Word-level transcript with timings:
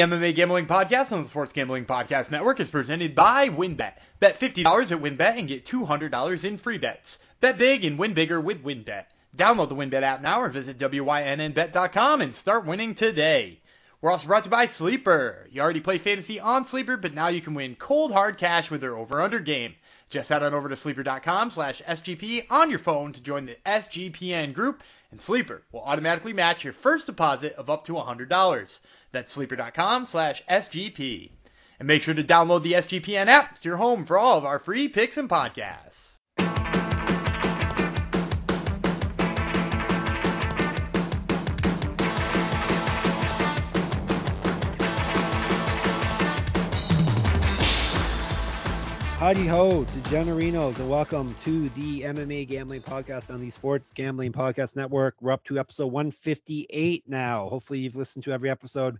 MMA 0.00 0.34
Gambling 0.34 0.66
Podcast 0.66 1.12
on 1.12 1.22
the 1.22 1.28
Sports 1.28 1.52
Gambling 1.52 1.84
Podcast 1.84 2.30
Network 2.30 2.58
is 2.58 2.68
presented 2.68 3.14
by 3.14 3.48
WynnBET. 3.48 3.92
Bet 4.18 4.40
$50 4.40 4.92
at 4.92 4.98
WynnBET 4.98 5.38
and 5.38 5.46
get 5.46 5.66
$200 5.66 6.44
in 6.44 6.58
free 6.58 6.78
bets. 6.78 7.18
Bet 7.40 7.58
big 7.58 7.84
and 7.84 7.98
win 7.98 8.14
bigger 8.14 8.40
with 8.40 8.64
WynnBET. 8.64 9.04
Download 9.36 9.68
the 9.68 9.74
WynnBET 9.74 10.02
app 10.02 10.22
now 10.22 10.40
or 10.40 10.48
visit 10.48 10.78
WYNNBet.com 10.78 12.22
and 12.22 12.34
start 12.34 12.64
winning 12.64 12.94
today. 12.94 13.60
We're 14.00 14.10
also 14.10 14.26
brought 14.26 14.44
to 14.44 14.48
you 14.48 14.52
by 14.52 14.66
Sleeper. 14.66 15.46
You 15.50 15.60
already 15.60 15.80
play 15.80 15.98
fantasy 15.98 16.40
on 16.40 16.66
Sleeper, 16.66 16.96
but 16.96 17.12
now 17.12 17.28
you 17.28 17.42
can 17.42 17.52
win 17.52 17.76
cold 17.76 18.12
hard 18.12 18.38
cash 18.38 18.70
with 18.70 18.80
their 18.80 18.96
over-under 18.96 19.40
game. 19.40 19.74
Just 20.08 20.30
head 20.30 20.42
on 20.42 20.54
over 20.54 20.68
to 20.68 20.76
sleeper.com 20.76 21.50
slash 21.50 21.82
SGP 21.86 22.46
on 22.50 22.70
your 22.70 22.78
phone 22.78 23.12
to 23.12 23.20
join 23.20 23.44
the 23.44 23.58
SGPN 23.66 24.54
group, 24.54 24.82
and 25.10 25.20
Sleeper 25.20 25.62
will 25.70 25.82
automatically 25.82 26.32
match 26.32 26.64
your 26.64 26.72
first 26.72 27.06
deposit 27.06 27.52
of 27.52 27.68
up 27.68 27.84
to 27.84 27.92
$100. 27.92 28.80
That's 29.12 29.32
sleeper.com 29.32 30.06
slash 30.06 30.42
SGP. 30.48 31.30
And 31.78 31.86
make 31.86 32.02
sure 32.02 32.14
to 32.14 32.22
download 32.22 32.62
the 32.62 32.74
SGPN 32.74 33.26
app. 33.26 33.52
It's 33.52 33.64
your 33.64 33.76
home 33.76 34.04
for 34.04 34.18
all 34.18 34.36
of 34.38 34.44
our 34.44 34.58
free 34.58 34.88
picks 34.88 35.16
and 35.16 35.28
podcasts. 35.28 36.09
Howdy 49.30 49.46
ho, 49.46 49.84
DeGenerinos, 49.84 50.76
and 50.80 50.90
welcome 50.90 51.36
to 51.44 51.68
the 51.68 52.00
MMA 52.00 52.48
Gambling 52.48 52.82
Podcast 52.82 53.32
on 53.32 53.40
the 53.40 53.48
Sports 53.48 53.92
Gambling 53.92 54.32
Podcast 54.32 54.74
Network. 54.74 55.14
We're 55.20 55.30
up 55.30 55.44
to 55.44 55.56
episode 55.60 55.86
158 55.92 57.04
now. 57.06 57.48
Hopefully, 57.48 57.78
you've 57.78 57.94
listened 57.94 58.24
to 58.24 58.32
every 58.32 58.50
episode. 58.50 58.98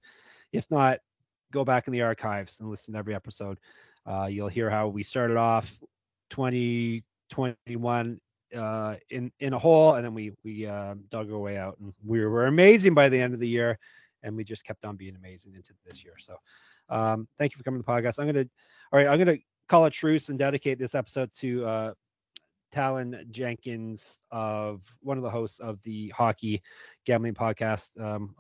If 0.53 0.71
not, 0.71 1.01
go 1.53 1.65
back 1.65 1.89
in 1.89 1.93
the 1.93 2.03
archives 2.03 2.61
and 2.61 2.71
listen 2.71 2.93
to 2.93 2.99
every 3.01 3.13
episode. 3.13 3.59
Uh, 4.07 4.29
you'll 4.31 4.47
hear 4.47 4.71
how 4.71 4.87
we 4.87 5.03
started 5.03 5.37
off 5.37 5.77
2021 6.31 8.21
uh, 8.57 8.95
in 9.11 9.33
in 9.41 9.53
a 9.53 9.59
hole, 9.59 9.95
and 9.95 10.05
then 10.05 10.15
we 10.15 10.31
we 10.45 10.65
uh, 10.65 10.95
dug 11.11 11.33
our 11.33 11.41
way 11.41 11.59
out, 11.59 11.77
and 11.81 11.93
we 12.07 12.25
were 12.25 12.47
amazing 12.47 12.95
by 12.95 13.09
the 13.09 13.21
end 13.21 13.35
of 13.35 13.41
the 13.41 13.49
year, 13.49 13.81
and 14.23 14.37
we 14.37 14.45
just 14.45 14.63
kept 14.63 14.85
on 14.85 14.95
being 14.95 15.17
amazing 15.17 15.57
into 15.57 15.73
this 15.85 16.05
year. 16.05 16.15
So, 16.21 16.37
um, 16.89 17.27
thank 17.37 17.51
you 17.51 17.59
for 17.59 17.65
coming 17.65 17.83
to 17.83 17.85
the 17.85 17.91
podcast. 17.93 18.21
I'm 18.21 18.27
gonna, 18.27 18.47
all 18.93 19.01
right, 19.01 19.09
I'm 19.09 19.19
gonna 19.19 19.39
call 19.71 19.85
a 19.85 19.91
truce 19.91 20.29
and 20.29 20.39
dedicate 20.39 20.81
this 20.81 20.97
episode 20.97 21.31
to 21.33 21.65
uh, 21.65 21.95
Talon 22.73 23.25
Jenkins 23.31 24.19
of 24.33 24.83
one 25.01 25.17
of 25.17 25.23
the 25.23 25.31
hosts 25.31 25.61
of 25.61 25.81
the 25.85 26.09
hockey 26.09 26.61
gambling 27.07 27.35
podcast. 27.35 27.91
Um, 28.01 28.35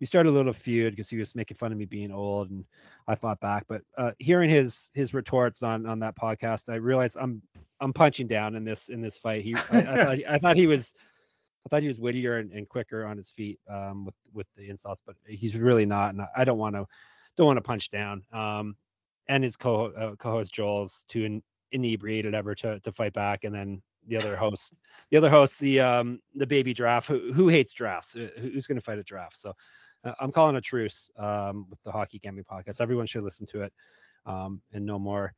we 0.00 0.06
started 0.06 0.30
a 0.30 0.32
little 0.32 0.52
feud 0.52 0.92
because 0.92 1.08
he 1.08 1.16
was 1.16 1.36
making 1.36 1.56
fun 1.56 1.70
of 1.70 1.78
me 1.78 1.84
being 1.84 2.10
old, 2.10 2.50
and 2.50 2.64
I 3.06 3.14
fought 3.14 3.38
back. 3.38 3.66
But 3.68 3.82
uh, 3.96 4.10
hearing 4.18 4.50
his 4.50 4.90
his 4.92 5.14
retorts 5.14 5.62
on 5.62 5.86
on 5.86 6.00
that 6.00 6.16
podcast, 6.16 6.68
I 6.68 6.76
realized 6.76 7.16
I'm 7.18 7.40
I'm 7.80 7.92
punching 7.92 8.26
down 8.26 8.56
in 8.56 8.64
this 8.64 8.88
in 8.88 9.00
this 9.00 9.20
fight. 9.20 9.42
He 9.42 9.54
I, 9.54 9.78
I 9.78 10.04
thought 10.04 10.18
I 10.28 10.38
thought 10.38 10.56
he 10.56 10.66
was 10.66 10.94
I 11.64 11.68
thought 11.68 11.82
he 11.82 11.88
was 11.88 12.00
wittier 12.00 12.38
and, 12.38 12.50
and 12.50 12.68
quicker 12.68 13.06
on 13.06 13.16
his 13.16 13.30
feet 13.30 13.60
um, 13.70 14.04
with 14.04 14.16
with 14.34 14.46
the 14.56 14.68
insults, 14.68 15.00
but 15.06 15.14
he's 15.24 15.54
really 15.54 15.86
not, 15.86 16.12
and 16.14 16.22
I 16.36 16.42
don't 16.42 16.58
want 16.58 16.74
to 16.74 16.86
don't 17.36 17.46
want 17.46 17.58
to 17.58 17.62
punch 17.62 17.92
down. 17.92 18.24
Um, 18.32 18.74
and 19.32 19.42
his 19.42 19.56
co 19.56 19.86
uh, 19.86 20.14
co-host 20.16 20.52
Joel's 20.52 21.06
in, 21.14 21.42
inebriated 21.72 22.34
ever 22.34 22.54
to 22.56 22.78
to 22.80 22.92
fight 22.92 23.14
back, 23.14 23.44
and 23.44 23.54
then 23.54 23.82
the 24.06 24.18
other 24.18 24.36
host, 24.36 24.74
the 25.10 25.16
other 25.16 25.30
host, 25.30 25.58
the 25.58 25.80
um 25.80 26.20
the 26.34 26.46
baby 26.46 26.74
draft, 26.74 27.08
who 27.08 27.32
who 27.32 27.48
hates 27.48 27.72
drafts, 27.72 28.14
uh, 28.14 28.28
who's 28.38 28.66
going 28.66 28.76
to 28.76 28.84
fight 28.84 28.98
a 28.98 29.02
draft? 29.02 29.38
So 29.40 29.54
uh, 30.04 30.12
I'm 30.20 30.32
calling 30.32 30.56
a 30.56 30.60
truce 30.60 31.10
um 31.18 31.66
with 31.70 31.82
the 31.82 31.90
Hockey 31.90 32.18
Gambling 32.18 32.44
podcast. 32.44 32.82
Everyone 32.82 33.06
should 33.06 33.24
listen 33.24 33.46
to 33.46 33.62
it, 33.62 33.72
um 34.26 34.60
and 34.74 34.84
no 34.84 34.98
more. 34.98 35.32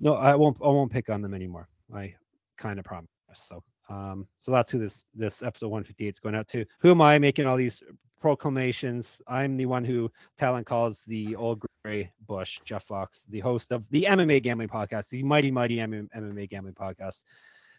No, 0.00 0.14
I 0.14 0.34
won't. 0.34 0.56
I 0.62 0.68
won't 0.68 0.90
pick 0.90 1.10
on 1.10 1.20
them 1.20 1.34
anymore. 1.34 1.68
I 1.94 2.14
kind 2.56 2.78
of 2.78 2.86
promise. 2.86 3.10
So 3.34 3.62
um 3.90 4.26
so 4.38 4.52
that's 4.52 4.70
who 4.70 4.78
this 4.78 5.04
this 5.14 5.42
episode 5.42 5.68
158 5.68 6.08
is 6.08 6.18
going 6.18 6.34
out 6.34 6.48
to. 6.48 6.64
Who 6.80 6.90
am 6.90 7.02
I 7.02 7.18
making 7.18 7.44
all 7.46 7.58
these 7.58 7.82
proclamations. 8.22 9.20
I'm 9.26 9.56
the 9.56 9.66
one 9.66 9.84
who 9.84 10.10
Talon 10.38 10.64
calls 10.64 11.02
the 11.06 11.34
old 11.34 11.62
gray 11.84 12.12
bush, 12.26 12.60
Jeff 12.64 12.84
Fox, 12.84 13.24
the 13.24 13.40
host 13.40 13.72
of 13.72 13.84
the 13.90 14.04
MMA 14.08 14.42
Gambling 14.42 14.68
Podcast, 14.68 15.08
the 15.08 15.24
mighty, 15.24 15.50
mighty 15.50 15.76
MMA 15.76 16.48
Gambling 16.48 16.74
Podcast 16.74 17.24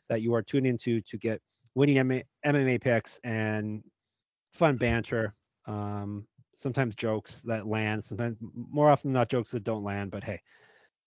that 0.10 0.22
you 0.22 0.36
are 0.36 0.44
tuned 0.44 0.68
into 0.68 1.02
to 1.02 1.18
get 1.18 1.42
winning 1.76 2.24
MMA 2.46 2.82
picks 2.82 3.20
and 3.24 3.82
fun 4.52 4.76
banter. 4.76 5.34
Um, 5.66 6.28
sometimes 6.58 6.96
jokes 6.96 7.42
that 7.44 7.66
land, 7.66 8.04
sometimes 8.04 8.38
more 8.54 8.90
often 8.92 9.14
not 9.14 9.30
jokes 9.30 9.52
that 9.52 9.64
don't 9.64 9.84
land, 9.84 10.12
but 10.12 10.26
hey, 10.26 10.42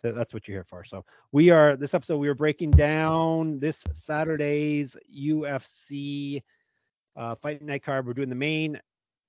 that's 0.02 0.32
what 0.32 0.48
you're 0.48 0.56
here 0.56 0.64
for. 0.64 0.82
So 0.82 1.04
we 1.32 1.50
are 1.50 1.76
this 1.76 1.92
episode. 1.92 2.18
We 2.18 2.28
are 2.28 2.34
breaking 2.34 2.70
down 2.70 3.58
this 3.58 3.82
Saturday's 3.92 4.96
UFC 5.14 6.42
uh, 7.16 7.34
fight 7.34 7.62
night 7.62 7.82
card. 7.82 8.06
We're 8.06 8.14
doing 8.14 8.28
the 8.28 8.34
main 8.34 8.80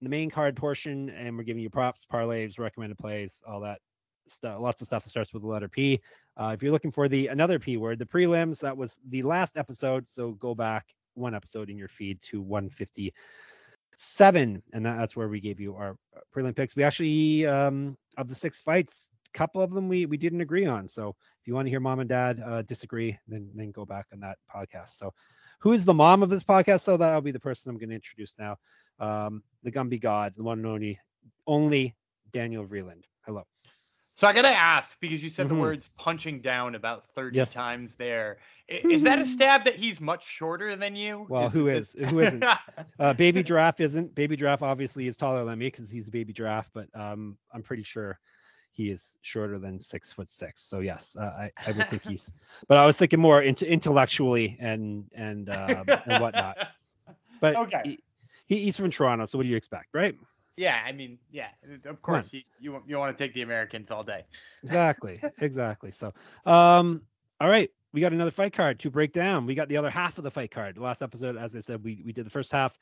the 0.01 0.09
main 0.09 0.29
card 0.29 0.55
portion, 0.55 1.09
and 1.09 1.37
we're 1.37 1.43
giving 1.43 1.63
you 1.63 1.69
props, 1.69 2.05
parlays, 2.11 2.59
recommended 2.59 2.97
plays, 2.97 3.41
all 3.47 3.61
that 3.61 3.79
stuff. 4.27 4.59
Lots 4.59 4.81
of 4.81 4.87
stuff 4.87 5.03
that 5.03 5.09
starts 5.09 5.31
with 5.33 5.43
the 5.43 5.47
letter 5.47 5.67
P. 5.67 5.99
Uh, 6.35 6.51
if 6.53 6.61
you're 6.61 6.71
looking 6.71 6.91
for 6.91 7.09
the 7.09 7.27
another 7.27 7.59
P 7.59 7.77
word, 7.77 7.99
the 7.99 8.05
prelims, 8.05 8.59
that 8.59 8.77
was 8.77 8.99
the 9.09 9.23
last 9.23 9.57
episode. 9.57 10.09
So 10.09 10.31
go 10.33 10.53
back 10.53 10.85
one 11.15 11.33
episode 11.33 11.69
in 11.69 11.77
your 11.77 11.87
feed 11.87 12.21
to 12.21 12.41
157, 12.41 14.63
and 14.73 14.85
that, 14.85 14.97
that's 14.97 15.15
where 15.15 15.29
we 15.29 15.39
gave 15.39 15.59
you 15.59 15.75
our 15.75 15.97
uh, 16.15 16.19
prelim 16.35 16.55
picks. 16.55 16.75
We 16.75 16.83
actually 16.83 17.47
um, 17.47 17.97
of 18.17 18.29
the 18.29 18.35
six 18.35 18.59
fights, 18.59 19.09
a 19.33 19.37
couple 19.37 19.61
of 19.61 19.71
them 19.71 19.87
we 19.87 20.05
we 20.05 20.17
didn't 20.17 20.41
agree 20.41 20.67
on. 20.67 20.87
So 20.87 21.15
if 21.41 21.47
you 21.47 21.55
want 21.55 21.65
to 21.65 21.71
hear 21.71 21.79
mom 21.79 21.99
and 21.99 22.09
dad 22.09 22.39
uh, 22.45 22.61
disagree, 22.63 23.17
then 23.27 23.49
then 23.55 23.71
go 23.71 23.85
back 23.85 24.05
on 24.13 24.19
that 24.19 24.37
podcast. 24.53 24.91
So 24.91 25.13
who 25.59 25.71
is 25.71 25.85
the 25.85 25.93
mom 25.93 26.21
of 26.21 26.29
this 26.29 26.43
podcast? 26.43 26.81
So 26.81 26.97
that'll 26.97 27.21
be 27.21 27.31
the 27.31 27.39
person 27.39 27.71
I'm 27.71 27.79
going 27.79 27.89
to 27.89 27.95
introduce 27.95 28.35
now 28.37 28.57
um, 28.99 29.43
the 29.63 29.71
Gumby 29.71 29.99
God, 29.99 30.33
the 30.35 30.43
one 30.43 30.59
and 30.59 30.67
only, 30.67 30.99
only 31.45 31.95
Daniel 32.31 32.65
Vreeland. 32.65 33.03
Hello. 33.25 33.43
So 34.13 34.25
I 34.25 34.33
gotta 34.33 34.49
ask 34.49 34.99
because 34.99 35.23
you 35.23 35.29
said 35.29 35.45
mm-hmm. 35.45 35.55
the 35.55 35.61
words 35.61 35.89
punching 35.95 36.41
down 36.41 36.73
about 36.73 37.05
30 37.13 37.37
yes. 37.37 37.53
times 37.53 37.93
there. 37.99 38.37
Is 38.67 39.03
that 39.03 39.19
a 39.19 39.21
mm-hmm. 39.21 39.31
stab 39.31 39.65
that 39.65 39.75
he's 39.75 40.01
much 40.01 40.27
shorter 40.27 40.75
than 40.75 40.95
you? 40.95 41.27
Well, 41.29 41.47
is 41.47 41.53
who 41.53 41.67
is 41.67 41.95
who 42.09 42.19
isn't? 42.21 42.43
uh, 42.99 43.13
baby 43.13 43.43
Giraffe 43.43 43.79
isn't. 43.79 44.15
Baby 44.15 44.35
Giraffe 44.35 44.63
obviously 44.63 45.05
is 45.05 45.17
taller 45.17 45.45
than 45.45 45.59
me 45.59 45.67
because 45.67 45.91
he's 45.91 46.07
a 46.07 46.11
baby 46.11 46.33
giraffe, 46.33 46.69
but 46.73 46.87
um, 46.99 47.37
I'm 47.53 47.61
pretty 47.61 47.83
sure 47.83 48.19
he 48.71 48.89
is 48.89 49.17
shorter 49.21 49.59
than 49.59 49.79
six 49.79 50.11
foot 50.11 50.31
six. 50.31 50.63
So 50.63 50.79
yes, 50.79 51.15
uh, 51.19 51.23
I 51.23 51.51
I 51.65 51.71
would 51.73 51.87
think 51.87 52.03
he's. 52.03 52.31
But 52.67 52.79
I 52.79 52.87
was 52.87 52.97
thinking 52.97 53.19
more 53.19 53.41
into 53.41 53.71
intellectually 53.71 54.57
and 54.59 55.05
and 55.15 55.49
um, 55.49 55.85
and 55.87 56.21
whatnot. 56.21 56.57
But 57.39 57.55
okay. 57.55 57.99
He, 58.47 58.55
he, 58.55 58.65
he's 58.65 58.77
from 58.77 58.91
Toronto, 58.91 59.25
so 59.25 59.37
what 59.37 59.43
do 59.43 59.49
you 59.49 59.57
expect, 59.57 59.87
right? 59.93 60.15
Yeah, 60.57 60.81
I 60.83 60.91
mean, 60.91 61.19
yeah, 61.31 61.49
of 61.85 62.01
course 62.01 62.33
you 62.33 62.41
you, 62.59 62.81
you 62.87 62.97
want 62.97 63.15
to 63.15 63.23
take 63.23 63.33
the 63.35 63.43
Americans 63.43 63.91
all 63.91 64.03
day. 64.03 64.25
exactly, 64.63 65.21
exactly. 65.41 65.91
So, 65.91 66.13
um, 66.45 67.03
all 67.39 67.47
right, 67.47 67.69
we 67.93 68.01
got 68.01 68.11
another 68.11 68.31
fight 68.31 68.53
card 68.53 68.79
to 68.79 68.89
break 68.89 69.13
down. 69.13 69.45
We 69.45 69.53
got 69.53 69.69
the 69.69 69.77
other 69.77 69.91
half 69.91 70.17
of 70.17 70.23
the 70.23 70.31
fight 70.31 70.49
card. 70.49 70.79
Last 70.79 71.03
episode, 71.03 71.37
as 71.37 71.55
I 71.55 71.59
said, 71.59 71.83
we 71.83 72.01
we 72.03 72.11
did 72.11 72.25
the 72.25 72.31
first 72.31 72.51
half. 72.51 72.77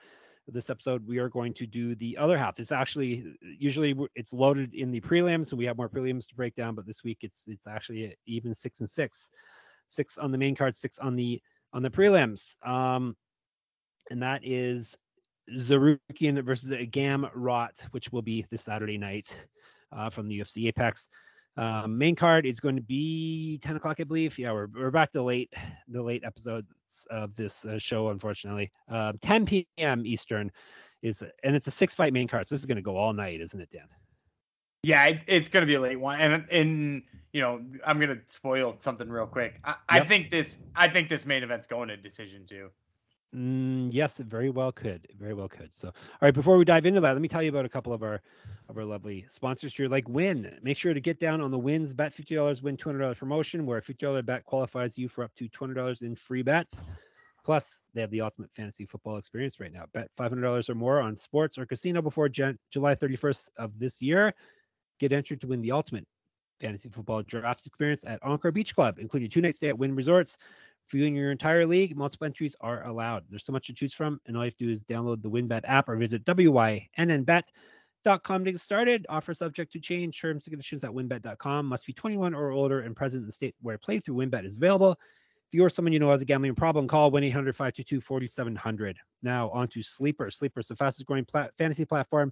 This 0.48 0.70
episode, 0.70 1.08
we 1.08 1.18
are 1.18 1.28
going 1.28 1.56
to 1.56 1.66
do 1.66 1.96
the 1.96 2.18
other 2.18 2.38
half. 2.38 2.59
It's 2.59 2.72
actually 2.72 3.26
usually 3.42 3.96
it's 4.16 4.32
loaded 4.32 4.74
in 4.76 4.92
the 4.92 5.02
prelims, 5.02 5.47
so 5.47 5.58
we 5.58 5.66
have 5.66 5.76
more 5.76 5.90
prelims 5.90 6.28
to 6.28 6.36
break 6.36 6.56
down. 6.56 6.76
But 6.76 6.86
this 6.86 7.03
week, 7.03 7.20
it's 7.22 7.46
it's 7.47 7.68
actually 7.68 8.16
even 8.26 8.53
six 8.53 8.80
and 8.80 8.90
six, 8.90 9.32
six 9.88 10.18
on 10.18 10.32
the 10.32 10.38
main 10.38 10.56
card, 10.56 10.76
six 10.76 10.97
on 11.00 11.16
the 11.16 11.42
on 11.74 11.82
the 11.82 11.90
prelims. 11.90 12.56
Um, 12.66 13.18
and 14.12 14.22
that 14.22 14.42
is 14.44 14.96
Tsarukyan 15.50 16.44
versus 16.44 16.72
a 16.72 16.86
Gamrot, 16.86 17.82
which 17.92 18.12
will 18.12 18.22
be 18.22 18.46
this 18.50 18.64
Saturday 18.64 18.98
night 18.98 19.38
uh, 19.92 20.10
from 20.10 20.28
the 20.28 20.40
UFC 20.40 20.68
Apex. 20.68 21.09
Uh, 21.58 21.88
main 21.88 22.16
card 22.16 22.46
is 22.46 22.59
going 22.59 22.76
to 22.76 22.82
be 22.82 23.59
10 23.64 23.78
o'clock, 23.78 23.97
I 24.00 24.03
believe. 24.03 24.38
Yeah, 24.38 24.52
we're, 24.52 24.68
we're 24.74 24.92
back 24.92 25.14
to 25.14 25.24
late 25.24 25.53
the 25.88 26.02
late 26.02 26.24
episodes 26.26 26.68
of 27.09 27.36
this 27.36 27.66
uh, 27.66 27.80
show, 27.80 28.09
unfortunately. 28.09 28.72
Uh, 28.92 29.14
10 29.22 29.46
p.m. 29.46 30.06
Eastern 30.06 30.52
is, 31.02 31.24
and 31.44 31.56
it's 31.56 31.68
a 31.68 31.72
six 31.72 31.96
fight 31.96 32.12
main 32.12 32.28
card. 32.28 32.48
So 32.48 32.56
this 32.56 32.62
is 32.62 32.66
going 32.66 32.78
to 32.78 32.82
go 32.82 32.98
all 32.98 33.14
night, 33.14 33.40
isn't 33.40 33.59
it, 33.59 33.70
Dan? 33.72 33.88
Yeah, 34.84 35.03
it, 35.06 35.22
it's 35.28 35.50
going 35.50 35.62
to 35.62 35.68
be 35.68 35.76
a 35.76 35.80
late 35.80 36.00
one, 36.00 36.20
and 36.20 36.46
and 36.52 37.02
you 37.34 37.41
know 37.41 37.59
I'm 37.84 38.00
going 38.00 38.16
to 38.16 38.22
spoil 38.28 38.76
something 38.78 39.09
real 39.09 39.26
quick. 39.26 39.59
I, 39.64 39.70
yep. 39.70 39.78
I 39.90 40.06
think 40.06 40.30
this 40.30 40.59
I 40.76 40.88
think 40.88 41.09
this 41.09 41.26
main 41.26 41.41
event's 41.41 41.66
going 41.66 41.88
to 41.88 41.98
decision 41.98 42.46
too. 42.46 42.70
Mm, 43.35 43.90
yes, 43.91 44.20
it 44.20 44.28
very 44.28 44.49
well 44.49 44.72
could. 44.72 45.08
Very 45.20 45.34
well 45.34 45.49
could. 45.49 45.70
So, 45.73 45.90
all 45.90 45.93
right, 46.22 46.34
before 46.34 46.58
we 46.58 46.64
dive 46.64 46.85
into 46.85 47.02
that, 47.02 47.11
let 47.11 47.22
me 47.22 47.28
tell 47.28 47.43
you 47.43 47.49
about 47.49 47.66
a 47.66 47.70
couple 47.70 47.91
of 47.91 48.02
our 48.02 48.22
of 48.70 48.78
our 48.78 48.85
lovely 48.85 49.26
sponsors 49.29 49.76
here, 49.76 49.90
like 49.90 50.08
Win. 50.08 50.58
Make 50.64 50.78
sure 50.78 50.93
to 50.93 51.02
get 51.02 51.20
down 51.20 51.41
on 51.41 51.52
the 51.52 51.59
Wins 51.59 51.93
Bet 51.93 52.14
fifty 52.14 52.35
dollars, 52.35 52.61
win 52.64 52.78
two 52.78 52.87
hundred 52.87 52.99
dollars 53.02 53.17
promotion, 53.17 53.66
where 53.66 53.79
a 53.79 53.82
fifty 53.82 54.05
dollar 54.05 54.22
bet 54.22 54.46
qualifies 54.46 54.97
you 54.97 55.09
for 55.09 55.23
up 55.23 55.35
to 55.35 55.49
two 55.49 55.59
hundred 55.59 55.73
dollars 55.73 56.02
in 56.02 56.16
free 56.16 56.43
bets. 56.43 56.85
Plus, 57.43 57.82
they 57.93 58.02
have 58.02 58.09
the 58.09 58.22
ultimate 58.22 58.49
fantasy 58.55 58.85
football 58.85 59.17
experience 59.17 59.59
right 59.59 59.73
now. 59.73 59.84
Bet 59.93 60.09
five 60.16 60.31
hundred 60.31 60.43
dollars 60.43 60.70
or 60.70 60.76
more 60.76 61.02
on 61.02 61.16
sports 61.17 61.58
or 61.58 61.66
casino 61.66 62.02
before 62.02 62.29
July 62.29 62.96
thirty 62.96 63.17
first 63.17 63.52
of 63.58 63.78
this 63.78 64.02
year, 64.02 64.34
Get 64.99 65.11
entered 65.11 65.41
to 65.41 65.47
win 65.47 65.61
the 65.61 65.73
ultimate 65.73 66.08
fantasy 66.61 66.88
football 66.88 67.22
draft 67.22 67.66
experience 67.66 68.05
at 68.08 68.23
Encore 68.23 68.52
Beach 68.52 68.73
Club, 68.73 68.97
including 68.97 69.29
two 69.29 69.41
night 69.41 69.55
stay 69.55 69.67
at 69.67 69.78
Wynn 69.78 69.93
Resorts. 69.93 70.38
For 70.87 70.97
you 70.97 71.08
and 71.08 71.16
your 71.16 71.32
entire 71.32 71.66
league, 71.66 71.96
multiple 71.96 72.26
entries 72.26 72.55
are 72.61 72.85
allowed. 72.85 73.23
There's 73.29 73.46
so 73.46 73.52
much 73.52 73.67
to 73.67 73.73
choose 73.73 73.93
from, 73.93 74.22
and 74.26 74.37
all 74.37 74.43
you 74.43 74.47
have 74.47 74.58
to 74.58 74.66
do 74.66 74.72
is 74.72 74.84
download 74.84 75.23
the 75.23 75.29
WynnBET 75.29 75.61
app 75.64 75.90
or 75.90 75.96
visit 75.96 76.23
wynnbet.com 76.26 78.46
to 78.46 78.52
get 78.52 78.61
started. 78.61 79.05
Offer 79.09 79.34
subject 79.34 79.73
to 79.73 79.79
change. 79.79 80.22
Terms 80.22 80.46
and 80.46 80.52
conditions 80.52 80.84
at 80.84 80.91
wynnbet.com. 80.91 81.66
Must 81.66 81.87
be 81.87 81.93
21 81.93 82.35
or 82.35 82.52
older 82.52 82.82
and 82.82 82.96
present 82.96 83.23
in 83.23 83.26
the 83.26 83.34
state 83.34 83.55
where 83.61 83.79
playthrough 83.79 84.29
WynnBET 84.29 84.46
is 84.46 84.58
available. 84.58 84.91
If 84.91 85.53
you 85.53 85.64
or 85.64 85.72
someone 85.72 85.91
you 85.91 85.99
know 85.99 86.11
has 86.11 86.22
a 86.22 86.26
gambling 86.26 86.53
problem, 86.53 86.88
call 86.88 87.09
1 87.09 87.23
800 87.23 87.55
522 87.55 88.02
4700. 88.02 88.97
Now, 89.23 89.49
on 89.49 89.67
to 89.70 89.81
Sleeper. 89.81 90.29
Sleeper 90.29 90.59
is 90.59 90.67
the 90.67 90.76
fastest 90.76 91.08
growing 91.08 91.26
fantasy 91.58 91.85
platform 91.85 92.31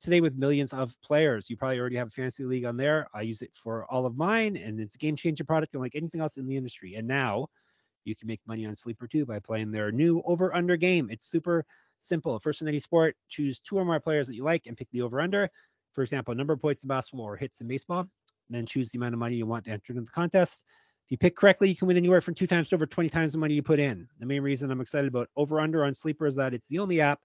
today 0.00 0.20
with 0.20 0.36
millions 0.36 0.74
of 0.74 0.94
players. 1.02 1.48
You 1.48 1.56
probably 1.56 1.80
already 1.80 1.96
have 1.96 2.08
a 2.08 2.10
fantasy 2.10 2.44
league 2.44 2.66
on 2.66 2.76
there. 2.76 3.08
I 3.14 3.22
use 3.22 3.40
it 3.40 3.50
for 3.54 3.90
all 3.90 4.04
of 4.04 4.16
mine, 4.16 4.56
and 4.56 4.78
it's 4.78 4.94
a 4.94 4.98
game 4.98 5.16
changing 5.16 5.46
product 5.46 5.74
unlike 5.74 5.94
anything 5.94 6.20
else 6.20 6.36
in 6.36 6.46
the 6.46 6.56
industry. 6.56 6.96
And 6.96 7.08
now 7.08 7.48
you 8.04 8.16
can 8.16 8.28
make 8.28 8.40
money 8.46 8.66
on 8.66 8.76
Sleeper 8.76 9.06
too 9.06 9.24
by 9.26 9.38
playing 9.38 9.70
their 9.70 9.92
new 9.92 10.22
over 10.24 10.54
under 10.54 10.76
game. 10.76 11.08
It's 11.10 11.26
super 11.26 11.64
simple. 12.00 12.38
First 12.38 12.62
in 12.62 12.68
any 12.68 12.80
sport, 12.80 13.16
choose 13.28 13.60
two 13.60 13.76
or 13.76 13.84
more 13.84 14.00
players 14.00 14.26
that 14.28 14.34
you 14.34 14.44
like 14.44 14.66
and 14.66 14.76
pick 14.76 14.88
the 14.90 15.02
over 15.02 15.20
under. 15.20 15.50
For 15.92 16.02
example, 16.02 16.34
number 16.34 16.52
of 16.52 16.60
points 16.60 16.82
in 16.82 16.88
basketball 16.88 17.26
or 17.26 17.36
hits 17.36 17.60
in 17.60 17.68
baseball. 17.68 18.08
Then 18.50 18.66
choose 18.66 18.90
the 18.90 18.98
amount 18.98 19.14
of 19.14 19.20
money 19.20 19.36
you 19.36 19.46
want 19.46 19.64
to 19.64 19.70
enter 19.70 19.92
into 19.92 20.02
the 20.02 20.10
contest. 20.10 20.64
If 21.06 21.10
you 21.10 21.18
pick 21.18 21.36
correctly, 21.36 21.68
you 21.68 21.76
can 21.76 21.88
win 21.88 21.96
anywhere 21.96 22.20
from 22.20 22.34
two 22.34 22.46
times 22.46 22.68
to 22.68 22.74
over 22.74 22.86
20 22.86 23.08
times 23.08 23.32
the 23.32 23.38
money 23.38 23.54
you 23.54 23.62
put 23.62 23.78
in. 23.78 24.08
The 24.20 24.26
main 24.26 24.42
reason 24.42 24.70
I'm 24.70 24.80
excited 24.80 25.08
about 25.08 25.28
over 25.36 25.60
under 25.60 25.84
on 25.84 25.94
Sleeper 25.94 26.26
is 26.26 26.36
that 26.36 26.54
it's 26.54 26.68
the 26.68 26.78
only 26.78 27.00
app 27.00 27.20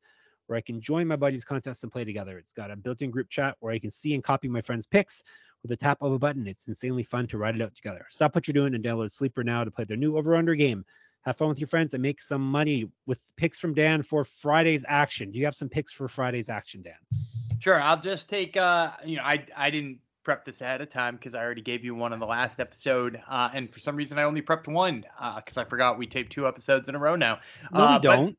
where 0.47 0.57
I 0.57 0.61
can 0.61 0.81
join 0.81 1.07
my 1.07 1.15
buddies' 1.15 1.45
contests 1.45 1.83
and 1.83 1.91
play 1.91 2.03
together. 2.03 2.37
It's 2.37 2.53
got 2.53 2.71
a 2.71 2.75
built-in 2.75 3.11
group 3.11 3.29
chat 3.29 3.55
where 3.59 3.73
I 3.73 3.79
can 3.79 3.91
see 3.91 4.15
and 4.15 4.23
copy 4.23 4.47
my 4.47 4.61
friends' 4.61 4.87
picks 4.87 5.23
with 5.63 5.71
a 5.71 5.77
tap 5.77 5.97
of 6.01 6.11
a 6.11 6.19
button. 6.19 6.47
It's 6.47 6.67
insanely 6.67 7.03
fun 7.03 7.27
to 7.27 7.37
write 7.37 7.55
it 7.55 7.61
out 7.61 7.75
together. 7.75 8.05
Stop 8.09 8.35
what 8.35 8.47
you're 8.47 8.53
doing 8.53 8.75
and 8.75 8.83
download 8.83 9.11
Sleeper 9.11 9.43
now 9.43 9.63
to 9.63 9.71
play 9.71 9.83
their 9.85 9.97
new 9.97 10.17
over/under 10.17 10.55
game. 10.55 10.85
Have 11.25 11.37
fun 11.37 11.49
with 11.49 11.59
your 11.59 11.67
friends 11.67 11.93
and 11.93 12.01
make 12.01 12.21
some 12.21 12.41
money 12.41 12.89
with 13.05 13.21
picks 13.35 13.59
from 13.59 13.73
Dan 13.73 14.01
for 14.03 14.23
Friday's 14.23 14.85
action. 14.87 15.31
Do 15.31 15.37
you 15.39 15.45
have 15.45 15.55
some 15.55 15.67
picks 15.67 15.91
for 15.91 16.07
Friday's 16.07 16.47
action, 16.49 16.81
Dan? 16.81 16.93
Sure. 17.59 17.79
I'll 17.81 17.99
just 17.99 18.29
take. 18.29 18.55
Uh, 18.55 18.91
you 19.05 19.17
know, 19.17 19.23
I 19.23 19.45
I 19.55 19.69
didn't 19.69 19.99
prep 20.23 20.45
this 20.45 20.61
ahead 20.61 20.79
of 20.81 20.89
time 20.89 21.15
because 21.15 21.35
I 21.35 21.43
already 21.43 21.61
gave 21.61 21.83
you 21.83 21.93
one 21.95 22.13
on 22.13 22.19
the 22.19 22.25
last 22.25 22.59
episode, 22.61 23.21
uh, 23.27 23.49
and 23.53 23.69
for 23.71 23.79
some 23.79 23.95
reason 23.97 24.17
I 24.17 24.23
only 24.23 24.41
prepped 24.41 24.67
one 24.67 25.01
because 25.35 25.57
uh, 25.57 25.61
I 25.61 25.65
forgot 25.65 25.97
we 25.97 26.07
taped 26.07 26.31
two 26.31 26.47
episodes 26.47 26.87
in 26.87 26.95
a 26.95 26.99
row 26.99 27.15
now. 27.15 27.39
No, 27.73 27.79
we 27.79 27.81
Uh, 27.83 27.99
but- 27.99 28.01
don't. 28.01 28.37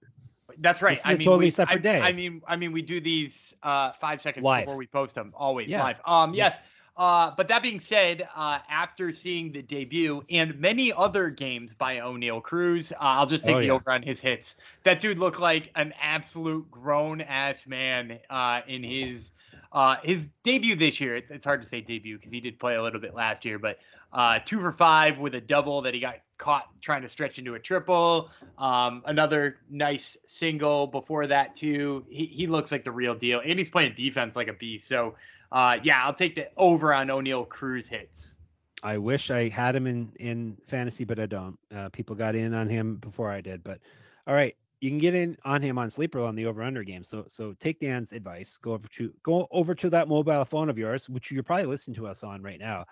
That's 0.58 0.82
right. 0.82 0.98
I 1.06 1.12
a 1.12 1.16
mean, 1.16 1.24
totally 1.24 1.46
we, 1.46 1.50
separate 1.50 1.78
I, 1.78 1.78
day. 1.78 2.00
I 2.00 2.12
mean, 2.12 2.42
I 2.46 2.56
mean, 2.56 2.72
we 2.72 2.82
do 2.82 3.00
these 3.00 3.54
uh, 3.62 3.92
five 3.92 4.20
seconds 4.20 4.44
Live. 4.44 4.64
before 4.64 4.76
we 4.76 4.86
post 4.86 5.14
them, 5.14 5.32
always 5.34 5.70
Yeah. 5.70 5.82
live. 5.84 6.00
Um, 6.04 6.34
Yeah. 6.34 6.46
yes. 6.46 6.58
Uh, 7.00 7.32
but 7.34 7.48
that 7.48 7.62
being 7.62 7.80
said, 7.80 8.28
uh, 8.36 8.58
after 8.68 9.10
seeing 9.10 9.50
the 9.52 9.62
debut 9.62 10.22
and 10.28 10.60
many 10.60 10.92
other 10.92 11.30
games 11.30 11.72
by 11.72 11.96
Oneil 11.96 12.42
Cruz, 12.42 12.92
uh, 12.92 12.96
I'll 13.00 13.24
just 13.26 13.42
take 13.42 13.56
Oh, 13.56 13.60
the 13.60 13.66
yeah. 13.68 13.72
over 13.72 13.90
on 13.90 14.02
his 14.02 14.20
hits. 14.20 14.56
That 14.84 15.00
dude 15.00 15.18
looked 15.18 15.40
like 15.40 15.70
an 15.76 15.94
absolute 15.98 16.70
grown 16.70 17.22
ass 17.22 17.66
man 17.66 18.18
uh, 18.28 18.60
in 18.68 18.84
his 18.84 19.30
uh, 19.72 19.96
his 20.02 20.28
debut 20.42 20.76
this 20.76 21.00
year. 21.00 21.16
It's, 21.16 21.30
it's 21.30 21.46
hard 21.46 21.62
to 21.62 21.66
say 21.66 21.80
debut 21.80 22.18
because 22.18 22.32
he 22.32 22.40
did 22.40 22.58
play 22.58 22.74
a 22.74 22.82
little 22.82 23.00
bit 23.00 23.14
last 23.14 23.46
year, 23.46 23.58
but 23.58 23.78
uh, 24.12 24.40
two 24.44 24.60
for 24.60 24.72
five 24.72 25.18
with 25.18 25.34
a 25.34 25.40
double 25.40 25.80
that 25.82 25.94
he 25.94 26.00
got 26.00 26.16
caught 26.36 26.68
trying 26.82 27.00
to 27.00 27.08
stretch 27.08 27.38
into 27.38 27.54
a 27.54 27.58
triple. 27.58 28.28
Um, 28.58 29.04
another 29.06 29.56
nice 29.70 30.18
single 30.26 30.86
before 30.86 31.26
that 31.28 31.56
too. 31.56 32.04
He, 32.10 32.26
he 32.26 32.46
looks 32.46 32.70
like 32.70 32.84
the 32.84 32.92
real 32.92 33.14
deal, 33.14 33.40
and 33.42 33.58
he's 33.58 33.70
playing 33.70 33.94
defense 33.94 34.36
like 34.36 34.48
a 34.48 34.52
beast. 34.52 34.86
So 34.86 35.14
uh, 35.52 35.78
yeah, 35.82 36.04
I'll 36.04 36.14
take 36.14 36.34
the 36.34 36.48
over 36.56 36.92
on 36.94 37.08
Oneil 37.08 37.48
Cruz 37.48 37.88
hits. 37.88 38.36
I 38.82 38.98
wish 38.98 39.30
I 39.30 39.48
had 39.48 39.76
him 39.76 39.86
in 39.86 40.12
in 40.18 40.56
fantasy, 40.66 41.04
but 41.04 41.18
I 41.18 41.26
don't. 41.26 41.58
Uh, 41.74 41.88
people 41.90 42.16
got 42.16 42.34
in 42.34 42.54
on 42.54 42.68
him 42.68 42.96
before 42.96 43.30
I 43.30 43.40
did. 43.40 43.62
But 43.62 43.80
all 44.26 44.34
right, 44.34 44.56
you 44.80 44.90
can 44.90 44.98
get 44.98 45.14
in 45.14 45.36
on 45.44 45.62
him 45.62 45.78
on 45.78 45.90
sleeper 45.90 46.20
on 46.20 46.34
the 46.34 46.46
over 46.46 46.62
under 46.62 46.82
game. 46.82 47.04
So 47.04 47.26
so 47.28 47.54
take 47.58 47.80
Dan's 47.80 48.12
advice. 48.12 48.56
Go 48.58 48.72
over 48.72 48.88
to 48.88 49.12
go 49.22 49.46
over 49.50 49.74
to 49.74 49.90
that 49.90 50.08
mobile 50.08 50.44
phone 50.44 50.70
of 50.70 50.78
yours, 50.78 51.08
which 51.08 51.30
you're 51.30 51.42
probably 51.42 51.66
listening 51.66 51.96
to 51.96 52.06
us 52.06 52.24
on 52.24 52.42
right 52.42 52.58
now. 52.58 52.86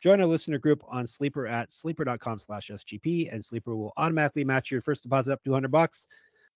Join 0.00 0.20
our 0.20 0.26
listener 0.26 0.58
group 0.58 0.82
on 0.88 1.06
Sleeper 1.06 1.46
at 1.46 1.70
sleeper.com 1.70 2.38
slash 2.38 2.70
SGP, 2.70 3.32
and 3.32 3.44
Sleeper 3.44 3.76
will 3.76 3.92
automatically 3.98 4.44
match 4.44 4.70
your 4.70 4.80
first 4.80 5.02
deposit 5.02 5.34
up 5.34 5.44
to 5.44 5.50
100 5.50 5.70
bucks. 5.70 6.08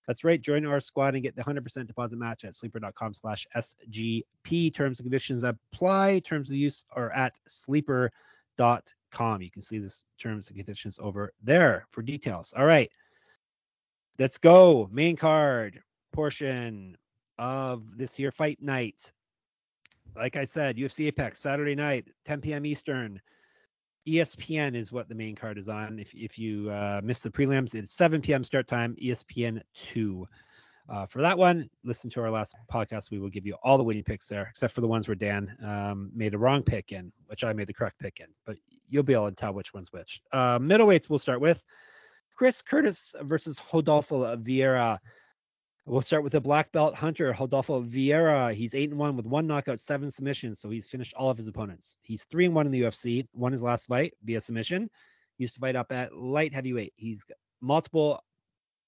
That's 0.06 0.24
right. 0.24 0.40
Join 0.40 0.66
our 0.66 0.80
squad 0.80 1.14
and 1.14 1.22
get 1.22 1.34
the 1.34 1.42
100% 1.42 1.86
deposit 1.86 2.18
match 2.18 2.44
at 2.44 2.54
sleeper.com 2.54 3.14
slash 3.14 3.46
SGP. 3.56 4.74
Terms 4.74 5.00
and 5.00 5.06
conditions 5.06 5.44
apply. 5.44 6.20
Terms 6.20 6.50
of 6.50 6.56
use 6.56 6.84
are 6.92 7.10
at 7.12 7.32
sleeper.com. 7.48 8.12
You 9.42 9.50
can 9.50 9.62
see 9.62 9.78
this 9.78 10.04
terms 10.20 10.48
and 10.48 10.56
conditions 10.56 10.98
over 11.00 11.32
there 11.42 11.86
for 11.90 12.02
details. 12.02 12.52
All 12.56 12.66
right. 12.66 12.90
Let's 14.18 14.38
go. 14.38 14.88
Main 14.92 15.16
card 15.16 15.82
portion 16.12 16.96
of 17.38 17.96
this 17.96 18.14
here 18.14 18.30
fight 18.30 18.60
night. 18.60 19.12
Like 20.14 20.36
I 20.36 20.44
said, 20.44 20.76
UFC 20.76 21.06
Apex 21.06 21.40
Saturday 21.40 21.74
night, 21.74 22.06
10 22.26 22.40
p.m. 22.40 22.66
Eastern. 22.66 23.20
ESPN 24.06 24.74
is 24.74 24.92
what 24.92 25.08
the 25.08 25.14
main 25.14 25.34
card 25.34 25.58
is 25.58 25.68
on. 25.68 25.98
If 25.98 26.14
if 26.14 26.38
you 26.38 26.70
uh, 26.70 27.00
missed 27.02 27.22
the 27.22 27.30
prelims, 27.30 27.74
it's 27.74 27.94
7 27.94 28.20
p.m. 28.20 28.44
start 28.44 28.68
time. 28.68 28.96
ESPN 29.02 29.62
two. 29.74 30.26
Uh, 30.86 31.06
for 31.06 31.22
that 31.22 31.38
one, 31.38 31.70
listen 31.82 32.10
to 32.10 32.20
our 32.20 32.30
last 32.30 32.54
podcast. 32.70 33.10
We 33.10 33.18
will 33.18 33.30
give 33.30 33.46
you 33.46 33.56
all 33.62 33.78
the 33.78 33.84
winning 33.84 34.04
picks 34.04 34.28
there, 34.28 34.46
except 34.50 34.74
for 34.74 34.82
the 34.82 34.86
ones 34.86 35.08
where 35.08 35.14
Dan 35.14 35.56
um, 35.64 36.10
made 36.14 36.34
a 36.34 36.38
wrong 36.38 36.62
pick 36.62 36.92
in, 36.92 37.10
which 37.26 37.42
I 37.42 37.54
made 37.54 37.68
the 37.68 37.72
correct 37.72 37.98
pick 37.98 38.20
in. 38.20 38.26
But 38.44 38.56
you'll 38.86 39.02
be 39.02 39.14
able 39.14 39.30
to 39.30 39.34
tell 39.34 39.54
which 39.54 39.72
one's 39.72 39.92
which. 39.92 40.20
Uh, 40.30 40.58
middleweights, 40.58 41.08
we'll 41.08 41.18
start 41.18 41.40
with 41.40 41.62
Chris 42.34 42.60
Curtis 42.60 43.14
versus 43.22 43.58
Rodolfo 43.72 44.36
Vieira. 44.36 44.98
We'll 45.86 46.00
start 46.00 46.22
with 46.24 46.32
the 46.32 46.40
black 46.40 46.72
belt 46.72 46.94
hunter, 46.94 47.36
Rodolfo 47.38 47.82
Vieira. 47.82 48.54
He's 48.54 48.74
eight 48.74 48.88
and 48.88 48.98
one 48.98 49.16
with 49.16 49.26
one 49.26 49.46
knockout, 49.46 49.78
seven 49.78 50.10
submissions, 50.10 50.58
so 50.58 50.70
he's 50.70 50.86
finished 50.86 51.12
all 51.14 51.28
of 51.28 51.36
his 51.36 51.46
opponents. 51.46 51.98
He's 52.00 52.24
three 52.24 52.46
and 52.46 52.54
one 52.54 52.64
in 52.64 52.72
the 52.72 52.80
UFC. 52.82 53.26
Won 53.34 53.52
his 53.52 53.62
last 53.62 53.86
fight 53.86 54.14
via 54.24 54.40
submission. 54.40 54.88
He 55.36 55.44
used 55.44 55.54
to 55.54 55.60
fight 55.60 55.76
up 55.76 55.92
at 55.92 56.16
light 56.16 56.54
heavyweight. 56.54 56.94
He's 56.96 57.26
multiple 57.60 58.24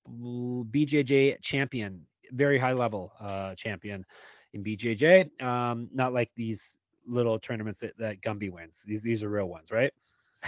BJJ 0.09 1.43
champion, 1.43 2.07
very 2.31 2.59
high 2.59 2.73
level 2.73 3.13
uh, 3.21 3.55
champion 3.57 4.07
in 4.55 4.65
BJJ. 4.65 5.43
Um, 5.43 5.91
not 5.93 6.15
like 6.15 6.31
these 6.35 6.79
little 7.07 7.39
tournaments 7.39 7.81
that, 7.81 7.99
that 7.99 8.23
Gumby 8.23 8.51
wins. 8.51 8.83
These 8.87 9.03
these 9.03 9.23
are 9.23 9.29
real 9.29 9.51
ones, 9.51 9.71
right? 9.71 9.93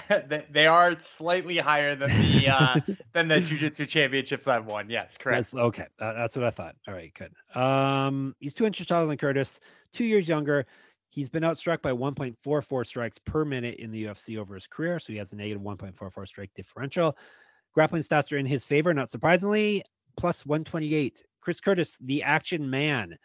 They- 0.51 0.67
are 0.67 0.99
slightly 1.01 1.59
higher 1.59 1.95
than 1.95 2.11
the 2.11 2.49
uh, 2.49 2.81
than 3.13 3.29
the 3.29 3.41
Jiu-Jitsu 3.41 3.87
championships 3.87 4.47
I've 4.47 4.67
won. 4.67 4.91
Yes, 4.91 5.17
correct. 5.17 5.53
That's 5.53 5.55
okay. 5.55 5.87
Uh, 5.99 6.13
that's 6.15 6.37
what 6.37 6.45
I 6.45 6.51
thought. 6.51 6.77
All 6.87 6.95
right, 6.95 7.13
good. 7.15 7.33
Um, 7.61 8.35
he's 8.41 8.55
two 8.55 8.67
inches 8.67 8.87
taller 8.87 9.07
than 9.07 9.17
Curtis, 9.19 9.61
two 9.93 10.05
years 10.05 10.29
younger. 10.29 10.67
He's 11.11 11.31
been 11.31 11.43
outstruck 11.43 11.81
by 11.81 11.93
1.44 11.93 12.87
strikes 12.87 13.19
per 13.19 13.45
minute 13.45 13.77
in 13.79 13.91
the 13.91 14.05
UFC 14.05 14.37
over 14.39 14.55
his 14.55 14.67
career, 14.67 14.99
so 14.99 15.13
he 15.13 15.19
has 15.19 15.33
a 15.33 15.37
negative 15.37 15.63
1.44 15.63 16.29
strike 16.29 16.51
differential. 16.55 17.17
Grappling 17.73 18.03
stats 18.03 18.31
are 18.31 18.37
in 18.37 18.47
his 18.47 18.65
favor, 18.65 18.93
not 18.93 19.09
surprisingly, 19.09 19.85
plus 20.17 20.45
128. 20.45 21.23
Chris 21.41 21.61
Curtis, 21.61 21.97
the 22.01 22.25
action 22.25 22.69
man. 22.69 23.17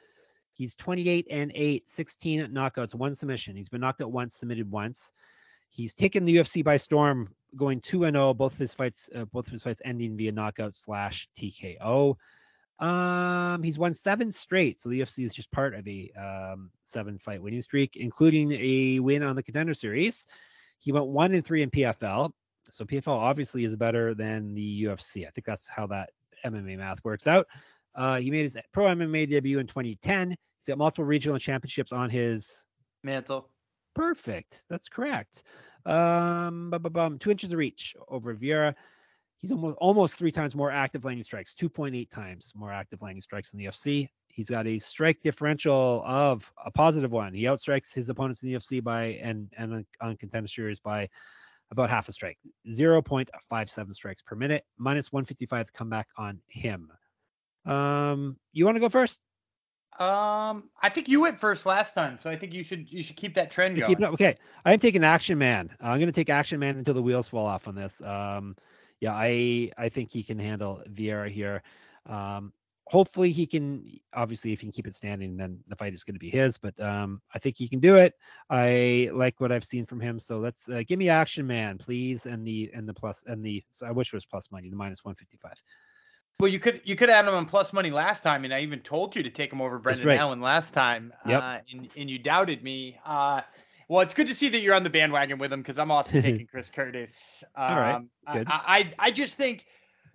He's 0.53 0.75
28 0.75 1.27
and 1.29 1.51
8, 1.53 1.89
16 1.89 2.47
knockouts, 2.47 2.95
one 2.95 3.15
submission. 3.15 3.55
He's 3.55 3.69
been 3.69 3.81
knocked 3.81 4.01
out 4.01 4.11
once, 4.11 4.35
submitted 4.35 4.69
once. 4.71 5.11
He's 5.73 5.95
taken 5.95 6.25
the 6.25 6.37
UFC 6.37 6.63
by 6.63 6.77
storm, 6.77 7.29
going 7.55 7.81
2 7.81 8.03
and 8.03 8.15
0, 8.15 8.35
both 8.35 8.53
of 8.53 8.59
his 8.59 8.75
fights 8.75 9.09
uh, 9.15 9.25
both 9.25 9.47
of 9.47 9.53
his 9.53 9.63
fights 9.63 9.81
ending 9.83 10.15
via 10.15 10.31
knockout 10.31 10.75
slash 10.75 11.27
TKO. 11.35 12.15
Um, 12.77 13.63
he's 13.63 13.79
won 13.79 13.95
seven 13.95 14.31
straight, 14.31 14.77
so 14.77 14.89
the 14.89 14.99
UFC 14.99 15.25
is 15.25 15.33
just 15.33 15.51
part 15.51 15.73
of 15.73 15.87
a 15.87 16.11
um, 16.15 16.69
seven 16.83 17.17
fight 17.17 17.41
winning 17.41 17.63
streak, 17.63 17.95
including 17.95 18.51
a 18.51 18.99
win 18.99 19.23
on 19.23 19.35
the 19.35 19.41
Contender 19.41 19.73
Series. 19.73 20.27
He 20.77 20.91
went 20.91 21.07
one 21.07 21.33
and 21.33 21.43
three 21.43 21.63
in 21.63 21.71
PFL, 21.71 22.31
so 22.69 22.85
PFL 22.85 23.07
obviously 23.07 23.63
is 23.63 23.75
better 23.75 24.13
than 24.13 24.53
the 24.53 24.83
UFC. 24.83 25.25
I 25.25 25.31
think 25.31 25.45
that's 25.45 25.67
how 25.67 25.87
that 25.87 26.11
MMA 26.45 26.77
math 26.77 27.03
works 27.03 27.25
out. 27.25 27.47
Uh, 27.95 28.17
he 28.17 28.29
made 28.29 28.43
his 28.43 28.57
pro 28.71 28.85
MMA 28.85 29.27
debut 29.27 29.57
in 29.57 29.65
2010. 29.65 30.29
He's 30.29 30.67
got 30.67 30.77
multiple 30.77 31.05
regional 31.05 31.39
championships 31.39 31.91
on 31.91 32.11
his 32.11 32.67
Mantle. 33.03 33.49
Perfect. 33.95 34.63
That's 34.69 34.89
correct. 34.89 35.43
Um, 35.85 36.69
bum, 36.71 36.81
bum, 36.81 36.93
bum, 36.93 37.19
two 37.19 37.31
inches 37.31 37.51
of 37.51 37.57
reach 37.59 37.95
over 38.07 38.33
Vieira. 38.35 38.75
He's 39.39 39.51
almost 39.51 39.77
almost 39.77 40.15
three 40.15 40.31
times 40.31 40.55
more 40.55 40.71
active 40.71 41.03
landing 41.03 41.23
strikes, 41.23 41.53
2.8 41.53 42.09
times 42.09 42.53
more 42.55 42.71
active 42.71 43.01
landing 43.01 43.21
strikes 43.21 43.51
in 43.53 43.59
the 43.59 43.65
UFC. 43.65 44.07
He's 44.29 44.49
got 44.49 44.65
a 44.67 44.79
strike 44.79 45.21
differential 45.21 46.01
of 46.05 46.51
a 46.65 46.71
positive 46.71 47.11
one. 47.11 47.33
He 47.33 47.43
outstrikes 47.43 47.93
his 47.93 48.09
opponents 48.09 48.41
in 48.41 48.49
the 48.49 48.55
UFC 48.55 48.79
by 48.81 49.03
and 49.21 49.53
and 49.57 49.73
on- 49.73 49.85
on 50.01 50.17
contender 50.17 50.47
series 50.47 50.79
by 50.79 51.09
about 51.71 51.89
half 51.89 52.07
a 52.07 52.13
strike, 52.13 52.37
0.57 52.67 53.93
strikes 53.93 54.21
per 54.21 54.35
minute, 54.35 54.63
minus 54.77 55.11
155 55.11 55.73
comeback 55.73 56.07
on 56.17 56.41
him. 56.47 56.91
Um, 57.65 58.39
you 58.53 58.65
want 58.65 58.75
to 58.77 58.81
go 58.81 58.89
first? 58.89 59.19
Um, 59.99 60.69
I 60.81 60.89
think 60.89 61.07
you 61.07 61.21
went 61.21 61.39
first 61.39 61.65
last 61.65 61.93
time, 61.93 62.17
so 62.21 62.29
I 62.29 62.35
think 62.35 62.53
you 62.53 62.63
should 62.63 62.91
you 62.91 63.03
should 63.03 63.15
keep 63.15 63.35
that 63.35 63.51
trend 63.51 63.77
going. 63.77 63.87
Keep 63.87 63.99
it 63.99 64.03
up. 64.05 64.13
Okay, 64.13 64.35
I'm 64.65 64.79
taking 64.79 65.03
Action 65.03 65.37
Man. 65.37 65.69
I'm 65.79 65.99
going 65.99 66.07
to 66.07 66.13
take 66.13 66.29
Action 66.29 66.59
Man 66.59 66.77
until 66.77 66.95
the 66.95 67.01
wheels 67.01 67.29
fall 67.29 67.45
off 67.45 67.67
on 67.67 67.75
this. 67.75 68.01
Um, 68.01 68.55
yeah, 68.99 69.13
I 69.13 69.71
I 69.77 69.89
think 69.89 70.11
he 70.11 70.23
can 70.23 70.39
handle 70.39 70.81
Vieira 70.91 71.29
here. 71.29 71.61
Um, 72.07 72.53
hopefully 72.87 73.31
he 73.31 73.45
can. 73.45 73.99
Obviously, 74.13 74.51
if 74.51 74.61
he 74.61 74.67
can 74.67 74.71
keep 74.71 74.87
it 74.87 74.95
standing, 74.95 75.37
then 75.37 75.59
the 75.67 75.75
fight 75.75 75.93
is 75.93 76.03
going 76.03 76.15
to 76.15 76.19
be 76.19 76.29
his. 76.29 76.57
But 76.57 76.79
um, 76.79 77.21
I 77.33 77.39
think 77.39 77.57
he 77.57 77.67
can 77.67 77.79
do 77.79 77.95
it. 77.95 78.13
I 78.49 79.09
like 79.13 79.39
what 79.39 79.51
I've 79.51 79.63
seen 79.63 79.85
from 79.85 79.99
him. 79.99 80.19
So 80.19 80.39
let's 80.39 80.67
uh, 80.69 80.83
give 80.87 80.97
me 80.97 81.09
Action 81.09 81.45
Man, 81.45 81.77
please, 81.77 82.25
and 82.25 82.47
the 82.47 82.71
and 82.73 82.87
the 82.87 82.93
plus 82.93 83.23
and 83.27 83.43
the. 83.43 83.63
So 83.69 83.85
I 83.85 83.91
wish 83.91 84.07
it 84.07 84.15
was 84.15 84.25
plus 84.25 84.51
money, 84.51 84.69
the 84.69 84.75
minus 84.75 85.03
155. 85.03 85.61
Well, 86.43 86.51
you 86.51 86.59
could 86.59 86.81
you 86.83 86.97
could 86.97 87.09
add 87.09 87.25
him 87.25 87.33
on 87.33 87.45
plus 87.45 87.71
money 87.71 87.89
last 87.89 88.21
time, 88.21 88.43
and 88.43 88.53
I 88.53 88.59
even 88.59 88.81
told 88.81 89.15
you 89.15 89.23
to 89.23 89.29
take 89.29 89.53
him 89.53 89.61
over 89.61 89.79
Brendan 89.79 90.05
right. 90.05 90.19
Allen 90.19 90.41
last 90.41 90.73
time. 90.73 91.13
Yep. 91.25 91.41
Uh, 91.41 91.57
and, 91.71 91.89
and 91.95 92.09
you 92.09 92.19
doubted 92.19 92.61
me. 92.61 92.97
Uh, 93.05 93.39
well, 93.87 94.01
it's 94.01 94.13
good 94.13 94.27
to 94.27 94.35
see 94.35 94.49
that 94.49 94.59
you're 94.59 94.73
on 94.73 94.83
the 94.83 94.89
bandwagon 94.89 95.37
with 95.37 95.53
him 95.53 95.61
because 95.61 95.79
I'm 95.79 95.89
also 95.89 96.11
taking 96.19 96.45
Chris 96.45 96.69
Curtis. 96.69 97.45
Um, 97.55 97.63
All 97.63 97.79
right, 97.79 98.01
good. 98.33 98.47
I, 98.49 98.91
I 98.99 99.07
I 99.07 99.11
just 99.11 99.35
think 99.35 99.67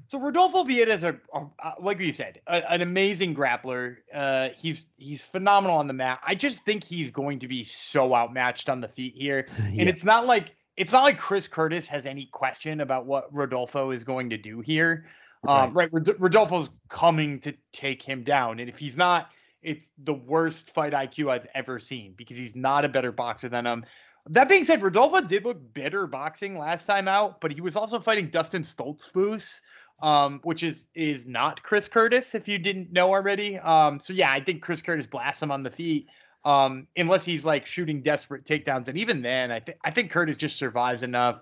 so. 0.08 0.20
Rodolfo 0.20 0.64
Vieira 0.64 0.88
is 0.88 1.02
a, 1.02 1.18
a, 1.32 1.46
a 1.64 1.74
like 1.80 1.98
you 1.98 2.12
said, 2.12 2.42
a, 2.46 2.72
an 2.72 2.82
amazing 2.82 3.34
grappler. 3.34 3.96
Uh, 4.14 4.50
he's 4.54 4.84
he's 4.98 5.22
phenomenal 5.22 5.78
on 5.78 5.86
the 5.86 5.94
mat. 5.94 6.20
I 6.26 6.34
just 6.34 6.62
think 6.62 6.84
he's 6.84 7.10
going 7.10 7.38
to 7.38 7.48
be 7.48 7.64
so 7.64 8.14
outmatched 8.14 8.68
on 8.68 8.82
the 8.82 8.88
feet 8.88 9.14
here, 9.16 9.46
Yeah. 9.58 9.80
and 9.80 9.88
it's 9.88 10.04
not 10.04 10.26
like 10.26 10.54
it's 10.76 10.92
not 10.92 11.04
like 11.04 11.16
Chris 11.16 11.48
Curtis 11.48 11.86
has 11.86 12.04
any 12.04 12.26
question 12.26 12.82
about 12.82 13.06
what 13.06 13.34
Rodolfo 13.34 13.92
is 13.92 14.04
going 14.04 14.28
to 14.28 14.36
do 14.36 14.60
here. 14.60 15.06
Um, 15.46 15.72
right, 15.72 15.88
Rod- 15.92 16.16
Rodolfo's 16.18 16.70
coming 16.88 17.40
to 17.40 17.54
take 17.72 18.02
him 18.02 18.24
down, 18.24 18.60
and 18.60 18.68
if 18.68 18.78
he's 18.78 18.96
not, 18.96 19.30
it's 19.62 19.90
the 20.04 20.14
worst 20.14 20.70
fight 20.70 20.92
IQ 20.92 21.30
I've 21.30 21.46
ever 21.54 21.78
seen 21.78 22.14
because 22.16 22.36
he's 22.36 22.56
not 22.56 22.84
a 22.84 22.88
better 22.88 23.12
boxer 23.12 23.48
than 23.48 23.66
him. 23.66 23.84
That 24.30 24.48
being 24.48 24.64
said, 24.64 24.82
Rodolfo 24.82 25.20
did 25.20 25.44
look 25.44 25.58
better 25.72 26.06
boxing 26.06 26.58
last 26.58 26.86
time 26.86 27.08
out, 27.08 27.40
but 27.40 27.52
he 27.52 27.60
was 27.60 27.76
also 27.76 27.98
fighting 27.98 28.28
Dustin 28.28 28.62
Stoltzfus, 28.62 29.60
um, 30.02 30.40
which 30.42 30.62
is 30.62 30.88
is 30.94 31.26
not 31.26 31.62
Chris 31.62 31.88
Curtis, 31.88 32.34
if 32.34 32.46
you 32.46 32.58
didn't 32.58 32.92
know 32.92 33.08
already. 33.08 33.58
Um, 33.58 34.00
so 34.00 34.12
yeah, 34.12 34.30
I 34.30 34.40
think 34.40 34.62
Chris 34.62 34.82
Curtis 34.82 35.06
blasts 35.06 35.42
him 35.42 35.50
on 35.50 35.62
the 35.62 35.70
feet, 35.70 36.08
um, 36.44 36.86
unless 36.96 37.24
he's 37.24 37.44
like 37.44 37.64
shooting 37.64 38.02
desperate 38.02 38.44
takedowns, 38.44 38.88
and 38.88 38.98
even 38.98 39.22
then, 39.22 39.50
I 39.50 39.60
think 39.60 39.78
I 39.82 39.90
think 39.90 40.10
Curtis 40.10 40.36
just 40.36 40.56
survives 40.56 41.02
enough 41.02 41.40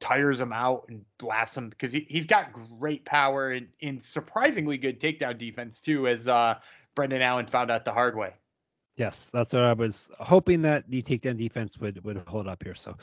tires 0.00 0.40
him 0.40 0.52
out 0.52 0.86
and 0.88 1.04
blasts 1.18 1.56
him 1.56 1.68
because 1.68 1.92
he, 1.92 2.06
he's 2.08 2.26
got 2.26 2.52
great 2.78 3.04
power 3.04 3.50
and, 3.50 3.68
and 3.82 4.02
surprisingly 4.02 4.78
good 4.78 5.00
takedown 5.00 5.38
defense 5.38 5.80
too, 5.80 6.08
as 6.08 6.26
uh, 6.26 6.54
Brendan 6.94 7.22
Allen 7.22 7.46
found 7.46 7.70
out 7.70 7.84
the 7.84 7.92
hard 7.92 8.16
way. 8.16 8.32
Yes, 8.96 9.30
that's 9.32 9.52
what 9.52 9.62
I 9.62 9.72
was 9.74 10.10
hoping 10.18 10.62
that 10.62 10.88
the 10.88 11.02
takedown 11.02 11.38
defense 11.38 11.78
would 11.78 12.04
would 12.04 12.22
hold 12.26 12.48
up 12.48 12.62
here. 12.62 12.74
So 12.74 12.96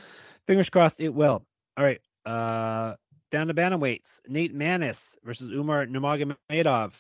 fingers 0.46 0.70
crossed 0.70 1.00
it 1.00 1.10
will. 1.10 1.46
All 1.78 1.84
right. 1.84 2.02
Uh 2.26 2.96
down 3.32 3.48
to 3.48 3.54
bantamweights. 3.54 4.22
Nate 4.28 4.56
Maness 4.56 5.18
versus 5.24 5.50
Umar 5.50 5.86
Nurmagomedov. 5.86 7.00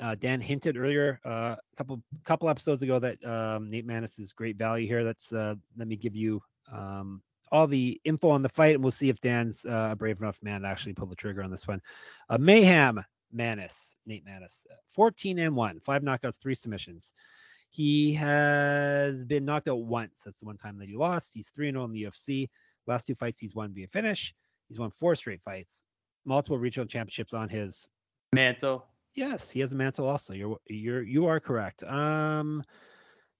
Uh, 0.00 0.14
Dan 0.14 0.40
hinted 0.40 0.76
earlier 0.76 1.20
uh, 1.24 1.56
a 1.56 1.76
couple 1.76 2.02
couple 2.24 2.48
episodes 2.48 2.82
ago 2.82 3.00
that 3.00 3.24
um, 3.24 3.70
Nate 3.70 3.86
Maness 3.86 4.20
is 4.20 4.32
great 4.32 4.56
value 4.56 4.86
here. 4.86 5.02
Let's 5.02 5.32
uh, 5.32 5.54
let 5.76 5.88
me 5.88 5.96
give 5.96 6.14
you 6.14 6.40
um, 6.72 7.20
all 7.50 7.66
the 7.66 8.00
info 8.04 8.30
on 8.30 8.42
the 8.42 8.48
fight, 8.48 8.74
and 8.74 8.82
we'll 8.82 8.90
see 8.90 9.08
if 9.08 9.20
Dan's 9.20 9.64
uh, 9.64 9.90
a 9.92 9.96
brave 9.96 10.20
enough 10.20 10.38
man 10.42 10.62
to 10.62 10.68
actually 10.68 10.94
pull 10.94 11.06
the 11.06 11.16
trigger 11.16 11.42
on 11.42 11.50
this 11.50 11.66
one. 11.66 11.80
Uh, 12.28 12.38
Mayhem 12.38 13.04
Maness, 13.34 13.94
Nate 14.06 14.24
Maness, 14.26 14.66
14 14.94 15.38
and 15.38 15.54
one, 15.56 15.80
five 15.80 16.02
knockouts, 16.02 16.40
three 16.40 16.54
submissions. 16.54 17.12
He 17.70 18.14
has 18.14 19.24
been 19.24 19.44
knocked 19.44 19.68
out 19.68 19.82
once. 19.82 20.22
That's 20.24 20.40
the 20.40 20.46
one 20.46 20.56
time 20.56 20.78
that 20.78 20.88
he 20.88 20.96
lost. 20.96 21.34
He's 21.34 21.50
3 21.50 21.70
0 21.70 21.84
in 21.84 21.92
the 21.92 22.04
UFC. 22.04 22.48
Last 22.86 23.06
two 23.06 23.14
fights, 23.14 23.38
he's 23.38 23.54
won 23.54 23.74
via 23.74 23.86
finish. 23.88 24.34
He's 24.68 24.78
won 24.78 24.90
four 24.90 25.14
straight 25.14 25.42
fights, 25.42 25.84
multiple 26.24 26.58
regional 26.58 26.86
championships 26.86 27.34
on 27.34 27.48
his. 27.48 27.88
Mantle. 28.32 28.86
Yes, 29.14 29.50
he 29.50 29.60
has 29.60 29.72
a 29.72 29.76
mantle 29.76 30.06
also. 30.06 30.32
You're 30.32 30.58
you're 30.66 31.02
you 31.02 31.26
are 31.26 31.40
correct. 31.40 31.82
Um, 31.82 32.62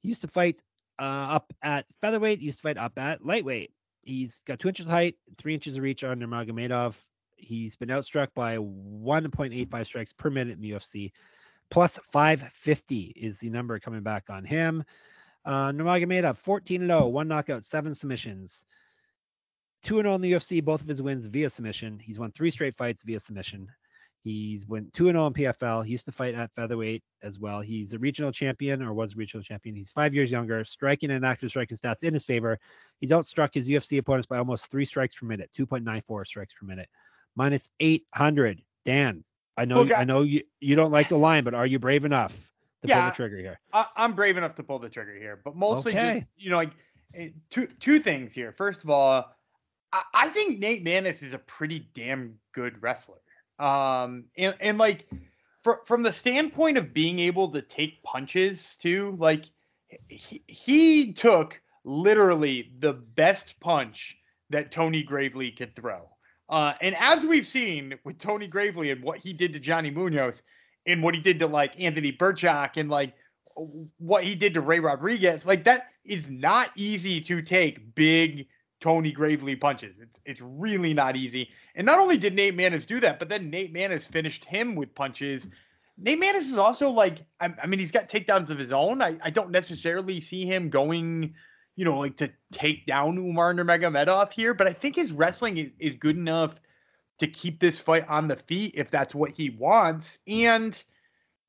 used 0.02 0.22
to 0.22 0.28
fight 0.28 0.60
uh, 0.98 1.02
up 1.36 1.52
at 1.62 1.86
featherweight. 2.00 2.40
Used 2.40 2.58
to 2.58 2.62
fight 2.62 2.78
up 2.78 2.98
at 2.98 3.24
lightweight. 3.24 3.70
He's 4.08 4.40
got 4.46 4.58
two 4.58 4.68
inches 4.68 4.86
of 4.86 4.92
height, 4.92 5.16
three 5.36 5.52
inches 5.52 5.76
of 5.76 5.82
reach 5.82 6.02
on 6.02 6.18
Nurmagomedov. 6.18 6.98
He's 7.36 7.76
been 7.76 7.90
outstruck 7.90 8.28
by 8.34 8.56
1.85 8.56 9.84
strikes 9.84 10.12
per 10.14 10.30
minute 10.30 10.56
in 10.56 10.62
the 10.62 10.70
UFC. 10.70 11.12
Plus 11.70 11.98
550 12.10 13.12
is 13.14 13.38
the 13.38 13.50
number 13.50 13.78
coming 13.78 14.02
back 14.02 14.30
on 14.30 14.46
him. 14.46 14.82
Uh, 15.44 15.72
Nurmagomedov 15.72 16.38
14 16.38 16.86
0, 16.86 17.06
one 17.08 17.28
knockout, 17.28 17.64
seven 17.64 17.94
submissions. 17.94 18.64
2 19.82 20.00
0 20.00 20.14
in 20.14 20.22
the 20.22 20.32
UFC, 20.32 20.64
both 20.64 20.80
of 20.80 20.88
his 20.88 21.02
wins 21.02 21.26
via 21.26 21.50
submission. 21.50 21.98
He's 21.98 22.18
won 22.18 22.32
three 22.32 22.50
straight 22.50 22.76
fights 22.76 23.02
via 23.02 23.20
submission. 23.20 23.68
He's 24.28 24.66
went 24.66 24.92
2 24.92 25.06
0 25.06 25.26
in 25.28 25.32
PFL. 25.32 25.84
He 25.84 25.90
used 25.92 26.04
to 26.04 26.12
fight 26.12 26.34
at 26.34 26.52
featherweight 26.52 27.02
as 27.22 27.38
well. 27.38 27.60
He's 27.60 27.94
a 27.94 27.98
regional 27.98 28.30
champion 28.30 28.82
or 28.82 28.92
was 28.92 29.14
a 29.14 29.16
regional 29.16 29.42
champion. 29.42 29.74
He's 29.74 29.90
five 29.90 30.14
years 30.14 30.30
younger, 30.30 30.62
striking 30.64 31.10
and 31.10 31.24
active 31.24 31.48
striking 31.50 31.76
stats 31.76 32.02
in 32.04 32.12
his 32.12 32.24
favor. 32.24 32.58
He's 33.00 33.10
outstruck 33.10 33.54
his 33.54 33.68
UFC 33.68 33.98
opponents 33.98 34.26
by 34.26 34.36
almost 34.38 34.70
three 34.70 34.84
strikes 34.84 35.14
per 35.14 35.24
minute, 35.26 35.50
2.94 35.56 36.26
strikes 36.26 36.54
per 36.54 36.66
minute, 36.66 36.88
minus 37.36 37.70
800. 37.80 38.62
Dan, 38.84 39.24
I 39.56 39.64
know, 39.64 39.82
Look, 39.82 39.96
I- 39.96 40.04
know 40.04 40.22
you, 40.22 40.42
you 40.60 40.76
don't 40.76 40.92
like 40.92 41.08
the 41.08 41.18
line, 41.18 41.44
but 41.44 41.54
are 41.54 41.66
you 41.66 41.78
brave 41.78 42.04
enough 42.04 42.32
to 42.82 42.92
pull 42.92 43.02
the 43.02 43.10
trigger 43.10 43.38
here? 43.38 43.58
I, 43.72 43.86
I'm 43.96 44.12
brave 44.12 44.36
enough 44.36 44.54
to 44.56 44.62
pull 44.62 44.78
the 44.78 44.88
trigger 44.90 45.14
here, 45.14 45.40
but 45.42 45.56
mostly 45.56 45.92
Okay. 45.92 46.20
just 46.20 46.44
you 46.44 46.50
know 46.50 46.56
like 46.56 46.72
eh, 47.14 47.30
two 47.50 47.66
two 47.80 47.98
things 47.98 48.34
here. 48.34 48.52
First 48.52 48.84
of 48.84 48.90
all, 48.90 49.34
I, 49.92 50.02
I 50.14 50.28
think 50.28 50.58
Nate 50.58 50.84
Maness 50.84 51.22
is 51.22 51.32
a 51.32 51.38
pretty 51.38 51.88
damn 51.94 52.34
good 52.52 52.80
wrestler. 52.82 53.16
Um, 53.58 54.24
and, 54.36 54.54
and 54.60 54.78
like 54.78 55.08
fr- 55.64 55.84
from 55.86 56.02
the 56.02 56.12
standpoint 56.12 56.78
of 56.78 56.94
being 56.94 57.18
able 57.18 57.48
to 57.52 57.62
take 57.62 58.02
punches 58.02 58.76
too, 58.80 59.16
like 59.18 59.44
he, 60.08 60.42
he 60.46 61.12
took 61.12 61.60
literally 61.84 62.70
the 62.78 62.92
best 62.92 63.58
punch 63.60 64.16
that 64.50 64.70
Tony 64.70 65.02
Gravely 65.02 65.50
could 65.50 65.74
throw. 65.74 66.08
Uh, 66.48 66.72
and 66.80 66.96
as 66.98 67.24
we've 67.24 67.46
seen 67.46 67.98
with 68.04 68.18
Tony 68.18 68.46
Gravely 68.46 68.90
and 68.90 69.02
what 69.02 69.18
he 69.18 69.32
did 69.32 69.52
to 69.52 69.58
Johnny 69.58 69.90
Munoz 69.90 70.42
and 70.86 71.02
what 71.02 71.14
he 71.14 71.20
did 71.20 71.38
to 71.40 71.46
like 71.46 71.72
Anthony 71.78 72.12
Birchak 72.12 72.76
and 72.76 72.88
like 72.88 73.14
what 73.98 74.24
he 74.24 74.34
did 74.34 74.54
to 74.54 74.60
Ray 74.60 74.80
Rodriguez, 74.80 75.44
like 75.44 75.64
that 75.64 75.88
is 76.04 76.30
not 76.30 76.70
easy 76.76 77.20
to 77.22 77.42
take 77.42 77.94
big 77.94 78.46
Tony 78.80 79.12
Gravely 79.12 79.56
punches. 79.56 79.98
It's 79.98 80.20
it's 80.24 80.40
really 80.40 80.94
not 80.94 81.16
easy. 81.16 81.50
And 81.74 81.84
not 81.84 81.98
only 81.98 82.16
did 82.16 82.34
Nate 82.34 82.56
Maness 82.56 82.86
do 82.86 83.00
that, 83.00 83.18
but 83.18 83.28
then 83.28 83.50
Nate 83.50 83.74
Maness 83.74 84.04
finished 84.04 84.44
him 84.44 84.74
with 84.74 84.94
punches. 84.94 85.48
Nate 85.96 86.20
Maness 86.20 86.42
is 86.42 86.58
also 86.58 86.90
like, 86.90 87.18
I, 87.40 87.52
I 87.62 87.66
mean, 87.66 87.80
he's 87.80 87.90
got 87.90 88.08
takedowns 88.08 88.50
of 88.50 88.58
his 88.58 88.72
own. 88.72 89.02
I, 89.02 89.16
I 89.20 89.30
don't 89.30 89.50
necessarily 89.50 90.20
see 90.20 90.44
him 90.44 90.70
going, 90.70 91.34
you 91.74 91.84
know, 91.84 91.98
like 91.98 92.16
to 92.18 92.30
take 92.52 92.86
down 92.86 93.18
Umar 93.18 93.52
Nurmagomedov 93.52 94.32
here, 94.32 94.54
but 94.54 94.68
I 94.68 94.72
think 94.72 94.94
his 94.94 95.10
wrestling 95.10 95.58
is, 95.58 95.72
is 95.80 95.96
good 95.96 96.16
enough 96.16 96.54
to 97.18 97.26
keep 97.26 97.58
this 97.58 97.80
fight 97.80 98.08
on 98.08 98.28
the 98.28 98.36
feet 98.36 98.74
if 98.76 98.90
that's 98.90 99.12
what 99.12 99.32
he 99.32 99.50
wants. 99.50 100.20
And 100.28 100.80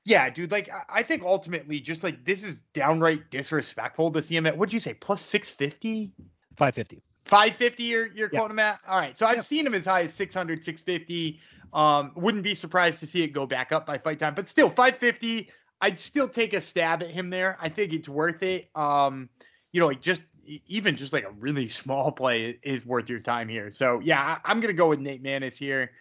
yeah, 0.04 0.28
dude, 0.30 0.50
like 0.50 0.68
I, 0.68 0.98
I 0.98 1.02
think 1.04 1.22
ultimately 1.22 1.78
just 1.78 2.02
like 2.02 2.24
this 2.24 2.42
is 2.42 2.58
downright 2.74 3.30
disrespectful 3.30 4.10
to 4.12 4.22
see 4.22 4.34
him 4.34 4.46
at 4.46 4.58
what'd 4.58 4.72
you 4.72 4.80
say, 4.80 4.94
plus 4.94 5.20
650? 5.22 6.12
550. 6.56 7.02
550 7.30 7.82
you're 7.84 8.06
you're 8.06 8.28
Yeah. 8.28 8.40
quoting 8.40 8.56
him 8.56 8.58
at? 8.58 8.80
All 8.86 8.98
right. 8.98 9.16
So 9.16 9.26
I've 9.26 9.36
Yep. 9.36 9.44
seen 9.44 9.66
him 9.66 9.74
as 9.74 9.86
high 9.86 10.02
as 10.02 10.14
600, 10.14 10.64
650. 10.64 11.40
Um, 11.72 12.12
wouldn't 12.16 12.42
be 12.42 12.56
surprised 12.56 12.98
to 13.00 13.06
see 13.06 13.22
it 13.22 13.28
go 13.28 13.46
back 13.46 13.70
up 13.70 13.86
by 13.86 13.98
fight 13.98 14.18
time, 14.18 14.34
but 14.34 14.48
still 14.48 14.68
550. 14.68 15.50
I'd 15.80 15.98
still 15.98 16.28
take 16.28 16.52
a 16.52 16.60
stab 16.60 17.02
at 17.02 17.10
him 17.10 17.30
there. 17.30 17.56
I 17.60 17.68
think 17.68 17.92
it's 17.92 18.08
worth 18.08 18.42
it. 18.42 18.68
Um, 18.74 19.30
you 19.72 19.80
know, 19.80 19.86
like 19.86 20.02
just 20.02 20.22
even 20.66 20.96
just 20.96 21.12
like 21.12 21.24
a 21.24 21.30
really 21.30 21.68
small 21.80 22.10
play 22.10 22.58
is 22.62 22.84
worth 22.84 23.08
your 23.08 23.20
time 23.20 23.48
here. 23.48 23.70
So 23.70 24.00
yeah, 24.00 24.20
I, 24.20 24.50
I'm 24.50 24.60
gonna 24.60 24.72
go 24.72 24.88
with 24.88 24.98
Nate 24.98 25.22
Maness 25.22 25.56
here. 25.56 25.92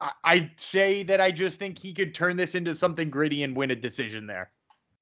I, 0.00 0.12
I'd 0.22 0.60
say 0.60 1.02
that 1.04 1.20
I 1.20 1.30
just 1.30 1.58
think 1.58 1.78
he 1.78 1.94
could 1.94 2.14
turn 2.14 2.36
this 2.36 2.54
into 2.54 2.74
something 2.76 3.08
gritty 3.08 3.42
and 3.42 3.56
win 3.56 3.70
a 3.70 3.76
decision 3.76 4.26
there. 4.26 4.50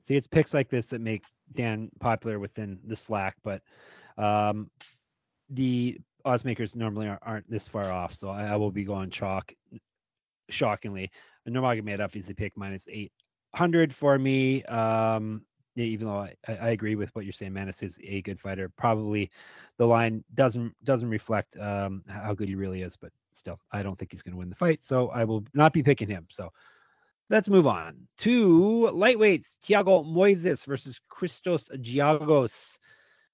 See, 0.00 0.14
it's 0.14 0.26
picks 0.28 0.54
like 0.54 0.68
this 0.68 0.88
that 0.88 1.00
make 1.00 1.24
Dan 1.52 1.90
popular 2.00 2.38
within 2.38 2.78
the 2.84 2.96
Slack, 2.96 3.36
but 3.42 3.62
um, 4.18 4.70
the 5.52 5.98
odds 6.24 6.44
makers 6.44 6.76
normally 6.76 7.08
aren't, 7.08 7.22
aren't 7.22 7.50
this 7.50 7.68
far 7.68 7.90
off. 7.90 8.14
So 8.14 8.28
I, 8.28 8.44
I 8.44 8.56
will 8.56 8.70
be 8.70 8.84
going 8.84 9.10
chalk, 9.10 9.52
shockingly. 10.48 11.10
Nurmagomedov 11.48 12.26
the 12.26 12.34
pick 12.34 12.56
minus 12.56 12.88
800 12.88 13.94
for 13.94 14.18
me. 14.18 14.62
Um, 14.64 15.42
yeah, 15.74 15.86
even 15.86 16.06
though 16.06 16.18
I, 16.18 16.34
I 16.46 16.52
I 16.52 16.68
agree 16.70 16.96
with 16.96 17.14
what 17.14 17.24
you're 17.24 17.32
saying, 17.32 17.52
Maness 17.52 17.82
is 17.82 17.98
a 18.02 18.20
good 18.22 18.38
fighter. 18.38 18.68
Probably 18.76 19.30
the 19.78 19.86
line 19.86 20.22
doesn't 20.34 20.74
doesn't 20.84 21.08
reflect 21.08 21.56
um, 21.56 22.04
how 22.06 22.34
good 22.34 22.48
he 22.48 22.54
really 22.54 22.82
is, 22.82 22.96
but 22.96 23.10
still, 23.32 23.58
I 23.72 23.82
don't 23.82 23.98
think 23.98 24.12
he's 24.12 24.20
going 24.20 24.34
to 24.34 24.38
win 24.38 24.50
the 24.50 24.54
fight. 24.54 24.82
So 24.82 25.08
I 25.08 25.24
will 25.24 25.44
not 25.54 25.72
be 25.72 25.82
picking 25.82 26.08
him. 26.08 26.26
So 26.30 26.52
Let's 27.32 27.48
move 27.48 27.66
on 27.66 28.08
to 28.18 28.90
lightweights. 28.92 29.56
Thiago 29.64 30.04
Moises 30.04 30.66
versus 30.66 31.00
Christos 31.08 31.66
Giagos. 31.74 32.78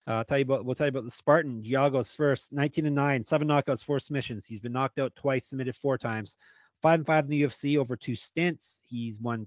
Uh, 0.08 0.24
tell 0.24 0.38
you 0.38 0.42
about 0.42 0.64
we'll 0.64 0.74
tell 0.74 0.86
you 0.86 0.90
about 0.90 1.04
the 1.04 1.10
Spartan 1.10 1.62
Giagos 1.62 2.14
first. 2.14 2.50
19 2.50 2.86
and 2.86 2.96
9, 2.96 3.22
seven 3.24 3.46
knockouts, 3.46 3.84
four 3.84 4.00
submissions. 4.00 4.46
He's 4.46 4.60
been 4.60 4.72
knocked 4.72 4.98
out 4.98 5.14
twice, 5.14 5.44
submitted 5.44 5.76
four 5.76 5.98
times. 5.98 6.38
Five 6.80 7.00
and 7.00 7.06
five 7.06 7.24
in 7.24 7.30
the 7.30 7.42
UFC 7.42 7.76
over 7.76 7.94
two 7.94 8.14
stints. 8.14 8.82
He's 8.88 9.20
won. 9.20 9.46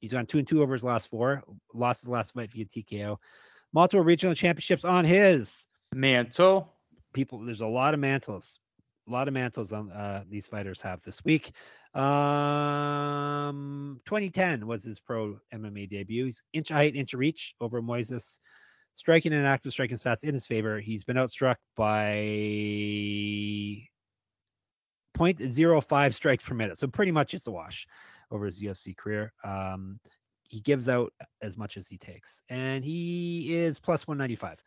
He's 0.00 0.12
gone 0.12 0.26
two 0.26 0.38
and 0.38 0.46
two 0.46 0.60
over 0.60 0.74
his 0.74 0.84
last 0.84 1.08
four. 1.08 1.42
Lost 1.72 2.02
his 2.02 2.10
last 2.10 2.34
fight 2.34 2.52
via 2.52 2.66
TKO. 2.66 3.16
Multiple 3.72 4.04
regional 4.04 4.34
championships 4.34 4.84
on 4.84 5.06
his 5.06 5.66
mantle. 5.94 6.70
People, 7.14 7.38
there's 7.38 7.62
a 7.62 7.66
lot 7.66 7.94
of 7.94 8.00
mantles. 8.00 8.60
A 9.08 9.10
lot 9.10 9.28
of 9.28 9.34
mantles 9.34 9.72
on 9.72 9.90
uh, 9.90 10.24
these 10.28 10.46
fighters 10.46 10.82
have 10.82 11.02
this 11.04 11.24
week. 11.24 11.52
Um, 11.94 14.00
2010 14.04 14.66
was 14.66 14.84
his 14.84 15.00
pro 15.00 15.38
MMA 15.54 15.88
debut. 15.88 16.26
He's 16.26 16.42
inch 16.52 16.68
height, 16.68 16.96
inch 16.96 17.14
reach 17.14 17.54
over 17.60 17.80
Moises. 17.80 18.40
Striking 18.94 19.32
and 19.32 19.46
active 19.46 19.72
striking 19.72 19.96
stats 19.96 20.24
in 20.24 20.34
his 20.34 20.46
favor. 20.46 20.78
He's 20.78 21.04
been 21.04 21.16
outstruck 21.16 21.56
by 21.76 22.14
0.05 25.16 26.14
strikes 26.14 26.42
per 26.42 26.54
minute. 26.54 26.78
So 26.78 26.86
pretty 26.88 27.12
much 27.12 27.34
it's 27.34 27.46
a 27.46 27.50
wash 27.50 27.86
over 28.30 28.46
his 28.46 28.60
UFC 28.60 28.96
career. 28.96 29.32
Um, 29.42 29.98
he 30.48 30.60
gives 30.60 30.88
out 30.88 31.12
as 31.40 31.56
much 31.56 31.76
as 31.78 31.88
he 31.88 31.96
takes, 31.96 32.42
and 32.50 32.84
he 32.84 33.54
is 33.54 33.78
plus 33.78 34.06
195. 34.06 34.62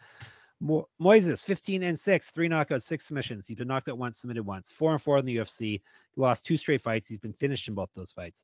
Mo- 0.59 0.87
Moises, 0.99 1.43
15 1.43 1.83
and 1.83 1.99
6, 1.99 2.31
three 2.31 2.49
knockouts, 2.49 2.83
six 2.83 3.05
submissions. 3.05 3.45
He's 3.45 3.57
been 3.57 3.67
knocked 3.67 3.89
out 3.89 3.97
once, 3.97 4.19
submitted 4.19 4.43
once. 4.43 4.71
Four 4.71 4.93
and 4.93 5.01
four 5.01 5.19
in 5.19 5.25
the 5.25 5.37
UFC. 5.37 5.59
He 5.59 5.81
lost 6.15 6.45
two 6.45 6.57
straight 6.57 6.81
fights. 6.81 7.07
He's 7.07 7.19
been 7.19 7.33
finished 7.33 7.67
in 7.67 7.75
both 7.75 7.89
those 7.95 8.11
fights. 8.11 8.43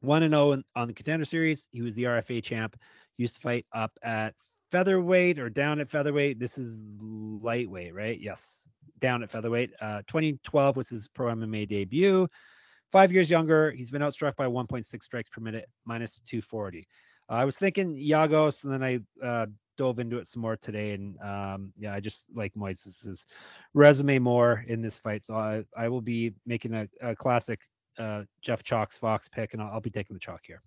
1 0.00 0.22
and 0.22 0.32
0 0.32 0.62
on 0.74 0.88
the 0.88 0.94
contender 0.94 1.24
series. 1.24 1.68
He 1.72 1.82
was 1.82 1.94
the 1.94 2.04
RFA 2.04 2.42
champ. 2.42 2.76
He 3.16 3.24
used 3.24 3.36
to 3.36 3.40
fight 3.40 3.66
up 3.72 3.92
at 4.02 4.34
featherweight 4.76 5.38
or 5.38 5.48
down 5.48 5.80
at 5.80 5.90
featherweight. 5.90 6.38
This 6.38 6.58
is 6.58 6.84
lightweight, 7.00 7.94
right? 7.94 8.20
Yes, 8.20 8.68
down 8.98 9.22
at 9.22 9.30
featherweight. 9.30 9.70
Uh, 9.80 10.02
2012 10.06 10.76
was 10.76 10.90
his 10.90 11.08
pro 11.08 11.34
MMA 11.34 11.66
debut. 11.66 12.28
Five 12.92 13.10
years 13.10 13.30
younger. 13.30 13.70
He's 13.70 13.90
been 13.90 14.02
outstruck 14.02 14.36
by 14.36 14.46
1.6 14.46 15.02
strikes 15.02 15.30
per 15.30 15.40
minute, 15.40 15.66
minus 15.86 16.20
240. 16.26 16.84
Uh, 17.30 17.32
I 17.32 17.46
was 17.46 17.56
thinking 17.56 17.96
Giagos, 17.96 18.64
and 18.64 18.72
then 18.74 18.82
I 18.82 19.26
uh, 19.26 19.46
dove 19.78 19.98
into 19.98 20.18
it 20.18 20.26
some 20.26 20.42
more 20.42 20.58
today, 20.58 20.92
and 20.92 21.18
um, 21.22 21.72
yeah, 21.78 21.94
I 21.94 22.00
just 22.00 22.26
like 22.34 22.52
Moises' 22.52 23.24
resume 23.72 24.18
more 24.18 24.62
in 24.68 24.82
this 24.82 24.98
fight. 24.98 25.22
So 25.22 25.36
I, 25.36 25.64
I 25.74 25.88
will 25.88 26.02
be 26.02 26.34
making 26.44 26.74
a, 26.74 26.86
a 27.00 27.16
classic 27.16 27.60
uh, 27.98 28.24
Jeff 28.42 28.62
Chalks 28.62 28.98
Fox 28.98 29.26
pick, 29.26 29.54
and 29.54 29.62
I'll, 29.62 29.72
I'll, 29.72 29.80
be 29.80 29.88
taking 29.88 30.12
the 30.12 30.20
chalk 30.20 30.42
here. 30.46 30.60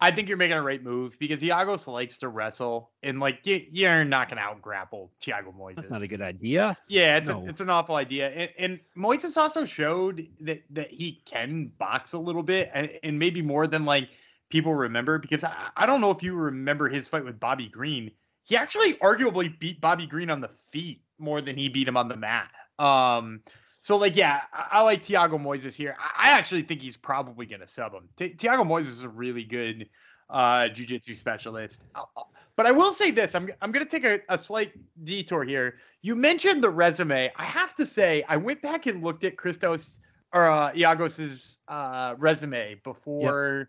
I 0.00 0.10
think 0.10 0.28
you're 0.28 0.36
making 0.36 0.56
a 0.56 0.62
right 0.62 0.82
move 0.82 1.16
because 1.18 1.40
Giagos 1.40 1.86
likes 1.86 2.18
to 2.18 2.28
wrestle, 2.28 2.90
and 3.02 3.20
like 3.20 3.40
you, 3.44 3.86
are 3.86 4.04
not 4.04 4.28
going 4.28 4.38
to 4.38 4.42
out 4.42 4.60
grapple 4.60 5.12
Thiago 5.20 5.54
Moises. 5.56 5.76
That's 5.76 5.90
not 5.90 6.02
a 6.02 6.08
good 6.08 6.20
idea. 6.20 6.76
Yeah, 6.88 7.16
it's, 7.16 7.28
no. 7.28 7.40
a, 7.40 7.46
it's 7.46 7.60
an 7.60 7.70
awful 7.70 7.96
idea. 7.96 8.28
And, 8.30 8.50
and 8.58 8.80
Moises 8.96 9.36
also 9.36 9.64
showed 9.64 10.26
that 10.40 10.62
that 10.70 10.90
he 10.90 11.22
can 11.24 11.72
box 11.78 12.12
a 12.12 12.18
little 12.18 12.42
bit, 12.42 12.70
and, 12.74 12.90
and 13.02 13.18
maybe 13.18 13.40
more 13.40 13.66
than 13.66 13.84
like 13.84 14.10
people 14.50 14.74
remember. 14.74 15.18
Because 15.18 15.44
I, 15.44 15.70
I 15.76 15.86
don't 15.86 16.00
know 16.00 16.10
if 16.10 16.22
you 16.22 16.34
remember 16.34 16.88
his 16.88 17.08
fight 17.08 17.24
with 17.24 17.40
Bobby 17.40 17.68
Green 17.68 18.10
he 18.44 18.56
actually 18.56 18.94
arguably 18.94 19.58
beat 19.58 19.80
Bobby 19.80 20.06
Green 20.06 20.30
on 20.30 20.40
the 20.40 20.50
feet 20.70 21.02
more 21.18 21.40
than 21.40 21.56
he 21.56 21.68
beat 21.68 21.88
him 21.88 21.96
on 21.96 22.08
the 22.08 22.16
mat. 22.16 22.50
Um, 22.78 23.40
so 23.84 23.96
like, 23.96 24.16
yeah, 24.16 24.40
I, 24.52 24.78
I 24.78 24.80
like 24.80 25.04
Thiago 25.04 25.38
Moises 25.40 25.74
here. 25.74 25.94
I, 26.00 26.30
I, 26.30 26.38
actually 26.38 26.62
think 26.62 26.80
he's 26.80 26.96
probably 26.96 27.44
gonna 27.44 27.68
sub 27.68 27.92
him. 27.92 28.08
T- 28.16 28.34
Thiago 28.34 28.66
Moises 28.66 28.88
is 28.88 29.04
a 29.04 29.08
really 29.10 29.44
good 29.44 29.88
uh, 30.30 30.68
jiu-jitsu 30.68 31.14
specialist. 31.14 31.82
I'll, 31.94 32.10
I'll, 32.16 32.32
but 32.56 32.64
I 32.66 32.72
will 32.72 32.92
say 32.92 33.10
this: 33.10 33.34
I'm 33.34 33.48
I'm 33.60 33.70
gonna 33.70 33.84
take 33.84 34.04
a, 34.04 34.20
a 34.30 34.38
slight 34.38 34.72
detour 35.04 35.44
here. 35.44 35.76
You 36.00 36.16
mentioned 36.16 36.64
the 36.64 36.70
resume. 36.70 37.30
I 37.36 37.44
have 37.44 37.74
to 37.76 37.84
say, 37.84 38.24
I 38.28 38.38
went 38.38 38.62
back 38.62 38.86
and 38.86 39.04
looked 39.04 39.22
at 39.22 39.36
Christos 39.36 40.00
or 40.32 40.50
uh, 40.50 40.72
Giagos's 40.72 41.58
uh, 41.68 42.14
resume 42.18 42.80
before 42.84 43.68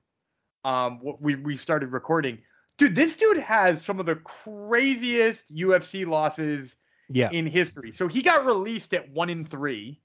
yep. 0.63 0.73
um, 0.73 1.01
we 1.19 1.35
we 1.35 1.57
started 1.57 1.91
recording 1.91 2.39
dude, 2.77 2.95
this 2.95 3.15
dude 3.15 3.37
has 3.37 3.83
some 3.83 3.99
of 3.99 4.05
the 4.05 4.15
craziest 4.15 5.55
UFC 5.55 6.05
losses 6.05 6.75
yeah. 7.09 7.29
in 7.31 7.45
history. 7.45 7.91
So 7.91 8.07
he 8.07 8.21
got 8.21 8.45
released 8.45 8.93
at 8.93 9.09
one 9.11 9.29
in 9.29 9.45
three. 9.45 10.01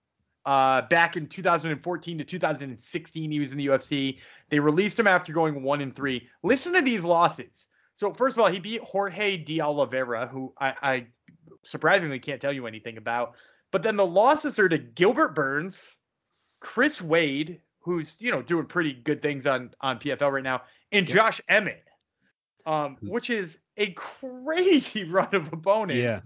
Uh, 0.51 0.83
back 0.83 1.17
in 1.17 1.29
2014 1.29 2.19
to 2.19 2.25
2016, 2.25 3.31
he 3.31 3.39
was 3.39 3.53
in 3.53 3.59
the 3.59 3.69
UFC. 3.69 4.19
They 4.49 4.59
released 4.59 4.99
him 4.99 5.07
after 5.07 5.33
going 5.33 5.63
one 5.63 5.81
in 5.81 5.93
three. 5.93 6.29
Listen 6.43 6.73
to 6.73 6.83
these 6.83 7.05
losses. 7.05 7.69
So 7.95 8.13
first 8.13 8.37
of 8.37 8.43
all, 8.43 8.51
he 8.51 8.59
beat 8.59 8.81
Jorge 8.81 9.37
de 9.37 9.61
Oliveira, 9.61 10.27
who 10.27 10.53
I, 10.61 10.75
I 10.83 11.07
surprisingly 11.63 12.19
can't 12.19 12.41
tell 12.41 12.53
you 12.53 12.67
anything 12.67 12.97
about. 12.97 13.35
But 13.71 13.85
then 13.85 13.95
the 13.95 14.05
losses 14.05 14.59
are 14.59 14.69
to 14.69 14.77
Gilbert 14.77 15.37
Burns, 15.37 15.95
Chris 16.59 17.01
Wade, 17.01 17.61
who's 17.83 18.17
you 18.19 18.33
know 18.33 18.43
doing 18.43 18.67
pretty 18.67 18.93
good 18.93 19.23
things 19.23 19.47
on 19.47 19.71
on 19.81 20.01
PFL 20.01 20.33
right 20.33 20.43
now, 20.43 20.63
and 20.91 21.07
yep. 21.07 21.15
Josh 21.15 21.41
Emmett, 21.49 21.85
um, 22.67 22.97
hmm. 22.97 23.07
which 23.07 23.31
is 23.31 23.61
a 23.77 23.91
crazy 23.93 25.05
run 25.05 25.33
of 25.33 25.53
opponents. 25.53 26.03
Yeah. 26.03 26.21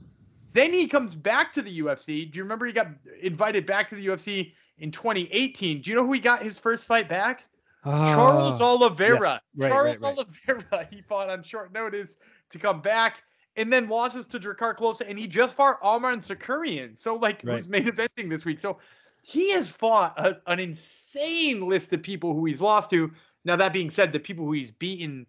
Then 0.55 0.73
he 0.73 0.87
comes 0.87 1.15
back 1.15 1.53
to 1.55 1.63
the 1.63 1.81
UFC. 1.81 2.31
Do 2.31 2.39
you 2.39 2.45
remember 2.45 2.65
he 2.65 2.73
got 2.73 2.87
invited 3.21 3.67
back 3.67 3.91
to 3.91 3.97
the 3.97 4.07
UFC 4.07 4.53
in 4.79 4.93
2018? 4.93 5.83
Do 5.83 5.91
you 5.91 5.97
know 5.97 6.07
who 6.07 6.13
he 6.13 6.21
got 6.21 6.43
his 6.43 6.59
first 6.59 6.87
fight 6.87 7.09
back? 7.09 7.45
Uh, 7.85 8.15
Charles 8.15 8.61
Oliveira. 8.61 9.19
Yes. 9.21 9.41
Right, 9.57 9.69
Charles 9.69 10.01
right, 10.01 10.17
right. 10.17 10.29
Oliveira. 10.49 10.89
He 10.91 11.03
fought 11.03 11.29
on 11.29 11.43
short 11.43 11.73
notice 11.73 12.17
to 12.51 12.59
come 12.59 12.81
back 12.81 13.23
and 13.57 13.73
then 13.73 13.89
losses 13.89 14.27
to 14.27 14.41
Drakkar 14.41 14.77
Klose, 14.77 15.01
and 15.07 15.19
he 15.19 15.27
just 15.27 15.55
fought 15.55 15.81
Arman 15.83 16.19
Tsarukyan. 16.19 16.97
So, 16.99 17.17
like, 17.17 17.43
right. 17.45 17.57
who's 17.57 17.69
main 17.69 17.87
eventing 17.87 18.31
this 18.31 18.45
week. 18.45 18.61
So, 18.61 18.79
he 19.23 19.53
has 19.53 19.69
fought 19.69 20.19
a, 20.19 20.37
an 20.47 20.61
insane 20.61 21.69
list 21.69 21.93
of 21.93 22.03
people 22.03 22.35
who 22.35 22.45
he's 22.45 22.61
lost 22.61 22.91
to. 22.91 23.13
Now, 23.45 23.57
that 23.57 23.73
being 23.73 23.91
said, 23.91 24.13
the 24.13 24.21
people 24.21 24.45
who 24.45 24.53
he's 24.53 24.71
beaten 24.71 25.27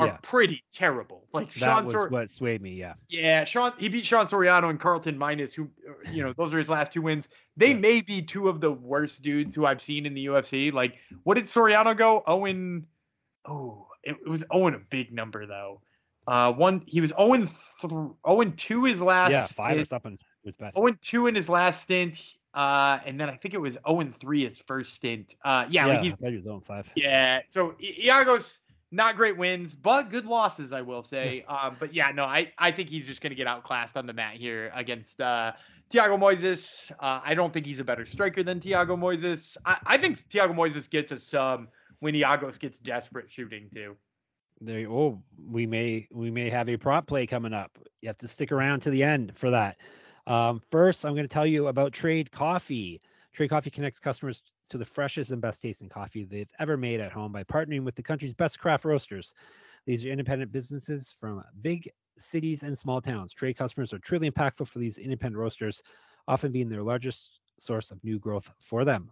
are 0.00 0.06
yeah. 0.06 0.18
pretty 0.22 0.64
terrible. 0.72 1.26
Like 1.32 1.52
that 1.54 1.60
Sean 1.60 1.84
was 1.84 1.92
Sor- 1.92 2.08
what 2.08 2.30
swayed 2.30 2.62
me. 2.62 2.72
Yeah. 2.72 2.94
Yeah, 3.08 3.44
Sean. 3.44 3.72
He 3.78 3.88
beat 3.88 4.06
Sean 4.06 4.26
Soriano 4.26 4.70
and 4.70 4.80
Carlton 4.80 5.18
Minus, 5.18 5.52
who, 5.52 5.68
you 6.10 6.24
know, 6.24 6.32
those 6.32 6.54
are 6.54 6.58
his 6.58 6.68
last 6.68 6.92
two 6.92 7.02
wins. 7.02 7.28
They 7.56 7.68
yeah. 7.68 7.78
may 7.78 8.00
be 8.00 8.22
two 8.22 8.48
of 8.48 8.60
the 8.60 8.72
worst 8.72 9.22
dudes 9.22 9.54
who 9.54 9.66
I've 9.66 9.82
seen 9.82 10.06
in 10.06 10.14
the 10.14 10.26
UFC. 10.26 10.72
Like, 10.72 10.96
what 11.24 11.34
did 11.34 11.44
Soriano 11.44 11.96
go? 11.96 12.22
Owen. 12.26 12.86
Oh, 13.46 13.86
it, 14.02 14.16
it 14.24 14.28
was 14.28 14.44
Owen 14.50 14.74
a 14.74 14.78
big 14.78 15.12
number 15.12 15.46
though. 15.46 15.82
Uh, 16.26 16.52
one 16.52 16.82
he 16.86 17.00
was 17.00 17.12
Owen 17.16 17.48
th- 17.80 17.92
Owen 18.24 18.52
two 18.52 18.84
his 18.84 19.02
last. 19.02 19.32
Yeah, 19.32 19.46
five 19.46 19.72
stint. 19.72 19.82
or 19.82 19.84
something 19.84 20.18
was 20.44 20.56
best. 20.56 20.76
Owen 20.76 20.98
two 21.02 21.26
in 21.26 21.34
his 21.34 21.48
last 21.48 21.82
stint. 21.82 22.22
Uh, 22.52 22.98
and 23.06 23.20
then 23.20 23.30
I 23.30 23.36
think 23.36 23.54
it 23.54 23.60
was 23.60 23.78
Owen 23.84 24.12
three 24.12 24.44
his 24.44 24.58
first 24.58 24.94
stint. 24.94 25.36
Uh, 25.44 25.66
yeah, 25.70 25.86
yeah 25.86 25.92
like 25.92 26.02
he's. 26.02 26.14
I 26.22 26.30
he 26.30 26.36
was 26.36 26.46
Owen 26.46 26.60
five. 26.60 26.90
Yeah, 26.94 27.40
so 27.48 27.76
Giagos 27.80 28.58
not 28.92 29.16
great 29.16 29.36
wins, 29.36 29.74
but 29.74 30.10
good 30.10 30.26
losses, 30.26 30.72
I 30.72 30.82
will 30.82 31.02
say. 31.02 31.36
Yes. 31.36 31.44
Um, 31.48 31.76
but 31.78 31.94
yeah, 31.94 32.10
no, 32.12 32.24
I, 32.24 32.52
I 32.58 32.72
think 32.72 32.88
he's 32.88 33.06
just 33.06 33.20
going 33.20 33.30
to 33.30 33.36
get 33.36 33.46
outclassed 33.46 33.96
on 33.96 34.06
the 34.06 34.12
mat 34.12 34.34
here 34.34 34.72
against 34.74 35.20
uh, 35.20 35.52
Thiago 35.90 36.18
Moises. 36.18 36.90
Uh, 36.98 37.20
I 37.24 37.34
don't 37.34 37.52
think 37.52 37.66
he's 37.66 37.80
a 37.80 37.84
better 37.84 38.06
striker 38.06 38.42
than 38.42 38.60
Thiago 38.60 38.98
Moises. 38.98 39.56
I, 39.64 39.78
I 39.86 39.98
think 39.98 40.28
Thiago 40.28 40.54
Moises 40.54 40.90
gets 40.90 41.12
a 41.12 41.18
sub 41.18 41.68
when 42.00 42.14
Giagos 42.14 42.58
gets 42.58 42.78
desperate 42.78 43.30
shooting 43.30 43.68
too. 43.72 43.96
There, 44.60 44.86
oh, 44.90 45.22
we 45.48 45.66
may 45.66 46.06
we 46.12 46.30
may 46.30 46.50
have 46.50 46.68
a 46.68 46.76
prop 46.76 47.06
play 47.06 47.26
coming 47.26 47.54
up. 47.54 47.78
You 48.02 48.08
have 48.08 48.18
to 48.18 48.28
stick 48.28 48.52
around 48.52 48.80
to 48.80 48.90
the 48.90 49.02
end 49.02 49.32
for 49.36 49.50
that. 49.50 49.78
Um, 50.26 50.60
first, 50.70 51.04
I'm 51.06 51.14
going 51.14 51.24
to 51.24 51.32
tell 51.32 51.46
you 51.46 51.68
about 51.68 51.92
Trade 51.92 52.30
Coffee. 52.30 53.00
Trade 53.32 53.48
Coffee 53.48 53.70
connects 53.70 53.98
customers 53.98 54.42
to 54.70 54.78
the 54.78 54.84
freshest 54.84 55.30
and 55.30 55.40
best 55.40 55.62
tasting 55.62 55.88
coffee 55.88 56.24
they've 56.24 56.50
ever 56.58 56.76
made 56.76 57.00
at 57.00 57.12
home 57.12 57.32
by 57.32 57.44
partnering 57.44 57.84
with 57.84 57.94
the 57.94 58.02
country's 58.02 58.34
best 58.34 58.58
craft 58.58 58.84
roasters. 58.84 59.34
These 59.86 60.04
are 60.04 60.10
independent 60.10 60.52
businesses 60.52 61.14
from 61.20 61.42
big 61.60 61.90
cities 62.18 62.62
and 62.62 62.76
small 62.76 63.00
towns. 63.00 63.32
Trade 63.32 63.56
customers 63.56 63.92
are 63.92 63.98
truly 63.98 64.30
impactful 64.30 64.68
for 64.68 64.78
these 64.78 64.98
independent 64.98 65.38
roasters, 65.40 65.82
often 66.28 66.52
being 66.52 66.68
their 66.68 66.82
largest 66.82 67.40
source 67.58 67.90
of 67.90 68.02
new 68.04 68.18
growth 68.18 68.50
for 68.60 68.84
them. 68.84 69.10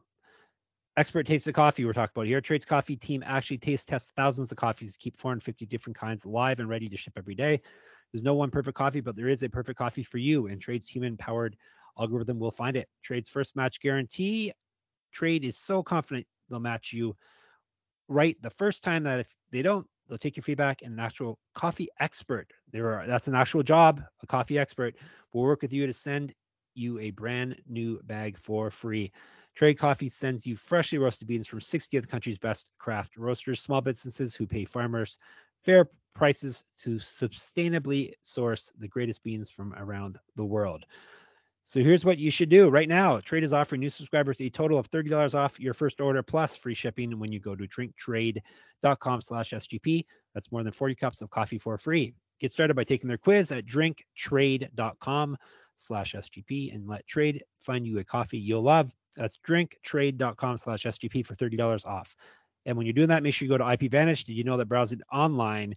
Expert 0.96 1.26
taste 1.26 1.46
of 1.46 1.54
coffee 1.54 1.84
we're 1.84 1.92
talking 1.92 2.12
about 2.14 2.26
here. 2.26 2.40
Trade's 2.40 2.64
coffee 2.64 2.96
team 2.96 3.22
actually 3.24 3.58
taste 3.58 3.86
tests 3.88 4.10
thousands 4.16 4.50
of 4.50 4.58
coffees 4.58 4.92
to 4.92 4.98
keep 4.98 5.16
450 5.16 5.64
different 5.66 5.96
kinds 5.96 6.26
live 6.26 6.58
and 6.58 6.68
ready 6.68 6.88
to 6.88 6.96
ship 6.96 7.12
every 7.16 7.36
day. 7.36 7.60
There's 8.12 8.24
no 8.24 8.34
one 8.34 8.50
perfect 8.50 8.76
coffee, 8.76 9.00
but 9.00 9.14
there 9.14 9.28
is 9.28 9.42
a 9.42 9.48
perfect 9.48 9.78
coffee 9.78 10.02
for 10.02 10.18
you, 10.18 10.48
and 10.48 10.60
Trade's 10.60 10.88
human 10.88 11.16
powered 11.16 11.56
algorithm 11.98 12.38
will 12.38 12.50
find 12.50 12.76
it. 12.76 12.88
Trade's 13.02 13.28
first 13.28 13.54
match 13.54 13.80
guarantee 13.80 14.52
trade 15.12 15.44
is 15.44 15.56
so 15.56 15.82
confident 15.82 16.26
they'll 16.48 16.60
match 16.60 16.92
you 16.92 17.16
right 18.08 18.36
the 18.42 18.50
first 18.50 18.82
time 18.82 19.04
that 19.04 19.20
if 19.20 19.34
they 19.50 19.62
don't, 19.62 19.86
they'll 20.08 20.18
take 20.18 20.36
your 20.36 20.42
feedback 20.42 20.82
and 20.82 20.94
an 20.94 21.00
actual 21.00 21.38
coffee 21.54 21.88
expert. 22.00 22.50
There 22.72 22.92
are 22.98 23.06
that's 23.06 23.28
an 23.28 23.34
actual 23.34 23.62
job, 23.62 24.02
a 24.22 24.26
coffee 24.26 24.58
expert 24.58 24.96
will 25.32 25.42
work 25.42 25.62
with 25.62 25.72
you 25.72 25.86
to 25.86 25.92
send 25.92 26.34
you 26.74 26.98
a 26.98 27.10
brand 27.10 27.56
new 27.68 28.00
bag 28.04 28.38
for 28.38 28.70
free. 28.70 29.12
Trade 29.54 29.74
Coffee 29.74 30.08
sends 30.08 30.46
you 30.46 30.54
freshly 30.54 30.98
roasted 30.98 31.26
beans 31.26 31.48
from 31.48 31.60
60 31.60 31.96
of 31.96 32.04
the 32.04 32.08
country's 32.08 32.38
best 32.38 32.70
craft 32.78 33.16
roasters, 33.16 33.60
small 33.60 33.80
businesses 33.80 34.34
who 34.34 34.46
pay 34.46 34.64
farmers 34.64 35.18
fair 35.64 35.90
prices 36.14 36.64
to 36.78 36.96
sustainably 36.96 38.12
source 38.22 38.72
the 38.78 38.86
greatest 38.88 39.22
beans 39.24 39.50
from 39.50 39.74
around 39.74 40.18
the 40.36 40.44
world. 40.44 40.84
So 41.68 41.80
here's 41.80 42.02
what 42.02 42.16
you 42.16 42.30
should 42.30 42.48
do 42.48 42.70
right 42.70 42.88
now. 42.88 43.20
Trade 43.20 43.44
is 43.44 43.52
offering 43.52 43.82
new 43.82 43.90
subscribers 43.90 44.40
a 44.40 44.48
total 44.48 44.78
of 44.78 44.90
$30 44.90 45.34
off 45.34 45.60
your 45.60 45.74
first 45.74 46.00
order 46.00 46.22
plus 46.22 46.56
free 46.56 46.72
shipping 46.72 47.18
when 47.18 47.30
you 47.30 47.40
go 47.40 47.54
to 47.54 47.68
drinktrade.com 47.68 49.20
slash 49.20 49.50
SGP. 49.50 50.06
That's 50.32 50.50
more 50.50 50.62
than 50.62 50.72
40 50.72 50.94
cups 50.94 51.20
of 51.20 51.28
coffee 51.28 51.58
for 51.58 51.76
free. 51.76 52.14
Get 52.40 52.52
started 52.52 52.72
by 52.72 52.84
taking 52.84 53.06
their 53.06 53.18
quiz 53.18 53.52
at 53.52 53.66
drinktrade.com 53.66 55.36
slash 55.76 56.14
SGP 56.14 56.74
and 56.74 56.88
let 56.88 57.06
trade 57.06 57.44
find 57.60 57.86
you 57.86 57.98
a 57.98 58.04
coffee 58.04 58.38
you'll 58.38 58.62
love. 58.62 58.90
That's 59.18 59.36
drinktrade.com 59.46 60.56
slash 60.56 60.84
SGP 60.84 61.26
for 61.26 61.34
$30 61.34 61.84
off. 61.84 62.16
And 62.64 62.78
when 62.78 62.86
you're 62.86 62.94
doing 62.94 63.08
that, 63.08 63.22
make 63.22 63.34
sure 63.34 63.44
you 63.44 63.50
go 63.50 63.58
to 63.58 63.64
IPVanish. 63.64 64.24
Did 64.24 64.32
you 64.32 64.44
know 64.44 64.56
that 64.56 64.70
browsing 64.70 65.02
online 65.12 65.76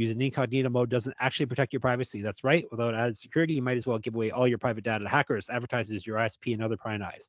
using 0.00 0.20
incognito 0.20 0.68
mode 0.68 0.88
doesn't 0.88 1.14
actually 1.20 1.46
protect 1.46 1.72
your 1.72 1.80
privacy? 1.80 2.22
That's 2.22 2.42
right. 2.42 2.64
Without 2.70 2.94
added 2.94 3.16
security, 3.16 3.54
you 3.54 3.62
might 3.62 3.76
as 3.76 3.86
well 3.86 3.98
give 3.98 4.14
away 4.14 4.30
all 4.30 4.48
your 4.48 4.58
private 4.58 4.84
data 4.84 5.04
to 5.04 5.10
hackers, 5.10 5.50
advertisers, 5.50 6.06
your 6.06 6.16
ISP, 6.16 6.54
and 6.54 6.62
other 6.62 6.76
prying 6.76 7.02
eyes. 7.02 7.28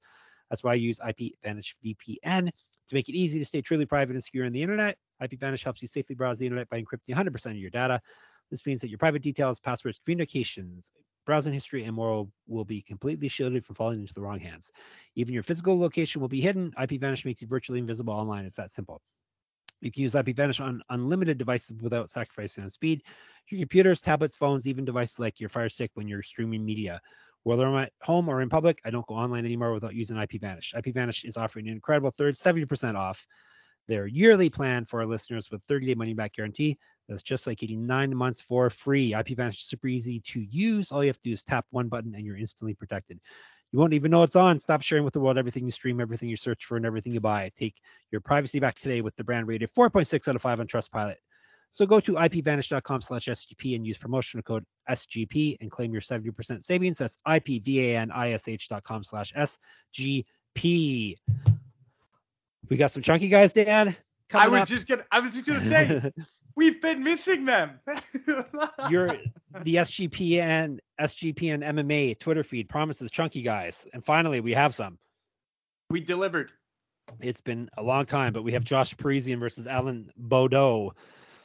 That's 0.50 0.64
why 0.64 0.72
I 0.72 0.76
use 0.76 1.00
IPVanish 1.00 1.76
VPN 1.84 2.48
to 2.48 2.96
make 2.96 3.10
it 3.10 3.14
easy 3.14 3.40
to 3.40 3.46
stay 3.46 3.62
truly 3.62 3.86
private 3.86 4.14
and 4.14 4.24
secure 4.24 4.46
on 4.46 4.52
the 4.52 4.62
internet. 4.62 4.98
IPVanish 5.22 5.64
helps 5.64 5.82
you 5.82 5.88
safely 5.88 6.16
browse 6.16 6.40
the 6.40 6.46
internet 6.46 6.70
by 6.70 6.82
encrypting 6.82 7.16
100% 7.16 7.46
of 7.48 7.58
your 7.58 7.70
data. 7.70 8.02
This 8.50 8.66
means 8.66 8.82
that 8.82 8.90
your 8.90 8.98
private 8.98 9.22
details, 9.22 9.60
passwords, 9.60 10.00
communications, 10.04 10.92
browsing 11.26 11.54
history, 11.54 11.86
and 11.86 11.96
more 11.96 12.28
will 12.48 12.66
be 12.66 12.82
completely 12.82 13.28
shielded 13.28 13.66
from 13.66 13.76
falling 13.76 14.02
into 14.02 14.14
the 14.14 14.22
wrong 14.22 14.40
hands. 14.40 14.72
Even 15.16 15.34
your 15.34 15.44
physical 15.44 15.80
location 15.80 16.20
will 16.20 16.28
be 16.28 16.42
hidden. 16.42 16.74
IPVanish 16.78 17.26
makes 17.26 17.42
you 17.42 17.48
virtually 17.48 17.80
invisible 17.80 18.14
online. 18.14 18.46
It's 18.46 18.58
that 18.58 18.72
simple. 18.72 19.02
You 19.82 19.92
can 19.92 20.04
use 20.04 20.14
IPVanish 20.14 20.64
on 20.64 20.82
unlimited 20.90 21.38
devices 21.38 21.82
without 21.82 22.10
sacrificing 22.10 22.64
on 22.64 22.70
speed. 22.70 23.04
Your 23.50 23.62
computers, 23.62 24.02
tablets, 24.02 24.36
phones, 24.36 24.68
even 24.68 24.86
devices 24.86 25.20
like 25.20 25.40
your 25.40 25.50
Fire 25.50 25.70
Stick 25.70 25.92
when 25.96 26.08
you're 26.08 26.24
streaming 26.24 26.64
media. 26.64 27.02
Whether 27.44 27.66
I'm 27.66 27.84
at 27.84 27.92
home 28.02 28.30
or 28.30 28.42
in 28.42 28.50
public, 28.50 28.80
I 28.86 28.92
don't 28.92 29.08
go 29.08 29.16
online 29.16 29.46
anymore 29.46 29.74
without 29.74 29.96
using 29.96 30.18
IPVanish. 30.18 30.76
IPVanish 30.76 31.26
is 31.26 31.38
offering 31.38 31.68
an 31.68 31.74
incredible 31.74 32.12
third, 32.12 32.36
70% 32.36 32.96
off 32.96 33.26
their 33.88 34.06
yearly 34.06 34.50
plan 34.50 34.86
for 34.86 35.02
our 35.02 35.08
listeners 35.08 35.50
with 35.50 35.66
30-day 35.66 35.96
money-back 35.96 36.34
guarantee. 36.34 36.78
That's 37.10 37.24
just 37.24 37.48
like 37.48 37.58
getting 37.58 37.88
nine 37.88 38.16
months 38.16 38.42
for 38.42 38.70
free. 38.70 39.12
IPVanish 39.12 39.56
is 39.56 39.64
super 39.64 39.88
easy 39.88 40.20
to 40.20 40.40
use. 40.40 40.92
All 40.92 41.04
you 41.04 41.10
have 41.10 41.18
to 41.18 41.30
do 41.30 41.34
is 41.34 41.44
tap 41.44 41.66
one 41.72 41.90
button 41.90 42.14
and 42.14 42.24
you're 42.24 42.38
instantly 42.38 42.76
protected. 42.76 43.20
You 43.72 43.80
won't 43.80 43.94
even 43.94 44.12
know 44.12 44.24
it's 44.24 44.36
on. 44.36 44.60
Stop 44.60 44.82
sharing 44.82 45.06
with 45.06 45.14
the 45.14 45.20
world 45.20 45.38
everything 45.38 45.64
you 45.64 45.72
stream, 45.72 46.02
everything 46.02 46.28
you 46.28 46.36
search 46.36 46.66
for, 46.66 46.76
and 46.76 46.86
everything 46.86 47.14
you 47.14 47.22
buy. 47.22 47.52
Take 47.58 47.76
your 48.12 48.20
privacy 48.20 48.60
back 48.60 48.78
today 48.78 49.02
with 49.02 49.16
the 49.16 49.24
brand 49.24 49.48
rated 49.48 49.72
4.6 49.74 50.28
out 50.28 50.36
of 50.36 50.42
5 50.42 50.60
on 50.60 50.68
Trustpilot. 50.68 51.16
So 51.72 51.86
go 51.86 52.02
to 52.02 52.14
ipvanish.com 52.14 53.02
slash 53.02 53.28
SGP 53.28 53.76
and 53.76 53.88
use 53.88 53.98
promotional 53.98 54.44
code 54.44 54.66
SGP 54.90 55.58
and 55.62 55.72
claim 55.72 55.94
your 55.94 56.02
70% 56.02 56.62
savings. 56.62 56.98
That's 56.98 57.18
ipvanish.com 57.26 59.04
slash 59.04 59.34
SGP. 59.34 61.16
We 62.70 62.78
got 62.78 62.92
some 62.92 63.04
chunky 63.04 63.30
guys, 63.30 63.54
Dan. 63.54 63.96
I 64.34 64.48
was 64.50 64.62
up. 64.64 64.68
just 64.68 64.88
gonna 64.88 65.06
I 65.12 65.20
was 65.20 65.32
just 65.32 65.46
gonna 65.46 65.70
say 65.70 66.12
we've 66.62 66.80
been 66.80 67.04
missing 67.04 67.46
them. 67.46 67.80
You're 68.90 69.18
the 69.64 69.76
SGPN 69.76 70.78
SGPN 71.00 71.64
MMA 71.64 72.20
Twitter 72.20 72.44
feed 72.44 72.70
promises 72.70 73.10
chunky 73.10 73.42
guys, 73.42 73.88
and 73.94 74.06
finally 74.06 74.42
we 74.42 74.54
have 74.54 74.76
some. 74.76 75.00
We 75.90 76.02
delivered. 76.02 76.52
It's 77.20 77.42
been 77.42 77.68
a 77.78 77.84
long 77.84 78.06
time, 78.06 78.32
but 78.32 78.44
we 78.44 78.52
have 78.52 78.64
Josh 78.64 78.96
Parisian 78.96 79.40
versus 79.40 79.66
Alan 79.66 80.12
Baudot. 80.22 80.92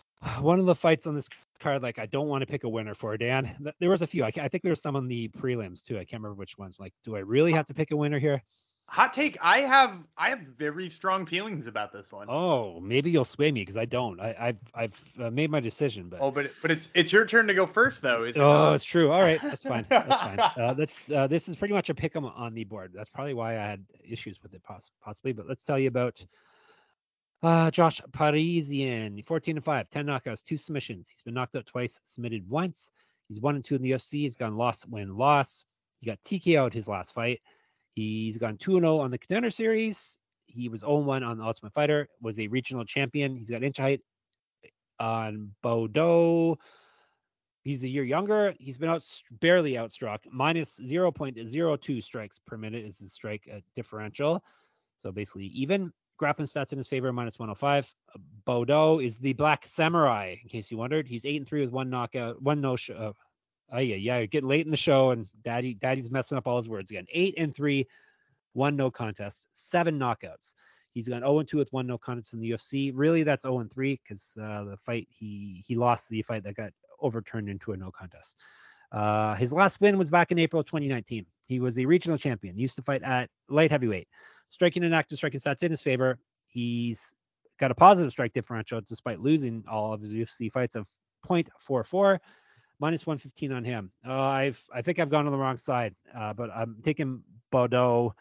One 0.40 0.60
of 0.60 0.66
the 0.66 0.74
fights 0.74 1.06
on 1.06 1.14
this 1.14 1.28
card, 1.60 1.82
like 1.82 1.98
I 1.98 2.04
don't 2.04 2.28
want 2.28 2.42
to 2.42 2.46
pick 2.46 2.64
a 2.64 2.68
winner 2.68 2.94
for 2.94 3.16
Dan. 3.16 3.72
There 3.80 3.90
was 3.90 4.02
a 4.02 4.06
few. 4.06 4.22
I, 4.22 4.32
I 4.38 4.48
think 4.48 4.62
there's 4.62 4.82
some 4.82 4.96
on 4.96 5.08
the 5.08 5.28
prelims 5.28 5.82
too. 5.82 5.96
I 5.96 6.04
can't 6.04 6.22
remember 6.22 6.34
which 6.34 6.58
ones. 6.58 6.76
Like, 6.78 6.92
do 7.04 7.16
I 7.16 7.20
really 7.20 7.52
have 7.52 7.66
to 7.68 7.74
pick 7.74 7.90
a 7.90 7.96
winner 7.96 8.18
here? 8.18 8.42
Hot 8.88 9.12
take 9.12 9.36
i 9.42 9.60
have 9.60 9.98
i 10.16 10.28
have 10.28 10.40
very 10.40 10.88
strong 10.88 11.26
feelings 11.26 11.66
about 11.66 11.92
this 11.92 12.12
one. 12.12 12.28
Oh, 12.30 12.78
maybe 12.80 13.10
you'll 13.10 13.24
sway 13.24 13.50
me 13.50 13.62
because 13.62 13.76
i 13.76 13.84
don't 13.84 14.20
I, 14.20 14.34
have 14.38 14.56
i've 14.74 15.02
uh, 15.20 15.30
made 15.30 15.50
my 15.50 15.60
decision 15.60 16.08
but 16.08 16.20
oh 16.20 16.30
but 16.30 16.52
but 16.62 16.70
it's 16.70 16.88
it's 16.94 17.12
your 17.12 17.26
turn 17.26 17.48
to 17.48 17.54
go 17.54 17.66
first 17.66 18.00
though 18.00 18.24
is 18.24 18.36
oh 18.36 18.46
not? 18.46 18.74
it's 18.74 18.84
true 18.84 19.10
all 19.10 19.20
right 19.20 19.40
that's 19.42 19.62
fine 19.62 19.86
that's 19.90 20.20
fine 20.20 20.38
uh, 20.38 20.74
that's 20.74 21.10
uh, 21.10 21.26
this 21.26 21.48
is 21.48 21.56
pretty 21.56 21.74
much 21.74 21.90
a 21.90 21.94
pick 21.94 22.14
'em 22.14 22.24
on 22.24 22.54
the 22.54 22.64
board 22.64 22.92
that's 22.94 23.10
probably 23.10 23.34
why 23.34 23.52
i 23.58 23.66
had 23.66 23.84
issues 24.08 24.40
with 24.42 24.54
it 24.54 24.62
poss- 24.62 24.90
possibly 25.02 25.32
but 25.32 25.48
let's 25.48 25.64
tell 25.64 25.78
you 25.78 25.88
about 25.88 26.24
uh, 27.42 27.70
Josh 27.70 28.00
Parisian, 28.12 29.22
14 29.24 29.56
and 29.56 29.64
5, 29.64 29.90
10 29.90 30.06
knockouts, 30.06 30.42
two 30.42 30.56
submissions. 30.56 31.10
He's 31.10 31.20
been 31.20 31.34
knocked 31.34 31.54
out 31.54 31.66
twice, 31.66 32.00
submitted 32.02 32.48
once. 32.48 32.90
He's 33.28 33.40
one 33.40 33.56
and 33.56 33.64
two 33.64 33.74
in 33.74 33.82
the 33.82 33.90
UFC. 33.90 34.20
He's 34.20 34.36
gone 34.36 34.56
loss, 34.56 34.86
win, 34.86 35.16
loss. 35.16 35.64
He 36.00 36.06
got 36.06 36.22
TKO 36.22 36.56
out 36.56 36.74
his 36.74 36.88
last 36.88 37.14
fight. 37.14 37.40
He's 37.96 38.36
gone 38.36 38.58
2 38.58 38.78
0 38.78 38.98
on 38.98 39.10
the 39.10 39.16
contender 39.16 39.50
series. 39.50 40.18
He 40.44 40.68
was 40.68 40.82
0 40.82 40.98
1 40.98 41.22
on 41.22 41.38
the 41.38 41.44
Ultimate 41.44 41.72
Fighter, 41.72 42.08
was 42.20 42.38
a 42.38 42.46
regional 42.46 42.84
champion. 42.84 43.34
He's 43.34 43.48
got 43.48 43.64
inch 43.64 43.78
height 43.78 44.02
on 45.00 45.52
Baudot. 45.64 46.58
He's 47.62 47.82
a 47.84 47.88
year 47.88 48.04
younger. 48.04 48.54
He's 48.60 48.76
been 48.76 48.90
out 48.90 49.02
barely 49.40 49.72
outstruck. 49.72 50.18
Minus 50.30 50.78
0.02 50.78 52.04
strikes 52.04 52.38
per 52.46 52.56
minute 52.56 52.84
is 52.84 52.98
the 52.98 53.08
strike 53.08 53.50
differential. 53.74 54.44
So 54.98 55.10
basically 55.10 55.46
even. 55.46 55.92
Grappling 56.18 56.46
stats 56.46 56.72
in 56.72 56.78
his 56.78 56.88
favor, 56.88 57.12
minus 57.12 57.38
105. 57.38 57.92
Baudot 58.46 59.04
is 59.04 59.18
the 59.18 59.34
Black 59.34 59.66
Samurai, 59.66 60.36
in 60.42 60.48
case 60.48 60.70
you 60.70 60.78
wondered. 60.78 61.06
He's 61.06 61.26
8 61.26 61.36
and 61.36 61.46
3 61.46 61.60
with 61.62 61.70
one 61.70 61.90
knockout, 61.90 62.40
one 62.40 62.62
no 62.62 62.76
show, 62.76 62.94
uh, 62.94 63.12
Oh 63.72 63.78
yeah, 63.78 63.96
yeah. 63.96 64.24
Getting 64.26 64.48
late 64.48 64.64
in 64.64 64.70
the 64.70 64.76
show, 64.76 65.10
and 65.10 65.28
Daddy, 65.44 65.74
Daddy's 65.74 66.10
messing 66.10 66.38
up 66.38 66.46
all 66.46 66.58
his 66.58 66.68
words 66.68 66.90
again. 66.90 67.06
Eight 67.12 67.34
and 67.36 67.54
three, 67.54 67.86
one 68.52 68.76
no 68.76 68.90
contest, 68.90 69.46
seven 69.52 69.98
knockouts. 69.98 70.54
He's 70.92 71.08
gone 71.08 71.20
0 71.20 71.40
and 71.40 71.48
2 71.48 71.58
with 71.58 71.72
one 71.74 71.86
no 71.86 71.98
contest 71.98 72.32
in 72.32 72.40
the 72.40 72.52
UFC. 72.52 72.90
Really, 72.94 73.22
that's 73.22 73.42
0 73.42 73.58
and 73.58 73.70
3 73.70 74.00
because 74.02 74.34
uh, 74.40 74.64
the 74.64 74.76
fight 74.78 75.06
he 75.10 75.62
he 75.66 75.74
lost 75.74 76.08
the 76.08 76.22
fight 76.22 76.44
that 76.44 76.54
got 76.54 76.72
overturned 77.00 77.50
into 77.50 77.72
a 77.72 77.76
no 77.76 77.90
contest. 77.90 78.36
Uh, 78.92 79.34
his 79.34 79.52
last 79.52 79.80
win 79.80 79.98
was 79.98 80.08
back 80.08 80.32
in 80.32 80.38
April 80.38 80.64
2019. 80.64 81.26
He 81.48 81.60
was 81.60 81.74
the 81.74 81.84
regional 81.84 82.16
champion. 82.16 82.56
Used 82.56 82.76
to 82.76 82.82
fight 82.82 83.02
at 83.02 83.28
light 83.48 83.70
heavyweight. 83.70 84.08
Striking 84.48 84.84
and 84.84 84.94
active 84.94 85.18
striking 85.18 85.40
stats 85.40 85.62
in 85.62 85.70
his 85.70 85.82
favor. 85.82 86.18
He's 86.46 87.14
got 87.58 87.70
a 87.70 87.74
positive 87.74 88.12
strike 88.12 88.32
differential 88.32 88.80
despite 88.80 89.20
losing 89.20 89.64
all 89.68 89.92
of 89.92 90.00
his 90.00 90.14
UFC 90.14 90.50
fights 90.50 90.76
of 90.76 90.88
0.44 91.28 92.20
minus 92.78 93.06
115 93.06 93.52
on 93.52 93.64
him. 93.64 93.90
Uh, 94.06 94.12
I've 94.12 94.62
I 94.72 94.82
think 94.82 94.98
I've 94.98 95.10
gone 95.10 95.26
on 95.26 95.32
the 95.32 95.38
wrong 95.38 95.56
side, 95.56 95.94
uh, 96.16 96.32
but 96.32 96.50
I'm 96.50 96.76
taking 96.82 97.22
Baudot. 97.52 98.12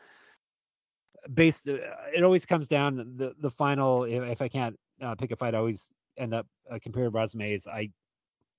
Based, 1.33 1.67
uh, 1.67 1.77
it 2.15 2.23
always 2.23 2.45
comes 2.45 2.67
down 2.67 3.15
the 3.17 3.33
the 3.39 3.49
final. 3.49 4.03
If, 4.03 4.23
if 4.23 4.41
I 4.41 4.47
can't 4.47 4.77
uh, 5.01 5.15
pick 5.15 5.31
a 5.31 5.35
fight, 5.35 5.55
I 5.55 5.57
always 5.57 5.89
end 6.17 6.33
up 6.33 6.47
uh, 6.71 6.79
comparing 6.81 7.11
resumes. 7.11 7.67
I, 7.67 7.89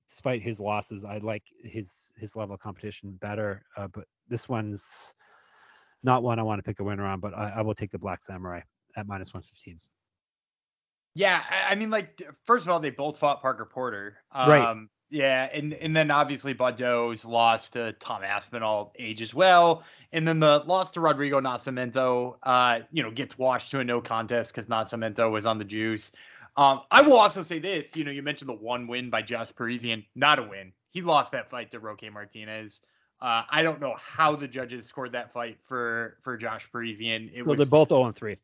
despite 0.08 0.42
his 0.42 0.60
losses, 0.60 1.04
I 1.04 1.18
like 1.18 1.44
his 1.62 2.10
his 2.16 2.34
level 2.34 2.54
of 2.54 2.60
competition 2.60 3.16
better. 3.20 3.62
Uh, 3.76 3.86
but 3.88 4.04
this 4.28 4.48
one's 4.48 5.14
not 6.02 6.22
one 6.22 6.38
I 6.38 6.42
want 6.42 6.58
to 6.58 6.62
pick 6.62 6.80
a 6.80 6.84
winner 6.84 7.06
on. 7.06 7.20
But 7.20 7.34
I, 7.34 7.54
I 7.58 7.62
will 7.62 7.74
take 7.74 7.92
the 7.92 7.98
Black 7.98 8.22
Samurai 8.22 8.60
at 8.96 9.06
minus 9.06 9.32
115. 9.32 9.78
Yeah, 11.14 11.42
I 11.66 11.76
mean, 11.76 11.88
like 11.88 12.20
first 12.44 12.66
of 12.66 12.72
all, 12.72 12.80
they 12.80 12.90
both 12.90 13.16
fought 13.16 13.40
Parker 13.40 13.64
Porter. 13.64 14.18
Um, 14.32 14.50
right. 14.50 14.86
Yeah, 15.08 15.48
and 15.52 15.72
and 15.74 15.94
then 15.94 16.10
obviously 16.10 16.52
Baudot's 16.52 17.24
lost 17.24 17.74
to 17.74 17.92
Tom 17.92 18.24
Aspinall 18.24 18.92
age 18.98 19.22
as 19.22 19.32
well, 19.32 19.84
and 20.12 20.26
then 20.26 20.40
the 20.40 20.64
loss 20.66 20.90
to 20.92 21.00
Rodrigo 21.00 21.40
Nascimento, 21.40 22.36
uh, 22.42 22.80
you 22.90 23.02
know, 23.02 23.12
gets 23.12 23.38
washed 23.38 23.70
to 23.70 23.78
a 23.78 23.84
no 23.84 24.00
contest 24.00 24.52
because 24.52 24.68
Nascimento 24.68 25.30
was 25.30 25.46
on 25.46 25.58
the 25.58 25.64
juice. 25.64 26.10
Um, 26.56 26.80
I 26.90 27.02
will 27.02 27.18
also 27.18 27.42
say 27.42 27.58
this, 27.58 27.94
you 27.94 28.02
know, 28.02 28.10
you 28.10 28.22
mentioned 28.22 28.48
the 28.48 28.54
one 28.54 28.88
win 28.88 29.10
by 29.10 29.22
Josh 29.22 29.54
Parisian, 29.54 30.04
not 30.14 30.38
a 30.38 30.42
win. 30.42 30.72
He 30.90 31.02
lost 31.02 31.32
that 31.32 31.50
fight 31.50 31.70
to 31.72 31.80
Roque 31.80 32.10
Martinez. 32.10 32.80
Uh, 33.20 33.42
I 33.48 33.62
don't 33.62 33.80
know 33.80 33.94
how 33.98 34.34
the 34.34 34.48
judges 34.48 34.86
scored 34.86 35.12
that 35.12 35.32
fight 35.32 35.58
for 35.68 36.16
for 36.22 36.36
Josh 36.36 36.68
Parisian. 36.72 37.30
It 37.32 37.42
well, 37.42 37.56
was, 37.56 37.58
they're 37.58 37.70
both 37.70 37.90
0 37.90 38.10
3 38.10 38.36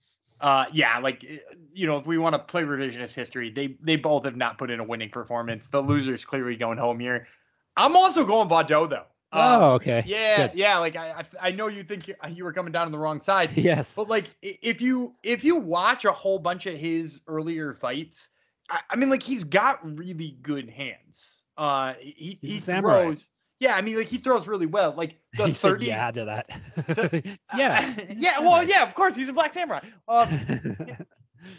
uh, 0.42 0.66
yeah, 0.72 0.98
like 0.98 1.24
eh, 1.24 1.38
you 1.72 1.87
know, 1.87 1.98
if 1.98 2.07
we 2.07 2.18
want 2.18 2.35
to 2.35 2.38
play 2.40 2.62
revisionist 2.64 3.14
history, 3.14 3.50
they 3.50 3.76
they 3.81 3.96
both 3.96 4.24
have 4.24 4.37
not 4.37 4.59
put 4.59 4.70
in 4.70 4.81
a 4.81 4.85
winning 4.85 5.09
performance. 5.09 5.68
The 5.68 5.83
loser's 5.83 6.24
clearly 6.24 6.57
going 6.57 6.78
home 6.78 6.98
here. 6.98 7.28
I'm 7.76 7.96
also 7.96 8.26
going 8.26 8.48
Baudot 8.48 8.90
though. 8.90 9.07
Um, 9.35 9.62
oh, 9.62 9.72
okay. 9.74 10.02
Yeah, 10.05 10.48
Good. 10.48 10.59
yeah. 10.59 10.78
Like 10.78 10.96
I, 10.96 11.24
I 11.40 11.52
know 11.52 11.68
you 11.68 11.85
think 11.85 12.11
you 12.28 12.44
were 12.44 12.52
coming 12.52 12.72
down 12.72 12.87
on 12.87 12.92
the 12.92 12.98
wrong 12.98 13.20
side. 13.20 13.52
Yes. 13.57 13.92
But 13.94 14.09
like, 14.09 14.24
if 14.42 14.81
you 14.81 15.14
if 15.22 15.44
you 15.44 15.57
watch 15.57 16.05
a 16.05 16.12
whole 16.12 16.38
bunch 16.38 16.66
of 16.66 16.76
his 16.76 17.20
earlier 17.28 17.72
fights, 17.72 18.28
I, 18.68 18.81
I 18.90 18.96
mean, 18.96 19.09
like 19.09 19.22
he's 19.22 19.44
got 19.44 19.78
really 19.96 20.37
good 20.42 20.68
hands. 20.68 21.44
Uh, 21.57 21.94
he, 22.00 22.38
he 22.42 22.59
throws. 22.59 23.26
Yeah, 23.62 23.77
I 23.77 23.81
mean, 23.81 23.96
like 23.96 24.09
he 24.09 24.18
throws 24.18 24.48
really 24.48 24.66
well. 24.66 24.92
Like 24.96 25.20
the 25.38 25.46
He 25.46 25.55
said 25.55 25.68
30. 25.70 25.87
yeah 25.87 26.11
to 26.11 26.25
that. 26.25 26.51
The- 26.75 27.38
yeah. 27.57 27.94
yeah. 28.11 28.40
Well, 28.40 28.64
yeah. 28.64 28.83
Of 28.83 28.94
course, 28.94 29.14
he's 29.14 29.29
a 29.29 29.33
black 29.33 29.53
samurai. 29.53 29.81
Um, 30.09 30.29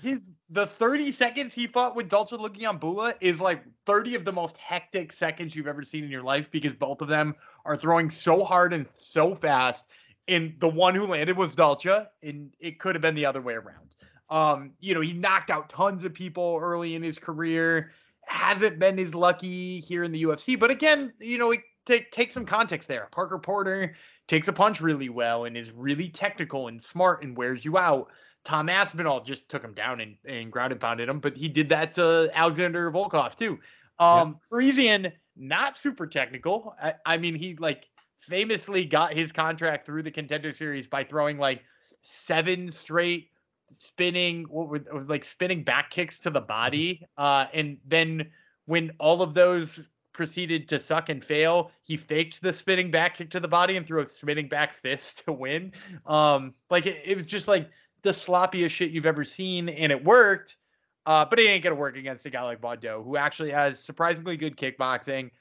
his 0.02 0.36
the 0.50 0.68
30 0.68 1.14
seconds 1.14 1.54
he 1.54 1.66
fought 1.66 1.96
with 1.96 2.10
Dolce 2.10 2.36
looking 2.36 2.66
on 2.66 2.78
Bula 2.78 3.16
is 3.22 3.40
like 3.40 3.64
30 3.86 4.16
of 4.16 4.26
the 4.26 4.34
most 4.34 4.58
hectic 4.58 5.14
seconds 5.14 5.56
you've 5.56 5.68
ever 5.68 5.84
seen 5.84 6.04
in 6.04 6.10
your 6.10 6.24
life 6.24 6.50
because 6.52 6.74
both 6.74 7.02
of 7.02 7.08
them 7.08 7.36
are 7.66 7.78
throwing 7.78 8.10
so 8.10 8.44
hard 8.44 8.74
and 8.74 8.86
so 8.98 9.34
fast. 9.36 9.88
And 10.28 10.56
the 10.60 10.70
one 10.70 10.96
who 10.96 11.08
landed 11.08 11.38
was 11.38 11.56
Dolce, 11.56 12.06
and 12.22 12.54
it 12.60 12.80
could 12.80 12.96
have 12.96 13.02
been 13.02 13.16
the 13.16 13.26
other 13.26 13.42
way 13.42 13.54
around. 13.54 13.96
Um, 14.30 14.72
you 14.80 14.94
know, 14.94 15.02
he 15.02 15.14
knocked 15.14 15.52
out 15.52 15.70
tons 15.70 16.04
of 16.06 16.14
people 16.14 16.60
early 16.62 16.96
in 16.96 17.04
his 17.04 17.18
career. 17.20 17.92
Hasn't 18.26 18.80
been 18.80 19.00
as 19.00 19.14
lucky 19.14 19.82
here 19.82 20.04
in 20.04 20.12
the 20.14 20.24
UFC, 20.24 20.58
but 20.58 20.72
again, 20.72 21.12
you 21.20 21.38
know, 21.38 21.52
it 21.52 21.60
take 21.86 22.12
take 22.12 22.32
some 22.32 22.46
context 22.46 22.88
there. 22.88 23.08
Parker 23.12 23.40
Porter 23.40 23.96
takes 24.28 24.48
a 24.48 24.54
punch 24.54 24.82
really 24.82 25.10
well 25.10 25.46
and 25.46 25.58
is 25.58 25.72
really 25.72 26.10
technical 26.10 26.68
and 26.68 26.82
smart 26.82 27.24
and 27.24 27.36
wears 27.36 27.64
you 27.66 27.78
out. 27.78 28.10
Tom 28.44 28.70
Aspinall 28.70 29.22
just 29.22 29.48
took 29.48 29.64
him 29.64 29.74
down 29.74 30.02
and, 30.02 30.18
and 30.26 30.52
ground 30.52 30.72
and 30.72 30.82
pounded 30.82 31.08
him, 31.08 31.20
but 31.20 31.36
he 31.36 31.48
did 31.48 31.70
that 31.70 31.94
to 31.94 32.30
Alexander 32.34 32.92
Volkov 32.92 33.36
too. 33.36 33.58
Um, 34.00 34.40
Parisian, 34.50 35.12
not 35.38 35.78
super 35.78 36.08
technical. 36.08 36.76
I, 36.82 36.96
I 37.06 37.18
mean, 37.18 37.36
he 37.36 37.56
like 37.56 37.86
famously 38.22 38.86
got 38.86 39.14
his 39.14 39.32
contract 39.32 39.86
through 39.86 40.04
the 40.04 40.12
contender 40.12 40.52
series 40.52 40.88
by 40.88 41.04
throwing 41.04 41.38
like 41.38 41.64
seven 42.02 42.70
straight 42.72 43.30
spinning, 43.72 44.44
what 44.50 44.68
were, 44.68 45.04
like 45.08 45.26
spinning 45.26 45.64
back 45.64 45.90
kicks 45.90 46.20
to 46.20 46.30
the 46.30 46.42
body. 46.42 47.06
Uh, 47.18 47.46
and 47.54 47.78
then 47.86 48.30
when 48.66 48.92
all 49.00 49.22
of 49.22 49.34
those 49.34 49.90
proceeded 50.14 50.70
to 50.70 50.80
suck 50.80 51.10
and 51.10 51.24
fail, 51.24 51.72
he 51.82 51.98
faked 51.98 52.42
the 52.42 52.54
spinning 52.54 52.92
back 52.92 53.18
kick 53.18 53.32
to 53.32 53.40
the 53.40 53.48
body 53.48 53.76
and 53.78 53.86
threw 53.86 54.02
a 54.02 54.10
spinning 54.10 54.48
back 54.48 54.74
fist 54.82 55.24
to 55.26 55.34
win. 55.34 55.74
Um, 56.06 56.54
like 56.70 56.86
it, 56.86 57.02
it 57.04 57.18
was 57.18 57.28
just 57.28 57.48
like 57.48 57.70
the 58.04 58.12
sloppiest 58.12 58.70
shit 58.70 58.92
you've 58.92 59.06
ever 59.06 59.26
seen, 59.26 59.70
and 59.70 59.92
it 59.92 60.04
worked. 60.04 60.58
Uh, 61.06 61.26
but 61.26 61.38
it 61.38 61.48
ain't 61.48 61.64
gonna 61.64 61.76
work 61.76 61.98
against 61.98 62.26
a 62.26 62.30
guy 62.30 62.44
like 62.44 62.62
Baudot, 62.62 63.04
who 63.04 63.18
actually 63.18 63.52
has 63.52 63.80
surprisingly 63.80 64.38
good 64.38 64.56
kickboxing. 64.56 65.32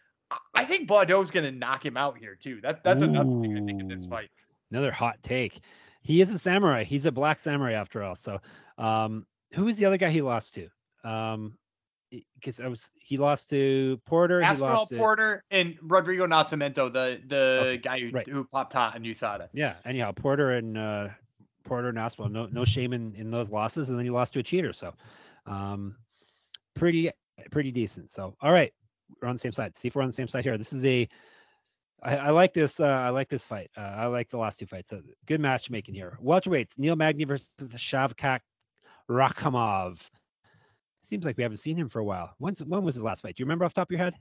I- 0.54 0.64
think 0.64 0.88
Baudot's 0.88 1.30
gonna 1.30 1.52
knock 1.52 1.84
him 1.84 1.96
out 1.96 2.18
here 2.18 2.34
too. 2.34 2.60
That 2.62 2.82
that's 2.82 3.02
another 3.02 3.40
thing 3.42 3.56
I 3.56 3.60
think 3.60 3.80
in 3.80 3.88
this 3.88 4.06
fight. 4.06 4.30
Another 4.70 4.90
hot 4.90 5.22
take. 5.22 5.60
He 6.00 6.20
is 6.20 6.32
a 6.32 6.38
samurai. 6.38 6.82
He's 6.82 7.06
a 7.06 7.12
black 7.12 7.38
samurai 7.38 7.74
after 7.74 8.02
all. 8.02 8.16
So, 8.16 8.40
um, 8.78 9.26
who 9.52 9.66
was 9.66 9.76
the 9.76 9.84
other 9.84 9.98
guy 9.98 10.10
he 10.10 10.22
lost 10.22 10.54
to? 10.54 10.68
Um, 11.08 11.58
because 12.34 12.60
I 12.60 12.68
was 12.68 12.90
he 12.94 13.16
lost 13.16 13.50
to 13.50 14.00
Porter. 14.06 14.40
he 14.40 14.46
Aspinall 14.46 14.74
lost 14.74 14.90
to, 14.90 14.96
Porter 14.96 15.44
and 15.50 15.76
Rodrigo 15.82 16.26
Nascimento, 16.26 16.92
the 16.92 17.20
the 17.26 17.58
Okay, 17.60 17.78
guy 17.78 18.00
who, 18.00 18.10
right. 18.10 18.26
who 18.26 18.44
popped 18.44 18.72
hot 18.72 18.94
on 18.94 19.02
USADA. 19.02 19.48
Yeah. 19.52 19.76
Anyhow, 19.84 20.12
Porter 20.12 20.52
and 20.52 20.76
uh, 20.76 21.08
Porter 21.64 21.88
and 21.88 21.98
Aspinall. 21.98 22.30
No, 22.30 22.46
no 22.46 22.64
shame 22.64 22.92
in, 22.92 23.14
in 23.14 23.30
those 23.30 23.50
losses, 23.50 23.88
and 23.88 23.98
then 23.98 24.04
he 24.04 24.10
lost 24.10 24.34
to 24.34 24.40
a 24.40 24.42
cheater. 24.42 24.72
So, 24.72 24.92
um, 25.46 25.96
pretty 26.74 27.10
pretty 27.50 27.72
decent. 27.72 28.10
So, 28.10 28.36
all 28.40 28.52
right, 28.52 28.72
we're 29.20 29.28
on 29.28 29.34
the 29.36 29.40
same 29.40 29.52
side. 29.52 29.76
See 29.78 29.88
if 29.88 29.94
we're 29.94 30.02
on 30.02 30.08
the 30.08 30.14
same 30.14 30.28
side 30.28 30.44
here. 30.44 30.58
This 30.58 30.72
is 30.72 30.84
a 30.84 31.08
I, 32.02 32.16
I 32.16 32.30
like 32.30 32.52
this. 32.52 32.80
Uh, 32.80 32.86
I 32.86 33.10
like 33.10 33.28
this 33.28 33.46
fight. 33.46 33.70
Uh, 33.76 33.80
I 33.80 34.06
like 34.06 34.28
the 34.28 34.38
last 34.38 34.58
two 34.58 34.66
fights. 34.66 34.90
So 34.90 35.00
good 35.26 35.40
matchmaking 35.40 35.94
here. 35.94 36.18
Welterweights: 36.22 36.78
Neil 36.78 36.96
Magny 36.96 37.24
versus 37.24 37.48
Shavkat 37.58 38.40
Rakhimov. 39.08 39.98
Seems 41.12 41.26
like 41.26 41.36
we 41.36 41.42
haven't 41.42 41.58
seen 41.58 41.76
him 41.76 41.90
for 41.90 41.98
a 41.98 42.04
while. 42.04 42.34
When's 42.38 42.64
when 42.64 42.82
was 42.82 42.94
his 42.94 43.04
last 43.04 43.20
fight? 43.20 43.36
Do 43.36 43.42
you 43.42 43.44
remember 43.44 43.66
off 43.66 43.74
the 43.74 43.82
top 43.82 43.88
of 43.88 43.90
your 43.90 43.98
head? 43.98 44.14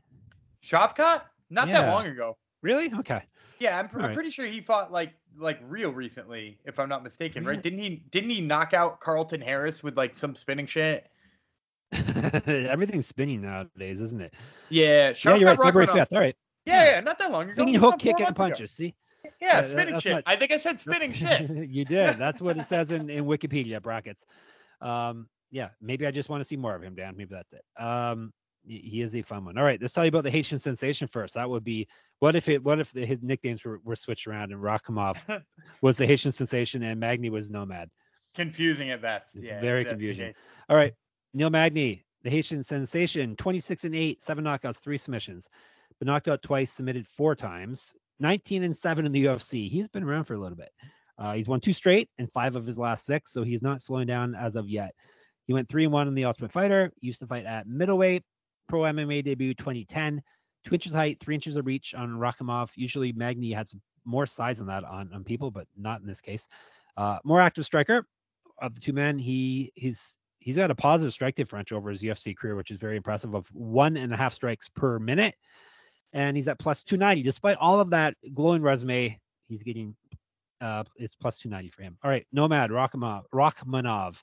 Shavkat? 0.61 1.21
Not 1.49 1.69
that 1.69 1.87
long 1.87 2.05
ago. 2.05 2.35
Really? 2.61 2.91
Okay. 2.99 3.21
Yeah, 3.59 3.79
I'm, 3.79 3.87
pr- 3.87 3.95
I'm 3.99 4.01
Alright. 4.01 4.15
pretty 4.15 4.29
sure 4.29 4.45
he 4.45 4.59
fought 4.59 4.91
like 4.91 5.13
like 5.37 5.59
real 5.69 5.91
recently, 5.91 6.59
if 6.65 6.79
I'm 6.79 6.89
not 6.89 7.01
mistaken, 7.01 7.45
right? 7.45 7.55
Yeah. 7.55 7.61
Didn't 7.61 7.79
he 7.79 8.03
didn't 8.11 8.31
he 8.31 8.41
knock 8.41 8.73
out 8.73 8.99
Carlston 8.99 9.41
Harris 9.41 9.81
with 9.81 9.95
like 9.95 10.17
some 10.17 10.35
spinning 10.35 10.65
shit? 10.65 11.07
Everything's 11.93 13.07
spinning 13.07 13.41
nowadays, 13.41 14.01
isn't 14.01 14.19
it? 14.19 14.33
Yeah, 14.67 15.13
yeah, 15.23 15.35
you're 15.35 15.47
right. 15.47 15.61
February 15.61 15.87
fifth. 15.87 16.11
All 16.11 16.19
right. 16.19 16.35
Yeah, 16.65 16.83
yeah. 16.83 16.91
yeah, 16.95 16.99
not 16.99 17.19
that 17.19 17.31
long 17.31 17.43
ago. 17.43 17.53
Spinning 17.53 17.75
hook, 17.75 17.99
kick, 17.99 18.15
and 18.19 18.23
months 18.25 18.37
ago. 18.37 18.47
punches. 18.49 18.71
See? 18.71 18.93
Yeah, 19.41 19.61
Yeah, 19.61 19.65
spinning 19.65 19.99
shit. 20.01 20.11
not- 20.11 20.23
I 20.25 20.35
think 20.35 20.51
I 20.51 20.57
said 20.57 20.81
spinning 20.81 21.13
shit. 21.13 21.49
you 21.69 21.85
did. 21.85 22.17
That's 22.19 22.41
what 22.41 22.57
it 22.57 22.65
says 22.65 22.91
in, 22.91 23.09
in 23.09 23.23
Wikipedia 23.23 23.81
brackets. 23.81 24.25
Um, 24.81 25.27
yeah, 25.51 25.69
maybe 25.81 26.07
I 26.07 26.11
just 26.11 26.29
want 26.29 26.41
to 26.41 26.47
see 26.47 26.57
more 26.57 26.75
of 26.75 26.81
him, 26.81 26.95
Dan. 26.95 27.15
Maybe 27.17 27.33
that's 27.35 27.53
it. 27.53 27.63
Um, 27.81 28.33
he 28.63 29.01
is 29.01 29.15
a 29.15 29.21
fun 29.21 29.45
one. 29.45 29.57
All 29.57 29.63
right, 29.63 29.81
let's 29.81 29.93
tell 29.93 30.05
you 30.05 30.09
about 30.09 30.23
the 30.23 30.31
Haitian 30.31 30.59
sensation 30.59 31.07
first. 31.07 31.33
That 31.33 31.49
would 31.49 31.63
be 31.63 31.87
what 32.19 32.35
if 32.35 32.47
it 32.47 32.63
what 32.63 32.79
if 32.79 32.91
the, 32.91 33.05
his 33.05 33.19
nicknames 33.21 33.63
were, 33.65 33.79
were 33.83 33.95
switched 33.95 34.27
around 34.27 34.51
and 34.51 34.61
Rakhimov 34.61 35.43
was 35.81 35.97
the 35.97 36.05
Haitian 36.05 36.31
sensation 36.31 36.83
and 36.83 36.99
Magny 36.99 37.29
was 37.29 37.49
Nomad. 37.51 37.89
Confusing 38.35 38.91
at 38.91 39.01
best. 39.01 39.35
It's 39.35 39.45
Yeah, 39.45 39.59
very 39.61 39.81
if 39.81 39.87
that's 39.87 39.99
the 39.99 40.07
confusing. 40.07 40.33
All 40.69 40.75
right, 40.77 40.93
Neil 41.33 41.49
Magny, 41.49 42.05
the 42.23 42.29
Haitian 42.29 42.63
sensation, 42.63 43.35
26 43.35 43.83
and 43.85 43.95
8, 43.95 44.21
seven 44.21 44.43
knockouts, 44.43 44.79
three 44.79 44.97
submissions. 44.97 45.49
Been 45.99 46.07
knocked 46.07 46.27
out 46.27 46.41
twice, 46.41 46.71
submitted 46.71 47.07
four 47.07 47.35
times, 47.35 47.95
19 48.19 48.63
and 48.63 48.75
7 48.75 49.05
in 49.05 49.11
the 49.11 49.25
UFC. 49.25 49.69
He's 49.69 49.87
been 49.87 50.03
around 50.03 50.25
for 50.25 50.35
a 50.35 50.39
little 50.39 50.57
bit. 50.57 50.71
Uh, 51.17 51.33
he's 51.33 51.47
won 51.47 51.59
two 51.59 51.73
straight 51.73 52.09
and 52.17 52.31
five 52.31 52.55
of 52.55 52.65
his 52.65 52.79
last 52.79 53.05
six, 53.05 53.31
so 53.31 53.43
he's 53.43 53.61
not 53.61 53.81
slowing 53.81 54.07
down 54.07 54.33
as 54.33 54.55
of 54.55 54.69
yet. 54.69 54.95
He 55.51 55.53
went 55.53 55.67
3 55.67 55.83
and 55.83 55.91
1 55.91 56.07
in 56.07 56.15
the 56.15 56.23
Ultimate 56.23 56.53
Fighter, 56.53 56.93
used 57.01 57.19
to 57.19 57.27
fight 57.27 57.45
at 57.45 57.67
middleweight, 57.67 58.23
pro 58.69 58.83
MMA 58.83 59.21
debut 59.21 59.53
2010, 59.53 60.23
two 60.65 60.73
inches 60.73 60.93
height, 60.93 61.17
three 61.19 61.35
inches 61.35 61.57
of 61.57 61.65
reach 61.65 61.93
on 61.93 62.11
Rakhimov. 62.11 62.69
Usually 62.75 63.11
Magny 63.11 63.51
has 63.51 63.75
more 64.05 64.25
size 64.25 64.59
than 64.59 64.67
that 64.67 64.85
on, 64.85 65.09
on 65.13 65.25
people, 65.25 65.51
but 65.51 65.67
not 65.77 65.99
in 65.99 66.07
this 66.07 66.21
case. 66.21 66.47
Uh, 66.95 67.17
more 67.25 67.41
active 67.41 67.65
striker 67.65 68.07
of 68.61 68.75
the 68.75 68.79
two 68.79 68.93
men. 68.93 69.19
He 69.19 69.73
he's 69.75 70.17
he's 70.39 70.55
got 70.55 70.71
a 70.71 70.75
positive 70.75 71.11
strike 71.11 71.35
differential 71.35 71.77
over 71.77 71.89
his 71.89 72.01
UFC 72.01 72.33
career, 72.33 72.55
which 72.55 72.71
is 72.71 72.77
very 72.77 72.95
impressive 72.95 73.35
of 73.35 73.45
one 73.53 73.97
and 73.97 74.13
a 74.13 74.15
half 74.15 74.33
strikes 74.33 74.69
per 74.69 74.99
minute. 74.99 75.35
And 76.13 76.37
he's 76.37 76.47
at 76.47 76.59
plus 76.59 76.85
290. 76.85 77.23
Despite 77.23 77.57
all 77.57 77.81
of 77.81 77.89
that 77.89 78.15
glowing 78.33 78.61
resume, 78.61 79.19
he's 79.49 79.63
getting 79.63 79.97
uh 80.61 80.85
it's 80.95 81.15
plus 81.15 81.39
290 81.39 81.71
for 81.71 81.81
him. 81.81 81.97
All 82.05 82.09
right, 82.09 82.25
Nomad 82.31 82.69
Rakhimov, 82.69 83.23
Rakhmonov, 83.33 84.21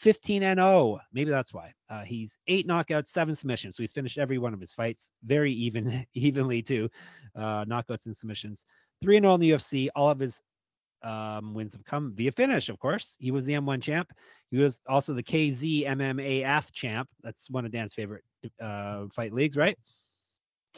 15 0.00 0.42
and 0.42 0.58
0. 0.58 0.98
Maybe 1.12 1.30
that's 1.30 1.52
why. 1.52 1.74
Uh, 1.90 2.02
he's 2.02 2.38
eight 2.48 2.66
knockouts, 2.66 3.08
seven 3.08 3.36
submissions. 3.36 3.76
So 3.76 3.82
he's 3.82 3.92
finished 3.92 4.16
every 4.16 4.38
one 4.38 4.54
of 4.54 4.60
his 4.60 4.72
fights 4.72 5.12
very 5.24 5.52
even, 5.52 6.06
evenly 6.14 6.62
too. 6.62 6.88
Uh, 7.36 7.66
knockouts 7.66 8.06
and 8.06 8.16
submissions. 8.16 8.64
Three 9.02 9.18
and 9.18 9.24
0 9.24 9.34
in 9.34 9.40
the 9.40 9.50
UFC. 9.50 9.88
All 9.94 10.10
of 10.10 10.18
his 10.18 10.40
um, 11.02 11.52
wins 11.52 11.74
have 11.74 11.84
come 11.84 12.14
via 12.14 12.32
finish, 12.32 12.70
of 12.70 12.78
course. 12.78 13.16
He 13.20 13.30
was 13.30 13.44
the 13.44 13.52
M1 13.52 13.82
champ. 13.82 14.10
He 14.50 14.56
was 14.56 14.80
also 14.88 15.12
the 15.12 15.22
KZ 15.22 15.86
MMAF 15.86 16.72
champ. 16.72 17.08
That's 17.22 17.50
one 17.50 17.66
of 17.66 17.70
Dan's 17.70 17.92
favorite 17.92 18.24
uh, 18.60 19.06
fight 19.12 19.34
leagues, 19.34 19.56
right? 19.56 19.78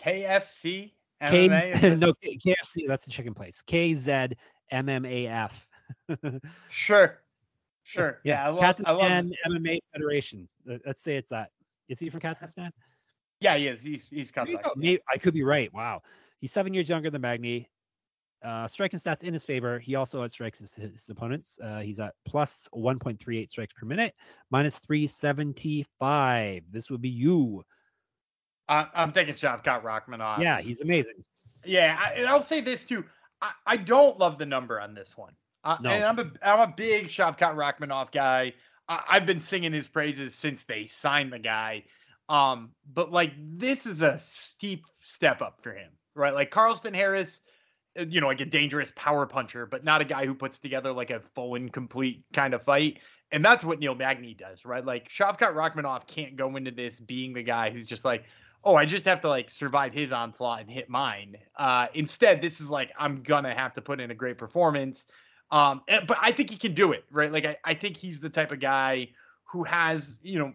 KFC 0.01 0.93
MMA. 1.23 1.83
it? 1.83 1.99
no, 2.01 2.13
KFC. 2.25 2.89
That's 2.89 3.05
the 3.05 3.11
chicken 3.13 3.35
place. 3.35 3.63
KZ 3.69 4.35
MMAF. 4.73 5.53
Sure. 6.69 7.21
Sure. 7.85 8.21
Yeah, 8.25 8.35
Yeah, 8.35 8.47
I 8.47 8.51
love, 8.51 8.77
I 8.87 8.92
love 8.92 9.25
MMA 9.49 9.81
Federation. 9.92 10.49
Let's 10.87 11.03
say 11.03 11.16
it's 11.16 11.29
that. 11.29 11.51
Is 11.88 11.99
he 11.99 12.11
from 12.11 12.21
Kazakhstan? 12.21 12.71
Yeah, 13.40 13.57
he 13.57 13.66
is. 13.66 13.83
He's 13.83 14.09
he's 14.09 14.31
There 14.31 14.49
you 14.49 14.59
Kazakh. 14.59 14.62
go. 14.62 14.73
Maybe, 14.77 15.01
I 15.12 15.18
could 15.18 15.35
be 15.35 15.42
right. 15.42 15.73
Wow. 15.75 16.03
He's 16.40 16.53
seven 16.53 16.75
years 16.75 16.88
younger 16.88 17.11
than 17.11 17.21
Magny. 17.21 17.68
Uh, 18.42 18.66
striking 18.66 18.99
stats 18.99 19.23
in 19.23 19.33
his 19.33 19.45
favor. 19.45 19.79
He 19.79 19.95
also 19.95 20.25
outstrikes 20.25 20.59
his, 20.59 20.75
his 20.75 21.09
opponents. 21.09 21.61
Uh, 21.62 21.79
he's 21.79 22.01
at 22.01 22.14
plus 22.25 22.68
1.38 22.75 23.49
strikes 23.49 23.73
per 23.73 23.87
minute, 23.87 24.14
minus 24.51 24.81
375. 24.81 26.64
This 26.71 26.90
would 26.90 27.01
be 27.01 27.09
you. 27.09 27.62
I, 28.68 28.88
I'm 28.95 29.12
thinking 29.12 29.37
Shavkat 29.37 29.83
Rakhmonov. 29.83 30.40
Yeah, 30.40 30.61
he's 30.61 30.81
amazing. 30.81 31.25
Yeah, 31.64 31.97
I, 32.01 32.14
and 32.14 32.27
I'll 32.27 32.42
say 32.42 32.61
this 32.61 32.85
too. 32.85 33.05
I, 33.40 33.53
I 33.64 33.77
don't 33.77 34.18
love 34.18 34.38
the 34.38 34.47
number 34.47 34.81
on 34.81 34.95
this 34.95 35.16
one. 35.16 35.35
Uh, 35.64 35.77
No. 35.81 35.90
And 35.90 36.05
I'm 36.05 36.18
a 36.18 36.31
I'm 36.42 36.61
a 36.70 36.75
big 36.75 37.07
Shavkat 37.07 37.55
Rakhmonov 37.55 38.12
guy. 38.12 38.55
I, 38.88 39.03
I've 39.09 39.27
been 39.27 39.42
singing 39.42 39.72
his 39.72 39.87
praises 39.87 40.35
since 40.35 40.62
they 40.64 40.87
signed 40.87 41.33
the 41.33 41.38
guy. 41.38 41.85
Um, 42.29 42.70
but 42.92 43.12
like 43.12 43.33
this 43.38 43.87
is 43.87 44.03
a 44.03 44.18
steep 44.18 44.85
step 45.03 45.42
up 45.42 45.61
for 45.62 45.72
him, 45.72 45.90
right? 46.14 46.35
Like 46.35 46.51
Carlston 46.51 46.94
Harris, 46.94 47.38
uh, 47.98 48.05
you 48.09 48.20
know, 48.20 48.29
like 48.29 48.40
a 48.40 48.46
dangerous 48.46 48.92
power 48.96 49.27
puncher, 49.27 49.66
but 49.66 49.85
not 49.85 50.01
a 50.01 50.05
guy 50.05 50.27
who 50.27 50.35
puts 50.35 50.59
together 50.59 50.92
like 50.92 51.11
a 51.11 51.20
full 51.35 51.55
and 51.57 51.72
complete 51.72 52.25
kind 52.33 52.55
of 52.55 52.62
fight. 52.62 52.98
And 53.31 53.44
that's 53.44 53.64
what 53.64 53.81
Neil 53.81 53.94
Magny 53.94 54.35
does, 54.35 54.64
right? 54.64 54.85
Like 54.85 55.09
Shavkat 55.09 55.55
Rakhmonov 55.55 56.07
can't 56.07 56.37
go 56.37 56.57
into 56.57 56.70
this 56.70 57.01
being 57.01 57.33
the 57.33 57.42
guy 57.42 57.70
who's 57.70 57.87
just 57.87 58.05
like, 58.05 58.25
oh, 58.64 58.77
I 58.77 58.85
just 58.85 59.07
have 59.07 59.20
to 59.22 59.29
like 59.29 59.51
survive 59.51 59.92
his 59.92 60.12
onslaught 60.12 60.61
and 60.61 60.70
hit 60.70 60.88
mine. 60.88 61.37
Uh, 61.57 61.87
instead, 61.94 62.40
this 62.40 62.61
is 62.61 62.70
like 62.70 62.90
I'm 62.98 63.22
gonna 63.22 63.55
have 63.55 63.75
to 63.75 63.83
put 63.83 64.01
in 64.01 64.11
a 64.11 64.14
great 64.14 64.38
performance. 64.38 65.05
Um, 65.53 65.83
but 65.87 66.17
I 66.21 66.33
think 66.33 66.49
he 66.51 66.57
can 66.57 66.75
do 66.75 66.93
it, 66.93 67.05
right? 67.11 67.31
Like 67.31 67.45
I, 67.45 67.57
I 67.62 67.75
think 67.75 67.97
he's 67.97 68.21
the 68.21 68.31
type 68.31 68.51
of 68.53 68.59
guy 68.59 69.11
who 69.45 69.65
has, 69.65 70.19
you 70.23 70.38
know, 70.38 70.53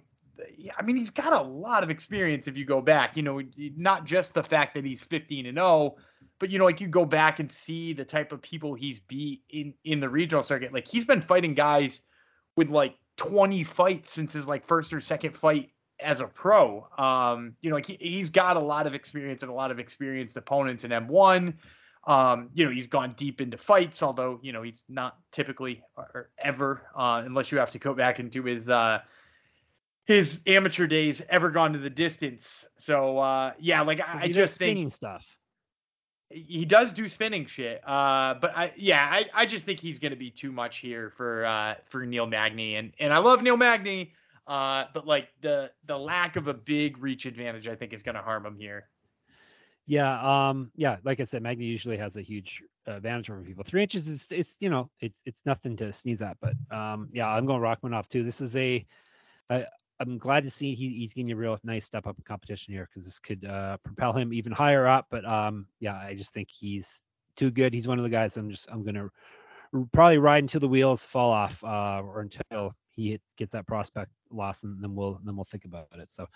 I 0.78 0.82
mean, 0.82 0.98
he's 0.98 1.12
got 1.12 1.34
a 1.34 1.42
lot 1.42 1.84
of 1.84 1.90
experience 1.90 2.48
if 2.48 2.58
you 2.58 2.66
go 2.66 2.82
back. 2.82 3.16
You 3.16 3.24
know, 3.24 3.42
not 3.76 4.06
just 4.06 4.34
the 4.34 4.44
fact 4.44 4.74
that 4.74 4.84
he's 4.84 5.04
15 5.04 5.46
and 5.46 5.58
0, 5.58 5.96
but 6.40 6.50
you 6.50 6.58
know, 6.58 6.66
like 6.66 6.82
you 6.82 6.88
go 6.88 7.06
back 7.06 7.40
and 7.40 7.52
see 7.52 7.94
the 7.94 8.06
type 8.06 8.32
of 8.32 8.42
people 8.42 8.74
he's 8.74 9.00
beat 9.00 9.44
in 9.50 9.74
in 9.84 10.00
the 10.00 10.10
regional 10.10 10.44
circuit. 10.44 10.74
Like 10.74 10.88
he's 10.88 11.06
been 11.06 11.22
fighting 11.22 11.54
guys 11.54 12.02
with 12.56 12.70
like 12.70 12.96
20 13.18 13.64
fights 13.64 14.12
since 14.12 14.34
his 14.34 14.48
like 14.48 14.66
first 14.66 14.94
or 14.94 15.02
second 15.02 15.38
fight 15.38 15.72
as 16.00 16.22
a 16.22 16.26
pro. 16.26 16.88
Um, 16.98 17.56
you 17.62 17.70
know, 17.70 17.76
like 17.76 17.86
he, 17.86 17.98
he's 18.00 18.30
got 18.30 18.58
a 18.58 18.62
lot 18.62 18.88
of 18.88 18.96
experience 18.96 19.44
and 19.44 19.52
a 19.52 19.56
lot 19.56 19.72
of 19.72 19.80
experienced 19.80 20.38
opponents 20.38 20.84
in 20.84 20.92
M1. 20.92 21.54
Um, 22.08 22.52
you 22.54 22.64
know, 22.64 22.72
he's 22.72 22.88
gone 22.88 23.16
deep 23.18 23.42
into 23.42 23.58
fights, 23.58 24.02
although, 24.02 24.40
you 24.42 24.54
know, 24.54 24.64
he's 24.64 24.82
not 24.88 25.18
typically 25.34 25.84
or 25.98 26.30
ever, 26.40 26.84
uh, 26.96 27.22
unless 27.26 27.52
you 27.52 27.58
have 27.58 27.72
to 27.72 27.80
go 27.80 27.94
back 27.94 28.22
into 28.22 28.44
his, 28.44 28.70
uh, 28.70 29.00
his 30.06 30.40
amateur 30.48 30.88
days 30.88 31.22
ever 31.28 31.52
gone 31.52 31.74
to 31.74 31.80
the 31.80 31.90
distance. 31.90 32.66
So, 32.78 33.18
uh, 33.18 33.52
yeah, 33.60 33.82
like 33.82 34.00
I, 34.00 34.22
I 34.22 34.28
just 34.32 34.58
think 34.58 34.90
stuff. 34.90 35.38
He 36.30 36.64
does 36.64 36.94
do 36.94 37.10
spinning 37.10 37.46
shit. 37.46 37.82
Uh, 37.86 38.36
but 38.36 38.56
I, 38.56 38.72
yeah, 38.78 39.06
I, 39.12 39.26
I 39.34 39.46
just 39.46 39.66
think 39.66 39.82
he's 39.82 40.00
going 40.00 40.14
to 40.14 40.18
be 40.18 40.32
too 40.32 40.54
much 40.54 40.78
here 40.78 41.12
for, 41.18 41.46
uh, 41.46 41.76
for 41.90 42.06
Neil 42.06 42.26
Magny. 42.26 42.76
And, 42.76 42.94
and 43.02 43.12
I 43.12 43.18
love 43.18 43.44
Neil 43.44 43.58
Magny. 43.58 44.14
Uh, 44.48 44.86
but 44.94 45.06
like 45.06 45.28
the, 45.42 45.72
the 45.88 45.98
lack 45.98 46.38
of 46.38 46.48
a 46.48 46.54
big 46.54 47.00
reach 47.00 47.26
advantage, 47.26 47.68
I 47.68 47.76
think 47.76 47.92
is 47.92 48.02
going 48.02 48.16
to 48.16 48.22
harm 48.22 48.46
him 48.46 48.56
here. 48.58 48.88
Yeah, 49.88 50.50
um, 50.50 50.70
yeah, 50.76 50.98
like 51.06 51.22
I 51.22 51.24
said, 51.24 51.42
Magny 51.42 51.66
usually 51.66 51.98
has 51.98 52.18
a 52.18 52.22
huge 52.22 52.62
advantage 52.86 53.30
over 53.30 53.42
people. 53.42 53.64
Three 53.64 53.82
inches 53.82 54.10
is, 54.10 54.28
it's 54.32 54.56
you 54.60 54.70
know, 54.70 54.90
it's 55.00 55.22
it's 55.26 55.46
nothing 55.46 55.78
to 55.78 55.94
sneeze 55.94 56.22
at. 56.22 56.38
But 56.42 56.56
um, 56.76 57.10
yeah, 57.14 57.30
I'm 57.30 57.46
going 57.46 57.62
Rakhmonov 57.62 58.08
too. 58.08 58.24
This 58.24 58.42
is 58.42 58.54
a, 58.58 58.86
I, 59.50 59.66
I'm 60.02 60.18
glad 60.18 60.44
to 60.44 60.52
see 60.52 60.76
he, 60.76 60.90
he's 60.90 61.14
getting 61.14 61.32
a 61.32 61.38
real 61.38 61.58
nice 61.64 61.86
step 61.86 62.06
up 62.06 62.18
in 62.18 62.24
competition 62.26 62.74
here 62.74 62.88
because 62.90 63.06
this 63.06 63.18
could 63.18 63.46
uh, 63.46 63.78
propel 63.78 64.12
him 64.12 64.34
even 64.34 64.52
higher 64.52 64.86
up. 64.88 65.08
But 65.10 65.24
um, 65.26 65.68
yeah, 65.80 65.96
I 65.96 66.16
just 66.16 66.34
think 66.34 66.50
he's 66.52 67.02
too 67.38 67.50
good. 67.50 67.74
He's 67.74 67.88
one 67.88 67.98
of 67.98 68.04
the 68.04 68.10
guys 68.10 68.36
I'm 68.36 68.52
just 68.52 68.70
I'm 68.70 68.84
gonna 68.84 69.08
probably 69.94 70.18
ride 70.18 70.44
until 70.44 70.60
the 70.60 70.68
wheels 70.68 71.06
fall 71.06 71.32
off 71.32 71.64
uh, 71.64 72.02
or 72.04 72.20
until 72.22 72.76
he 72.90 73.22
gets 73.38 73.54
that 73.54 73.68
prospect 73.68 74.12
lost, 74.32 74.66
and 74.66 74.84
then 74.84 74.96
we'll 74.96 75.22
then 75.24 75.38
we'll 75.38 75.46
think 75.46 75.64
about 75.64 75.88
it. 75.98 76.12
So 76.12 76.28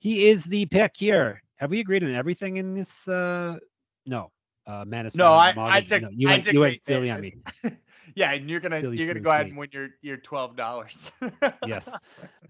he 0.00 0.28
is 0.28 0.44
the 0.44 0.66
pick 0.66 0.96
here. 0.96 1.42
Have 1.56 1.70
we 1.70 1.80
agreed 1.80 2.02
on 2.02 2.14
everything 2.14 2.56
in 2.56 2.74
this? 2.74 3.06
Uh, 3.06 3.58
no. 4.06 4.32
Uh, 4.66 4.84
Maness. 4.84 5.14
No, 5.14 5.26
I, 5.32 5.52
I 5.56 5.80
took. 5.80 6.02
No, 6.02 6.08
you 6.12 6.28
I 6.28 6.32
went, 6.32 6.46
you 6.46 6.60
went 6.60 6.84
silly 6.84 7.10
on 7.10 7.20
me. 7.20 7.34
yeah, 8.14 8.32
and 8.32 8.48
you're 8.48 8.60
gonna 8.60 8.80
Silly, 8.80 8.98
you're 8.98 9.08
gonna 9.08 9.20
go 9.20 9.30
ahead 9.30 9.46
and 9.46 9.56
win 9.56 9.68
your 9.72 9.88
your 10.00 10.16
twelve 10.16 10.56
dollars. 10.56 11.10
yes. 11.66 11.88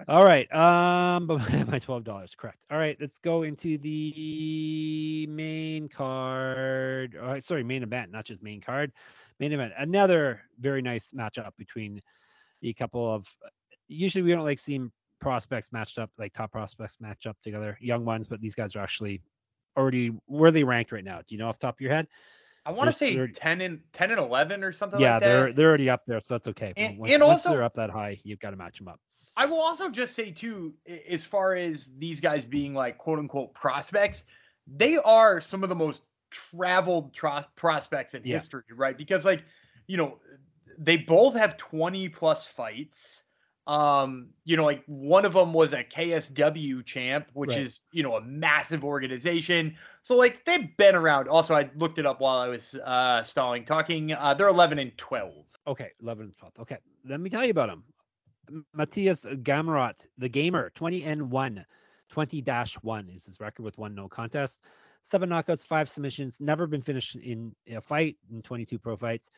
All 0.06 0.24
right. 0.24 0.52
Um, 0.54 1.26
but 1.26 1.68
my 1.68 1.78
twelve 1.78 2.04
dollars, 2.04 2.34
correct. 2.36 2.58
All 2.70 2.78
right, 2.78 2.96
let's 3.00 3.18
go 3.18 3.42
into 3.42 3.78
the 3.78 5.26
main 5.28 5.88
card. 5.88 7.16
Uh, 7.16 7.40
sorry, 7.40 7.64
main 7.64 7.82
event, 7.82 8.12
not 8.12 8.24
just 8.24 8.42
main 8.42 8.60
card. 8.60 8.92
Main 9.38 9.52
event. 9.52 9.72
Another 9.78 10.42
very 10.58 10.82
nice 10.82 11.12
matchup 11.12 11.50
between 11.58 12.00
a 12.62 12.72
couple 12.74 13.12
of. 13.12 13.26
Usually, 13.88 14.22
we 14.22 14.30
don't 14.30 14.44
like 14.44 14.58
seeing 14.58 14.92
prospects 15.20 15.72
matched 15.72 15.98
up, 15.98 16.10
like 16.18 16.32
top 16.32 16.52
prospects 16.52 16.96
match 17.00 17.26
up 17.26 17.36
together, 17.42 17.76
young 17.80 18.04
ones, 18.04 18.26
but 18.26 18.40
these 18.40 18.54
guys 18.54 18.74
are 18.76 18.80
actually 18.80 19.22
already 19.76 20.12
where 20.26 20.50
they 20.50 20.64
ranked 20.64 20.92
right 20.92 21.04
now? 21.04 21.18
Do 21.18 21.26
you 21.34 21.38
know 21.38 21.48
off 21.48 21.58
the 21.58 21.66
top 21.66 21.76
of 21.76 21.80
your 21.80 21.92
head? 21.92 22.06
I 22.66 22.72
want 22.72 22.88
to 22.90 22.92
say 22.92 23.14
they're- 23.14 23.28
ten 23.28 23.60
and 23.60 23.80
ten 23.92 24.10
and 24.10 24.20
eleven 24.20 24.62
or 24.64 24.72
something 24.72 25.00
yeah, 25.00 25.14
like 25.14 25.22
that. 25.22 25.26
they're 25.28 25.52
they're 25.52 25.68
already 25.68 25.88
up 25.88 26.02
there, 26.06 26.20
so 26.20 26.34
that's 26.34 26.48
okay. 26.48 26.72
And- 26.76 26.98
once, 26.98 27.12
and 27.12 27.22
also- 27.22 27.50
they're 27.50 27.62
up 27.62 27.74
that 27.74 27.90
high, 27.90 28.18
you've 28.24 28.40
got 28.40 28.50
to 28.50 28.56
match 28.56 28.78
them 28.78 28.88
up. 28.88 29.00
I 29.36 29.46
will 29.46 29.60
also 29.60 29.88
just 29.88 30.14
say 30.14 30.30
too, 30.32 30.74
as 31.08 31.24
far 31.24 31.54
as 31.54 31.90
these 31.98 32.20
guys 32.20 32.44
being 32.44 32.74
like 32.74 32.98
quote 32.98 33.18
unquote 33.18 33.54
prospects, 33.54 34.24
they 34.66 34.96
are 34.98 35.40
some 35.40 35.62
of 35.62 35.68
the 35.68 35.74
most 35.76 36.02
traveled 36.30 37.14
tros- 37.14 37.46
prospects 37.56 38.14
in 38.14 38.22
Yeah. 38.24 38.34
history, 38.34 38.62
right? 38.74 38.96
Because 38.98 39.24
like, 39.24 39.44
you 39.86 39.96
know, 39.96 40.18
they 40.78 40.96
both 40.96 41.34
have 41.36 41.56
20 41.56 42.08
plus 42.08 42.46
fights. 42.46 43.24
Um, 43.70 44.30
you 44.44 44.56
know, 44.56 44.64
like 44.64 44.82
one 44.86 45.24
of 45.24 45.32
them 45.32 45.52
was 45.52 45.72
a 45.72 45.84
KSW 45.84 46.84
champ, 46.84 47.28
which 47.34 47.50
Right. 47.50 47.60
is, 47.60 47.84
you 47.92 48.02
know, 48.02 48.16
a 48.16 48.20
massive 48.20 48.82
organization. 48.84 49.76
So 50.02 50.16
like 50.16 50.44
they've 50.44 50.76
been 50.76 50.96
around. 50.96 51.28
Also, 51.28 51.54
I 51.54 51.70
looked 51.76 51.98
it 51.98 52.04
up 52.06 52.20
while 52.20 52.38
I 52.38 52.48
was 52.48 52.74
uh 52.74 53.22
stalling 53.22 53.64
talking. 53.64 54.12
Uh 54.12 54.34
they're 54.34 54.48
11 54.48 54.80
and 54.80 54.96
12. 54.98 55.32
Okay, 55.68 55.90
11 56.02 56.24
and 56.24 56.36
12. 56.36 56.52
Okay, 56.60 56.78
let 57.08 57.20
me 57.20 57.30
tell 57.30 57.44
you 57.44 57.50
about 57.52 57.68
him. 57.68 57.84
M- 58.48 58.66
Matthias 58.74 59.24
Gamrot, 59.24 60.04
the 60.18 60.28
gamer, 60.28 60.70
20 60.70 61.04
and 61.04 61.30
1. 61.30 61.64
20 62.10 62.42
1 62.82 63.08
is 63.10 63.24
his 63.26 63.38
record 63.38 63.62
with 63.62 63.78
one 63.78 63.94
no 63.94 64.08
contest. 64.08 64.64
Seven 65.02 65.28
knockouts, 65.30 65.64
five 65.64 65.88
submissions, 65.88 66.40
never 66.40 66.66
been 66.66 66.82
finished 66.82 67.14
in 67.14 67.54
a 67.68 67.80
fight 67.80 68.16
in 68.32 68.42
22 68.42 68.80
pro 68.80 68.96
fights. 68.96 69.30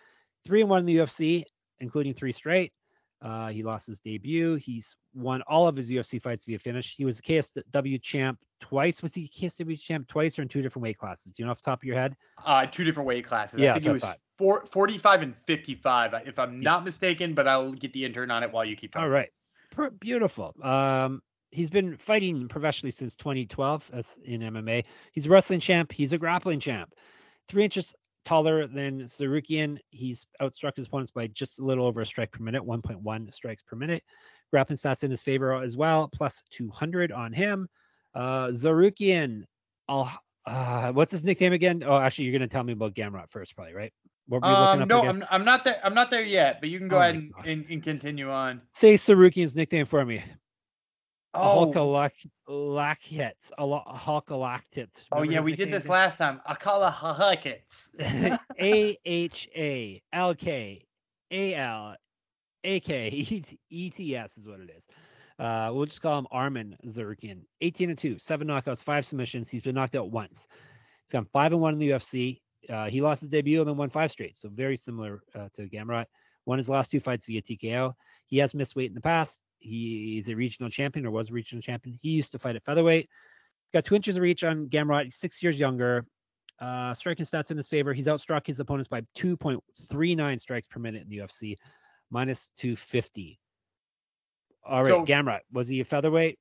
Three 0.47 0.62
and 0.62 0.71
one 0.71 0.81
in 0.81 0.87
the 0.87 0.97
UFC, 0.97 1.45
including 1.81 2.14
three 2.14 2.33
straight. 2.33 2.73
Uh, 3.22 3.48
he 3.48 3.62
lost 3.62 3.87
his 3.87 4.00
debut. 4.00 4.56
He's 4.56 4.96
won 5.14 5.42
all 5.46 5.68
of 5.68 5.76
his 5.76 5.90
UFC 5.90 6.20
fights 6.20 6.44
via 6.44 6.58
finish. 6.58 6.96
He 6.96 7.04
was 7.04 7.20
a 7.20 7.22
KSW 7.22 8.02
champ 8.02 8.38
twice. 8.61 9.00
Was 9.02 9.14
he 9.14 9.28
KSW 9.28 9.78
champ 9.80 10.08
twice 10.08 10.38
or 10.38 10.42
in 10.42 10.48
two 10.48 10.61
different 10.61 10.82
weight 10.82 10.98
classes? 10.98 11.32
Do 11.32 11.35
you 11.42 11.44
know 11.44 11.52
off 11.52 11.62
the 11.62 11.70
top 11.70 11.80
of 11.80 11.85
your 11.85 11.96
head? 11.96 12.16
Uh, 12.44 12.66
two 12.66 12.82
different 12.82 13.06
weight 13.06 13.26
classes. 13.26 13.61
Yeah, 13.61 13.70
I 13.70 13.74
think 13.74 13.85
that's 13.85 13.87
it 13.87 13.92
what 13.92 14.04
I 14.04 14.08
was 14.08 14.16
four, 14.38 14.66
45 14.66 15.22
and 15.22 15.35
55, 15.46 16.14
if 16.26 16.38
I'm 16.38 16.61
not 16.61 16.85
mistaken, 16.85 17.35
but 17.35 17.46
I'll 17.46 17.72
get 17.72 17.92
the 17.92 18.04
intern 18.04 18.30
on 18.30 18.42
it 18.42 18.50
while 18.50 18.64
you 18.64 18.74
keep 18.74 18.92
talking. 18.92 19.04
All 19.04 19.11
right. 19.11 19.28
Per- 19.70 19.90
beautiful. 19.90 20.54
Um, 20.61 21.22
he's 21.52 21.70
been 21.70 21.96
fighting 21.96 22.48
professionally 22.48 22.90
since 22.90 23.14
2012 23.14 23.90
as 23.92 24.18
in 24.24 24.40
MMA. 24.40 24.85
He's 25.12 25.26
a 25.26 25.28
wrestling 25.28 25.61
champ. 25.61 25.92
He's 25.92 26.12
a 26.12 26.18
grappling 26.18 26.58
champ. 26.58 26.92
Three 27.46 27.64
inches 27.64 27.94
taller 28.24 28.66
than 28.66 29.02
Tsarukyan. 29.02 29.78
He's 29.90 30.26
outstruck 30.40 30.76
his 30.76 30.87
opponents 30.87 31.11
by 31.11 31.26
just 31.28 31.58
a 31.58 31.64
little 31.64 31.87
over 31.87 32.00
a 32.00 32.06
strike 32.06 32.32
per 32.32 32.42
minute, 32.42 32.62
1.1 32.62 33.35
strikes 33.35 33.62
per 33.62 33.76
minute. 33.76 34.02
Grappling 34.50 34.76
stats 34.76 35.02
in 35.04 35.11
his 35.11 35.22
favor 35.22 35.54
as 35.62 35.76
well, 35.76 36.08
plus 36.08 36.42
200 36.50 37.12
on 37.12 37.32
him. 37.32 37.68
Uh, 38.14 38.48
Tsarukyan, 38.48 39.44
I'll, 39.88 40.12
uh, 40.46 40.92
what's 40.92 41.12
his 41.12 41.24
nickname 41.24 41.52
again? 41.52 41.82
Oh, 41.87 41.98
actually, 41.98 42.26
you're 42.26 42.38
going 42.38 42.48
to 42.48 42.52
tell 42.52 42.64
me 42.64 42.72
about 42.74 42.94
Gamrot 42.94 43.30
first, 43.30 43.56
probably, 43.56 43.74
right? 43.74 43.92
What 44.28 44.42
were 44.42 44.48
you 44.48 44.54
looking 44.54 44.74
Um, 44.74 44.82
up 44.82 44.88
no, 44.88 44.98
again? 45.00 45.22
I'm, 45.22 45.28
I'm 45.30 45.44
not 45.44 45.64
there. 45.64 45.80
I'm 45.82 45.94
not 45.94 46.11
there 46.11 46.22
yet, 46.22 46.61
but 46.61 46.68
you 46.68 46.78
can 46.78 46.88
go 46.88 46.96
Oh 46.96 47.00
ahead 47.00 47.14
and, 47.16 47.32
and, 47.44 47.66
and 47.70 47.82
continue 47.82 48.30
on. 48.30 48.62
Say 48.72 48.94
Tsarukyan's 48.94 49.56
nickname 49.56 49.87
for 49.87 50.04
me. 50.04 50.22
Oh, 51.35 51.73
Halkalakit. 51.73 52.31
Halkalaktit. 53.57 54.88
oh 55.12 55.23
yeah, 55.23 55.40
we 55.40 55.57
did 55.57 55.71
this 55.71 55.88
last 55.88 56.18
time. 56.18 56.40
Akala 56.49 56.92
Hahakits. 56.92 57.88
A 58.61 58.99
H 59.05 59.49
A 59.57 60.03
L 60.12 60.35
K 60.35 60.85
A 61.31 61.55
L 61.55 61.97
A 62.64 62.81
K 62.81 63.09
E 63.71 63.90
T 63.90 64.16
S 64.16 64.37
is 64.37 64.47
what 64.47 64.61
it 64.61 64.71
is. 64.77 64.87
Uh, 65.38 65.71
we'll 65.73 65.87
just 65.87 66.03
call 66.03 66.18
him 66.18 66.27
Armin 66.31 66.77
Zerkin. 66.87 67.40
18 67.62 67.90
and 67.90 67.99
2, 67.99 68.18
seven 68.18 68.47
knockouts, 68.47 68.85
five 68.85 69.05
submissions. 69.07 69.51
He's 69.51 69.62
been 69.62 69.75
knocked 69.75 69.97
out 69.97 70.11
once. 70.11 70.47
He's 71.05 71.12
gone 71.12 71.27
five 71.33 71.53
and 71.53 71.61
one 71.61 71.73
in 71.75 71.81
the 71.81 71.90
UFC. 71.90 72.40
Uh, 72.68 72.88
he 72.88 73.01
lost 73.01 73.23
his 73.23 73.31
debut 73.31 73.61
and 73.61 73.68
then 73.68 73.77
won 73.77 73.90
five 73.90 74.11
straight. 74.11 74.37
So 74.37 74.49
very 74.51 74.77
similar 74.77 75.23
uh, 75.35 75.49
to 75.55 75.68
Gamrot. 75.68 76.05
Won 76.47 76.59
his 76.59 76.68
last 76.68 76.90
two 76.90 77.01
fights 77.01 77.27
via 77.27 77.42
TKO. 77.42 77.95
He 78.27 78.38
has 78.38 78.55
missed 78.55 78.77
weight 78.77 78.90
in 78.90 78.95
the 78.95 79.01
past. 79.01 79.40
He 79.62 80.18
is 80.18 80.29
a 80.29 80.35
regional 80.35 80.70
champion 80.70 81.07
or 81.07 81.11
was 81.11 81.31
a 81.31 81.33
regional 81.33 81.62
champion. 81.62 81.98
He 82.01 82.11
used 82.11 82.33
to 82.33 82.38
fight 82.38 82.57
at 82.57 82.64
featherweight. 82.64 83.09
Got 83.72 83.85
two 83.85 83.94
inches 83.94 84.16
of 84.16 84.22
reach 84.22 84.44
on 84.44 84.66
Gamrot. 84.68 85.05
He's 85.05 85.16
six 85.16 85.42
years 85.42 85.59
younger. 85.59 86.05
Uh, 86.61 86.94
striking 86.94 87.25
stats 87.25 87.51
in 87.51 87.57
his 87.57 87.68
favor. 87.68 87.92
He's 87.92 88.07
outstruck 88.07 88.46
his 88.46 88.61
opponents 88.61 88.88
by 88.88 89.03
2.39 89.16 90.40
strikes 90.40 90.66
per 90.66 90.79
minute 90.79 91.03
in 91.03 91.09
the 91.09 91.18
UFC, 91.18 91.57
minus 92.11 92.51
250. 92.59 93.38
All 94.64 94.83
right, 94.83 94.88
So- 94.88 95.05
Gamrot, 95.05 95.40
was 95.53 95.68
he 95.68 95.81
a 95.81 95.85
featherweight? 95.85 96.38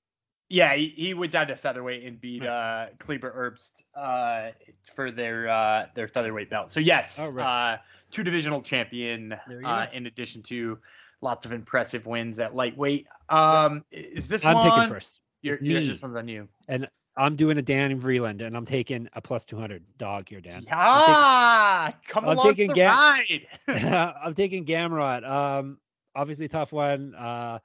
Yeah, 0.49 0.73
he, 0.75 0.87
he 0.89 1.13
went 1.13 1.31
down 1.31 1.47
to 1.47 1.55
featherweight 1.55 2.03
and 2.03 2.19
beat 2.19 2.45
uh, 2.45 2.87
Kleber 2.99 3.31
Erbst 3.31 3.83
uh, 3.95 4.51
for 4.95 5.09
their 5.09 5.47
uh, 5.47 5.85
their 5.95 6.09
featherweight 6.09 6.49
belt. 6.49 6.73
So 6.73 6.81
yes, 6.81 7.17
right. 7.17 7.75
uh, 7.75 7.77
two 8.11 8.21
divisional 8.21 8.61
champion. 8.61 9.31
Uh, 9.31 9.85
in 9.93 10.07
addition 10.07 10.43
to 10.43 10.77
lots 11.21 11.45
of 11.45 11.51
impressive 11.51 12.05
wins 12.05 12.39
at 12.39 12.55
lightweight. 12.55 13.07
Um, 13.29 13.83
is 13.91 14.27
this 14.27 14.43
I'm 14.45 14.55
one? 14.55 14.71
picking 14.71 14.89
first. 14.93 15.21
You're, 15.41 15.55
It's 15.55 15.63
you're- 15.63 15.87
this 15.87 16.01
one's 16.01 16.15
on 16.17 16.27
you. 16.27 16.47
And 16.67 16.87
I'm 17.17 17.35
doing 17.35 17.57
a 17.57 17.61
Dan 17.61 17.99
Vreeland, 17.99 18.41
and 18.41 18.55
I'm 18.55 18.65
taking 18.65 19.09
a 19.13 19.21
plus 19.21 19.43
200 19.45 19.83
dog 19.97 20.29
here, 20.29 20.39
Dan. 20.39 20.63
Yeah, 20.63 21.91
come 22.07 22.23
I'm 22.25 22.37
along 22.37 22.55
taking 22.55 22.69
the 22.73 22.83
ride. 22.83 23.47
I'm 24.23 24.33
taking 24.33 24.65
Gamrot. 24.65 25.29
Um, 25.29 25.77
obviously 26.15 26.47
tough 26.47 26.71
one. 26.71 27.13
Uh, 27.15 27.59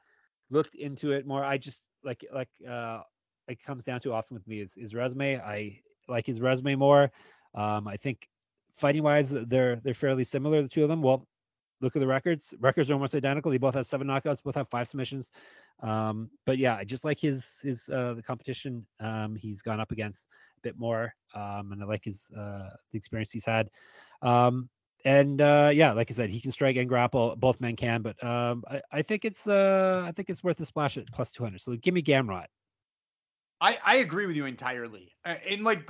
looked 0.51 0.75
into 0.75 1.13
it 1.13 1.27
more. 1.27 1.45
I 1.45 1.59
just 1.59 1.89
like 2.05 2.25
like 2.33 2.49
uh, 2.69 3.03
it 3.49 3.63
comes 3.63 3.85
down 3.85 4.01
to 4.01 4.13
often 4.13 4.35
with 4.35 4.47
me 4.49 4.61
is 4.61 4.75
his 4.75 4.95
resume. 4.95 5.39
I 5.39 5.81
like 6.09 6.27
his 6.27 6.41
resume 6.41 6.75
more. 6.75 7.13
Um, 7.55 7.87
I 7.87 7.97
think 7.97 8.29
fighting 8.77 9.05
wise, 9.05 9.31
they're 9.31 9.77
they're 9.77 9.95
fairly 9.95 10.25
similar, 10.25 10.63
the 10.63 10.69
two 10.69 10.83
of 10.83 10.89
them. 10.89 11.03
Well, 11.03 11.27
look 11.81 11.97
at 11.97 12.01
the 12.01 12.07
records. 12.07 12.55
Records 12.61 12.91
are 12.91 12.95
almost 12.95 13.15
identical. 13.15 13.51
They 13.51 13.59
both 13.59 13.75
have 13.75 13.87
seven 13.87 14.07
knockouts, 14.07 14.43
both 14.43 14.55
have 14.55 14.69
five 14.69 14.89
submissions. 14.89 15.33
Um, 15.83 16.31
but 16.45 16.59
yeah, 16.59 16.77
I 16.77 16.85
just 16.85 17.05
like 17.05 17.21
his 17.21 17.59
his 17.63 17.89
uh, 17.89 18.15
the 18.15 18.23
competition 18.23 18.87
um, 19.01 19.37
he's 19.37 19.63
gone 19.63 19.81
up 19.81 19.93
against 19.93 20.29
a 20.59 20.61
bit 20.63 20.79
more, 20.79 21.15
um, 21.35 21.73
and 21.73 21.83
I 21.83 21.87
like 21.87 22.05
his 22.05 22.31
uh, 22.37 22.71
the 22.93 22.99
experience 22.99 23.31
he's 23.31 23.47
had. 23.47 23.71
Um, 24.23 24.69
and 25.05 25.41
uh, 25.41 25.71
yeah, 25.73 25.93
like 25.93 26.11
I 26.11 26.15
said, 26.15 26.31
he 26.31 26.41
can 26.41 26.51
strike 26.51 26.77
and 26.77 26.89
grapple. 26.89 27.37
Both 27.37 27.61
men 27.61 27.77
can, 27.77 28.03
but 28.03 28.23
um, 28.25 28.65
I, 28.69 28.81
I 28.91 29.03
think 29.03 29.25
it's 29.25 29.47
uh, 29.47 30.03
I 30.05 30.13
think 30.13 30.31
it's 30.31 30.43
worth 30.43 30.59
a 30.61 30.65
splash 30.65 30.97
at 30.97 31.07
plus 31.13 31.31
200. 31.33 31.61
So 31.61 31.77
give 31.77 31.95
me 31.95 32.03
Gamrot. 32.03 32.47
I, 33.61 33.79
I 33.85 33.97
agree 33.97 34.27
with 34.27 34.37
you 34.37 34.47
entirely. 34.47 35.13
Uh, 35.25 35.37
and 35.49 35.65
like, 35.65 35.89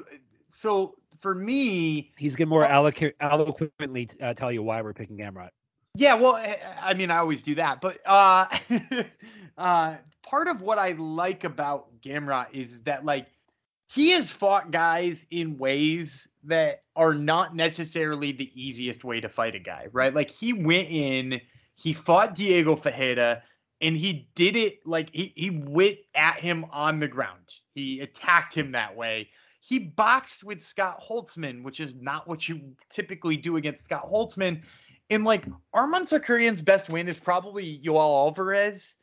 so 0.53 0.95
for 1.19 1.35
me, 1.35 2.13
he's 2.17 2.37
gonna 2.37 2.49
more 2.49 2.67
eloqu- 2.67 3.15
eloquently 3.21 4.09
uh, 4.21 4.35
tell 4.35 4.53
you 4.53 4.63
why 4.63 4.83
we're 4.83 4.93
picking 4.93 5.17
Gamrot. 5.17 5.51
Yeah, 5.97 6.15
well, 6.15 6.35
I 6.83 6.95
mean, 6.95 7.11
I 7.11 7.19
always 7.19 7.41
do 7.41 7.55
that, 7.55 7.81
but 7.81 7.99
uh, 8.05 8.47
uh, 9.59 9.97
part 10.23 10.49
of 10.49 10.61
what 10.61 10.79
I 10.79 10.93
like 10.93 11.45
about 11.45 12.01
Gamrot 12.03 12.49
is 12.53 12.81
that 12.83 13.05
like 13.05 13.29
he 13.89 14.11
has 14.11 14.31
fought 14.31 14.71
guys 14.71 15.25
in 15.31 15.57
ways 15.57 16.29
that 16.45 16.83
are 16.97 17.15
not 17.15 17.57
necessarily 17.57 18.33
the 18.33 18.51
easiest 18.55 19.05
way 19.05 19.21
to 19.21 19.29
fight 19.29 19.55
a 19.55 19.59
guy, 19.59 19.87
right? 19.93 20.15
Like 20.15 20.31
he 20.31 20.53
went 20.53 20.89
in, 20.91 21.41
he 21.77 21.95
fought 21.95 22.35
Diego 22.35 22.77
Ferreira, 22.77 23.43
and 23.81 23.97
he 23.97 24.29
did 24.35 24.57
it 24.57 24.87
like 24.87 25.09
he 25.13 25.33
he 25.35 25.51
went 25.51 25.99
at 26.15 26.41
him 26.41 26.67
on 26.73 27.01
the 27.01 27.09
ground. 27.09 27.55
He 27.75 28.01
attacked 28.01 28.55
him 28.55 28.73
that 28.73 28.97
way. 28.97 29.31
He 29.61 29.79
boxed 29.81 30.45
with 30.45 30.63
Scott 30.63 31.03
Holtzman, 31.03 31.63
which 31.63 31.81
is 31.81 31.97
not 31.97 32.29
what 32.29 32.49
you 32.49 32.77
typically 32.91 33.37
do 33.37 33.57
against 33.57 33.85
Scott 33.85 34.11
Holtzman. 34.11 34.63
And 35.11 35.25
like 35.25 35.47
Arman 35.75 36.03
Tsarukyan's 36.03 36.63
best 36.63 36.89
win 36.89 37.09
is 37.09 37.19
probably 37.19 37.79
Yoel 37.79 38.27
Alvarez. 38.27 38.95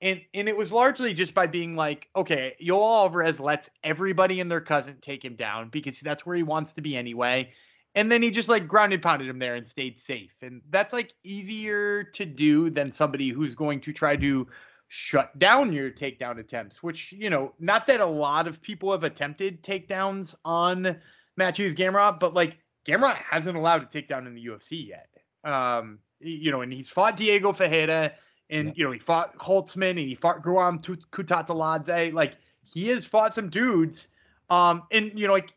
And 0.00 0.20
and 0.32 0.48
it 0.48 0.56
was 0.56 0.70
largely 0.70 1.12
just 1.12 1.34
by 1.34 1.48
being 1.48 1.74
like, 1.74 2.08
okay, 2.14 2.54
Yoel 2.62 3.02
Alvarez 3.02 3.40
lets 3.40 3.68
everybody 3.82 4.40
and 4.40 4.50
their 4.50 4.60
cousin 4.60 4.98
take 5.00 5.24
him 5.24 5.34
down 5.34 5.70
because 5.70 5.98
that's 6.00 6.24
where 6.24 6.36
he 6.36 6.44
wants 6.44 6.74
to 6.74 6.82
be 6.82 6.96
anyway. 6.96 7.50
And 7.94 8.12
then 8.12 8.22
he 8.22 8.30
just 8.30 8.48
like 8.48 8.68
grounded 8.68 9.02
pounded 9.02 9.28
him 9.28 9.40
there 9.40 9.56
and 9.56 9.66
stayed 9.66 9.98
safe. 9.98 10.30
And 10.42 10.62
that's 10.70 10.92
like 10.92 11.14
easier 11.24 12.04
to 12.04 12.24
do 12.24 12.70
than 12.70 12.92
somebody 12.92 13.30
who's 13.30 13.56
going 13.56 13.80
to 13.80 13.92
try 13.92 14.14
to 14.16 14.46
shut 14.86 15.36
down 15.38 15.72
your 15.72 15.90
takedown 15.90 16.38
attempts, 16.38 16.82
which, 16.82 17.12
you 17.12 17.28
know, 17.28 17.52
not 17.58 17.86
that 17.86 18.00
a 18.00 18.06
lot 18.06 18.46
of 18.46 18.62
people 18.62 18.92
have 18.92 19.04
attempted 19.04 19.62
takedowns 19.62 20.34
on 20.44 20.96
Matthews 21.36 21.74
Gamrot, 21.74 22.20
but 22.20 22.34
like 22.34 22.58
Gamrot 22.86 23.16
hasn't 23.16 23.56
allowed 23.56 23.82
a 23.82 23.86
takedown 23.86 24.26
in 24.26 24.34
the 24.34 24.46
UFC 24.46 24.88
yet. 24.88 25.08
Um, 25.48 25.98
you 26.20 26.50
know, 26.50 26.60
and 26.60 26.72
he's 26.72 26.88
fought 26.88 27.16
Diego 27.16 27.52
Ferreira 27.52 28.12
and, 28.50 28.72
you 28.76 28.84
know, 28.84 28.90
he 28.90 28.98
fought 28.98 29.36
Holtzman 29.38 29.90
and 29.90 29.98
he 29.98 30.14
fought 30.14 30.42
Guram 30.42 30.82
Kutateladze. 31.12 32.12
Like 32.12 32.36
he 32.64 32.88
has 32.88 33.04
fought 33.04 33.34
some 33.34 33.50
dudes. 33.50 34.08
Um, 34.50 34.82
and, 34.90 35.18
you 35.18 35.26
know, 35.26 35.32
like 35.32 35.52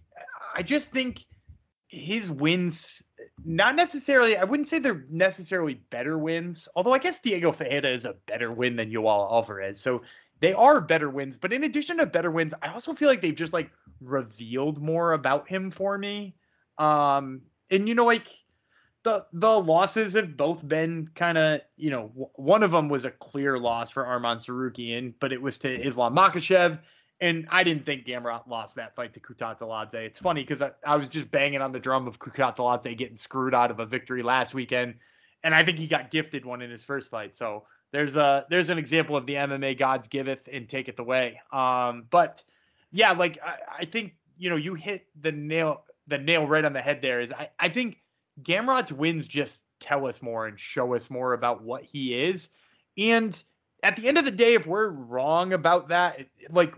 I 0.56 0.62
just 0.64 0.92
think 0.92 1.26
his 1.88 2.32
wins 2.32 3.04
not 3.44 3.76
necessarily 3.76 4.38
I 4.38 4.44
wouldn't 4.46 4.68
say 4.68 4.80
they're 4.80 5.06
necessarily 5.10 5.76
better 5.76 6.18
wins, 6.18 6.70
although 6.76 6.94
I 6.94 7.00
guess 7.00 7.20
Diego 7.22 7.52
Ferreira 7.52 7.90
is 7.90 8.06
a 8.06 8.16
better 8.26 8.52
win 8.52 8.76
than 8.76 8.92
Yoel 8.92 9.32
Alvarez. 9.32 9.80
So 9.80 10.04
they 10.40 10.54
are 10.54 10.80
better 10.82 11.10
wins, 11.10 11.38
but 11.38 11.54
in 11.54 11.64
addition 11.64 11.98
to 11.98 12.06
better 12.06 12.32
wins, 12.32 12.54
I 12.62 12.70
also 12.70 12.94
feel 12.94 13.10
like 13.10 13.22
they've 13.22 13.36
just 13.36 13.54
like 13.54 13.72
revealed 14.00 14.82
more 14.82 15.14
about 15.14 15.48
him 15.48 15.72
for 15.72 15.98
me. 15.98 16.36
Um 16.78 17.42
and 17.70 17.88
you 17.88 17.96
know 17.96 18.06
like 18.06 18.28
the 19.04 19.26
the 19.34 19.60
losses 19.60 20.14
have 20.14 20.38
both 20.38 20.68
been 20.68 21.10
kind 21.16 21.38
of, 21.38 21.62
you 21.78 21.90
know, 21.90 22.08
w- 22.10 22.30
one 22.36 22.64
of 22.64 22.72
them 22.72 22.90
was 22.90 23.06
a 23.06 23.12
clear 23.12 23.58
loss 23.58 23.92
for 23.92 24.04
Arman 24.04 24.38
Tsarukyan, 24.38 25.14
but 25.20 25.34
it 25.34 25.42
was 25.42 25.58
to 25.60 25.70
Islam 25.74 26.16
Makhachev 26.16 26.80
and 27.22 27.48
I 27.52 27.64
didn't 27.64 27.86
think 27.86 28.06
Gamrot 28.06 28.48
lost 28.48 28.76
that 28.76 28.96
fight 28.96 29.14
to 29.14 29.20
Kutateladze. 29.20 29.94
It's 29.94 30.18
funny 30.18 30.42
because 30.42 30.64
I, 30.64 30.72
I 30.84 30.96
was 30.96 31.08
just 31.08 31.30
banging 31.30 31.62
on 31.62 31.72
the 31.72 31.80
drum 31.80 32.08
of 32.08 32.18
Kutateladze 32.18 32.98
getting 32.98 33.16
screwed 33.18 33.54
out 33.54 33.70
of 33.70 33.80
a 33.80 33.86
victory 33.86 34.24
last 34.24 34.56
weekend, 34.56 34.96
and 35.44 35.54
I 35.54 35.64
think 35.64 35.78
he 35.78 35.86
got 35.86 36.10
gifted 36.10 36.46
one 36.46 36.64
in 36.64 36.72
his 36.72 36.84
first 36.84 37.12
fight. 37.12 37.36
So 37.36 37.64
there's 37.92 38.18
a 38.18 38.48
there's 38.50 38.70
an 38.70 38.80
example 38.80 39.16
of 39.16 39.28
the 39.28 39.36
MMA 39.36 39.78
gods 39.78 40.08
giveth 40.08 40.50
and 40.52 40.68
taketh 40.68 40.98
away. 40.98 41.40
Um, 41.54 42.06
but 42.10 42.44
yeah, 42.92 43.12
like 43.12 43.38
I, 43.46 43.58
I 43.80 43.86
think 43.86 44.16
you 44.40 44.50
know 44.50 44.56
you 44.56 44.74
hit 44.74 45.06
the 45.22 45.32
nail 45.32 45.84
the 46.08 46.18
nail 46.18 46.48
right 46.48 46.66
on 46.66 46.74
the 46.74 46.82
head. 46.82 47.04
There 47.04 47.22
is 47.22 47.32
I 47.32 47.50
I 47.60 47.70
think 47.70 47.98
Gamrot's 48.44 48.92
wins 48.92 49.28
just 49.28 49.64
tell 49.80 50.08
us 50.08 50.22
more 50.22 50.48
and 50.48 50.60
show 50.60 50.94
us 50.96 51.10
more 51.10 51.34
about 51.34 51.64
what 51.64 51.84
he 51.84 52.14
is, 52.16 52.50
and 52.98 53.42
at 53.84 53.96
the 53.96 54.08
end 54.08 54.18
of 54.18 54.26
the 54.26 54.32
day, 54.32 54.54
if 54.54 54.68
we're 54.68 54.90
wrong 54.90 55.54
about 55.54 55.90
that, 55.90 56.26
like 56.50 56.76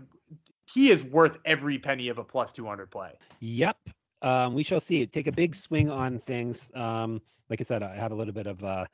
he 0.72 0.90
is 0.90 1.02
worth 1.02 1.38
every 1.44 1.78
penny 1.78 2.08
of 2.08 2.18
a 2.18 2.24
plus 2.24 2.52
200 2.52 2.90
play. 2.90 3.12
Yep. 3.40 3.76
Um, 4.22 4.54
we 4.54 4.62
shall 4.62 4.80
see. 4.80 5.06
Take 5.06 5.26
a 5.26 5.32
big 5.32 5.54
swing 5.54 5.90
on 5.90 6.18
things. 6.18 6.70
Um, 6.74 7.20
like 7.50 7.60
I 7.60 7.64
said, 7.64 7.82
I 7.82 7.94
have 7.94 8.12
a 8.12 8.14
little 8.14 8.32
bit 8.32 8.46
of 8.46 8.62
a 8.62 8.66
uh, 8.66 8.86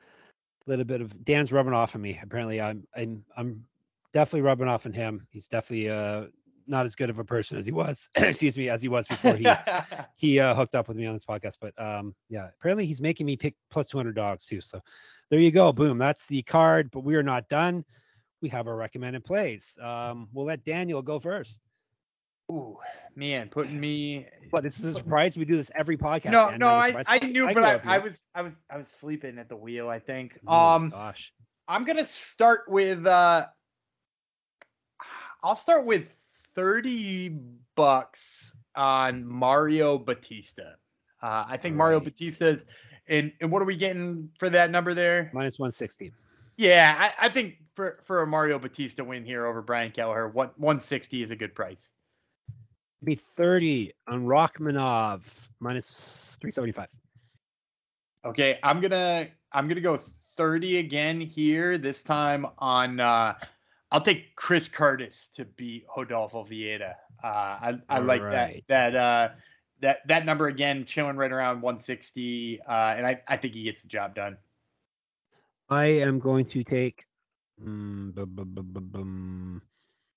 little 0.67 0.85
bit 0.85 1.01
of 1.01 1.23
Dan's 1.23 1.51
rubbing 1.51 1.73
off 1.73 1.95
on 1.95 2.01
me. 2.01 2.19
Apparently, 2.21 2.59
I'm 2.59 2.85
I'm 2.95 3.23
I'm 3.37 3.65
definitely 4.13 4.41
rubbing 4.41 4.67
off 4.67 4.85
on 4.85 4.93
him. 4.93 5.25
He's 5.29 5.47
definitely 5.47 5.89
uh 5.89 6.25
not 6.71 6.85
as 6.85 6.95
good 6.95 7.11
of 7.11 7.19
a 7.19 7.23
person 7.23 7.57
as 7.57 7.65
he 7.65 7.71
was. 7.71 8.09
excuse 8.15 8.57
me, 8.57 8.69
as 8.69 8.81
he 8.81 8.87
was 8.87 9.07
before 9.07 9.35
he 9.35 9.47
he 10.15 10.39
uh, 10.39 10.55
hooked 10.55 10.73
up 10.73 10.87
with 10.87 10.97
me 10.97 11.05
on 11.05 11.13
this 11.13 11.25
podcast. 11.25 11.57
But 11.61 11.79
um, 11.79 12.15
yeah, 12.29 12.47
apparently 12.59 12.87
he's 12.87 13.01
making 13.01 13.27
me 13.27 13.35
pick 13.37 13.55
plus 13.69 13.87
200 13.89 14.15
dogs 14.15 14.45
too. 14.45 14.61
So 14.61 14.81
there 15.29 15.39
you 15.39 15.51
go. 15.51 15.71
Boom. 15.71 15.99
That's 15.99 16.25
the 16.25 16.41
card. 16.41 16.89
But 16.91 17.03
we 17.03 17.15
are 17.15 17.23
not 17.23 17.47
done 17.47 17.85
we 18.41 18.49
have 18.49 18.67
our 18.67 18.75
recommended 18.75 19.23
plays. 19.23 19.77
Um, 19.81 20.27
we'll 20.33 20.45
let 20.45 20.65
Daniel 20.65 21.01
go 21.01 21.19
first. 21.19 21.59
Ooh, 22.51 22.77
man, 23.15 23.47
putting 23.49 23.79
me. 23.79 24.27
But 24.51 24.63
this 24.63 24.79
is 24.79 24.85
a 24.85 24.93
surprise. 24.93 25.37
We 25.37 25.45
do 25.45 25.55
this 25.55 25.71
every 25.73 25.97
podcast. 25.97 26.31
No, 26.31 26.49
no, 26.57 26.67
I, 26.67 27.03
I 27.07 27.19
knew, 27.19 27.47
I 27.47 27.53
but 27.53 27.63
I, 27.63 27.95
I, 27.95 27.99
was, 27.99 28.17
I 28.35 28.41
was, 28.41 28.61
I 28.69 28.77
was 28.77 28.87
sleeping 28.87 29.37
at 29.37 29.47
the 29.47 29.55
wheel. 29.55 29.87
I 29.87 29.99
think. 29.99 30.37
Ooh, 30.43 30.51
um, 30.51 30.89
gosh, 30.89 31.31
I'm 31.67 31.85
gonna 31.85 32.03
start 32.03 32.61
with. 32.67 33.05
uh 33.05 33.45
I'll 35.43 35.55
start 35.55 35.85
with 35.85 36.13
thirty 36.55 37.37
bucks 37.75 38.53
on 38.75 39.25
Mario 39.25 39.97
Bautista. 39.97 40.75
Uh, 41.21 41.45
I 41.47 41.57
think 41.57 41.73
All 41.73 41.79
Mario 41.79 41.97
right. 41.97 42.05
Bautista's. 42.05 42.65
And, 43.07 43.31
and 43.41 43.51
what 43.51 43.61
are 43.61 43.65
we 43.65 43.75
getting 43.75 44.29
for 44.39 44.49
that 44.49 44.71
number 44.71 44.93
there? 44.93 45.31
Minus 45.33 45.59
160. 45.59 46.11
Yeah, 46.57 46.95
I, 46.97 47.25
I, 47.25 47.29
think 47.29 47.55
for 47.75 47.99
for 48.05 48.21
a 48.21 48.27
Mario 48.27 48.59
Bautista 48.59 49.03
win 49.03 49.25
here 49.25 49.45
over 49.45 49.61
Brian 49.61 49.91
Kelleher, 49.91 50.27
what 50.27 50.57
160 50.59 51.23
is 51.23 51.31
a 51.31 51.35
good 51.35 51.55
price. 51.55 51.89
Be 53.03 53.15
30 53.15 53.93
on 54.07 54.25
Rakhmonov 54.25 55.21
minus 55.59 56.37
375. 56.39 56.87
Okay, 58.25 58.59
I'm 58.61 58.79
gonna 58.79 59.27
I'm 59.51 59.67
gonna 59.67 59.81
go 59.81 59.99
30 60.37 60.77
again 60.77 61.19
here. 61.19 61.79
This 61.79 62.03
time 62.03 62.45
on 62.59 62.99
uh, 62.99 63.33
I'll 63.91 64.01
take 64.01 64.35
Chris 64.35 64.67
Curtis 64.69 65.29
to 65.35 65.45
beat 65.45 65.85
Rodolfo 65.95 66.45
Vieira. 66.45 66.95
Uh, 67.23 67.27
I 67.27 67.79
I 67.89 67.99
like 67.99 68.21
right. 68.21 68.63
that 68.67 68.93
that 68.93 68.95
uh, 68.95 69.29
that 69.81 70.07
that 70.07 70.25
number 70.25 70.47
again, 70.47 70.85
chilling 70.85 71.17
right 71.17 71.31
around 71.31 71.61
160, 71.61 72.61
uh, 72.61 72.71
and 72.71 73.05
I 73.05 73.21
I 73.27 73.37
think 73.37 73.53
he 73.53 73.63
gets 73.63 73.81
the 73.81 73.89
job 73.89 74.15
done. 74.15 74.37
I 75.69 75.85
am 75.85 76.19
going 76.19 76.45
to 76.47 76.63
take. 76.63 77.05
Um, 77.61 78.13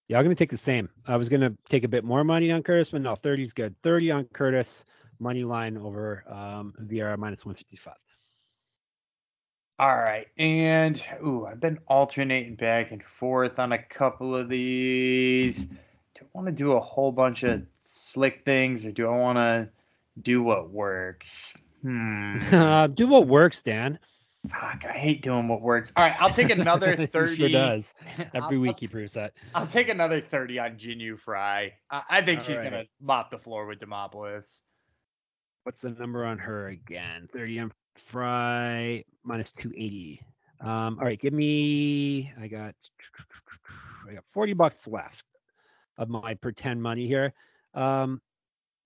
yeah, 0.09 0.19
I'm 0.19 0.25
going 0.25 0.35
to 0.35 0.39
take 0.39 0.51
the 0.51 0.57
same. 0.57 0.89
I 1.07 1.17
was 1.17 1.29
going 1.29 1.41
to 1.41 1.55
take 1.69 1.85
a 1.85 1.89
bit 1.89 2.05
more 2.05 2.25
money 2.25 2.53
on 2.53 2.63
Curtis, 2.63 2.91
but 2.91 3.03
no, 3.03 3.17
30 3.17 3.43
is 3.43 3.53
good. 3.53 3.75
30 3.83 4.11
on 4.11 4.25
Curtis, 4.33 4.85
money 5.19 5.45
line 5.45 5.77
over 5.77 6.25
um, 6.29 6.75
Vieira 6.83 7.19
minus 7.19 7.45
155. 7.45 7.95
All 9.79 9.95
right, 9.97 10.29
and 10.39 11.03
ooh, 11.21 11.47
I've 11.47 11.59
been 11.59 11.79
alternating 11.89 12.55
back 12.55 12.93
and 12.93 13.03
forth 13.03 13.59
on 13.59 13.73
a 13.73 13.79
couple 13.83 14.37
of 14.37 14.49
these. 14.49 15.65
Do 15.65 16.21
I 16.23 16.27
want 16.33 16.47
to 16.47 16.53
do 16.53 16.73
a 16.73 16.81
whole 16.81 17.11
bunch 17.11 17.43
of 17.43 17.63
slick 17.81 18.45
things, 18.45 18.87
or 18.87 18.93
do 18.93 19.09
I 19.09 19.17
want 19.19 19.39
to 19.39 19.69
do 20.21 20.45
what 20.45 20.71
works? 20.71 21.55
Hmm. 21.83 22.39
Uh, 22.55 22.87
do 22.95 23.09
what 23.09 23.27
works, 23.27 23.65
Dan. 23.65 23.99
Fuck, 24.49 24.85
I 24.89 24.93
hate 24.93 25.23
doing 25.23 25.49
what 25.49 25.61
works. 25.61 25.93
All 25.97 26.05
right, 26.05 26.15
I'll 26.21 26.31
take 26.31 26.51
another 26.51 26.95
30. 27.07 27.35
sure 27.37 27.49
does. 27.49 27.93
Every 28.35 28.59
week 28.59 28.79
he 28.79 28.87
proves 28.87 29.15
that. 29.15 29.33
I'll 29.55 29.67
take 29.67 29.89
another 29.89 30.21
30 30.21 30.59
on 30.61 30.71
Jinh 30.77 31.19
Frey. 31.19 31.75
I, 31.91 32.03
I 32.09 32.23
think 32.23 32.41
All 32.41 32.47
she's 32.47 32.59
right. 32.59 32.71
going 32.71 32.85
to 32.85 32.91
mop 33.01 33.31
the 33.31 33.39
floor 33.39 33.67
with 33.67 33.81
Demopoulos. 33.81 34.61
What's 35.65 35.81
the 35.81 35.91
number 35.91 36.25
on 36.27 36.39
her 36.39 36.69
again? 36.69 37.29
30 37.33 37.59
on 37.59 37.73
Frey 37.97 39.05
minus 39.23 39.53
280. 39.53 40.23
Um, 40.61 40.99
all 40.99 41.05
right, 41.05 41.21
give 41.21 41.33
me. 41.33 42.33
I 42.41 42.49
got. 42.49 42.75
I 44.09 44.15
got 44.15 44.25
40 44.33 44.53
bucks 44.55 44.87
left 44.87 45.25
of 45.97 46.09
my 46.09 46.35
pretend 46.35 46.83
money 46.83 47.07
here. 47.07 47.33
Um, 47.75 48.21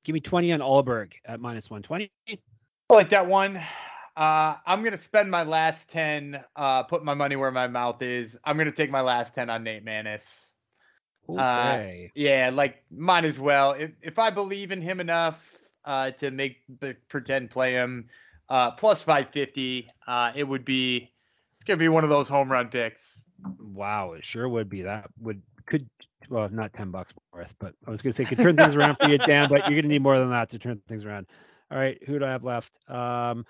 give 0.04 0.14
me 0.14 0.20
20 0.20 0.52
on 0.52 0.60
Ulberg 0.60 1.12
at 1.24 1.40
minus 1.40 1.70
120. 1.70 2.10
I 2.28 2.94
like 2.94 3.10
that 3.10 3.26
one. 3.26 3.60
Uh, 4.18 4.56
I'm 4.66 4.82
gonna 4.82 4.96
spend 4.96 5.30
my 5.30 5.44
last 5.44 5.90
ten. 5.90 6.42
Uh, 6.56 6.82
put 6.82 7.04
my 7.04 7.14
money 7.14 7.36
where 7.36 7.52
my 7.52 7.68
mouth 7.68 8.02
is. 8.02 8.36
I'm 8.42 8.58
gonna 8.58 8.72
take 8.72 8.90
my 8.90 9.00
last 9.00 9.32
ten 9.32 9.48
on 9.48 9.62
Nate 9.62 9.84
Maness. 9.84 10.50
Okay. 11.28 12.10
Yeah, 12.16 12.50
like 12.52 12.82
might 12.90 13.24
as 13.24 13.38
well. 13.38 13.72
If 13.78 13.92
if 14.02 14.18
I 14.18 14.30
believe 14.30 14.72
in 14.72 14.82
him 14.82 14.98
enough 14.98 15.38
uh, 15.84 16.10
to 16.12 16.32
make 16.32 16.56
the 16.80 16.96
pretend 17.08 17.50
play 17.50 17.74
him 17.74 18.08
uh, 18.48 18.70
plus 18.72 19.02
550, 19.02 19.88
uh, 20.06 20.32
it 20.34 20.44
would 20.44 20.64
be 20.64 21.10
it's 21.56 21.64
gonna 21.64 21.76
be 21.76 21.88
one 21.88 22.04
of 22.04 22.10
those 22.10 22.28
home 22.28 22.50
run 22.50 22.68
picks. 22.68 23.24
wow, 23.60 24.12
it 24.12 24.24
sure 24.24 24.48
would 24.48 24.68
be. 24.68 24.82
That 24.82 25.10
would 25.20 25.42
could 25.66 25.88
well 26.30 26.48
not 26.50 26.72
ten 26.72 26.90
bucks 26.90 27.12
worth, 27.32 27.54
but 27.58 27.74
I 27.86 27.90
was 27.90 28.02
gonna 28.02 28.12
say 28.12 28.24
could 28.24 28.38
turn 28.38 28.56
things 28.56 28.76
around 28.76 28.96
for 28.96 29.08
you, 29.08 29.18
Dan. 29.18 29.48
But 29.48 29.68
you're 29.68 29.80
gonna 29.80 29.92
need 29.92 30.02
more 30.02 30.18
than 30.18 30.30
that 30.30 30.50
to 30.50 30.58
turn 30.58 30.80
things 30.88 31.04
around. 31.04 31.26
All 31.70 31.78
right, 31.78 31.98
who 32.06 32.18
do 32.18 32.24
I 32.24 32.30
have 32.30 32.44
left? 32.44 32.72
Um, 32.88 33.44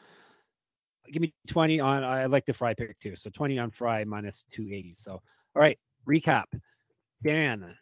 give 1.12 1.22
me 1.22 1.32
20 1.46 1.80
on. 1.80 2.04
I 2.04 2.26
like 2.26 2.44
the 2.46 2.52
Frey 2.52 2.74
pick 2.74 2.98
too. 2.98 3.14
So 3.16 3.30
20 3.30 3.58
on 3.58 3.70
Frey 3.70 4.04
minus 4.04 4.44
280. 4.52 4.94
So 4.94 5.12
all 5.12 5.22
right, 5.54 5.78
recap. 6.08 6.44
Dan, 7.22 7.74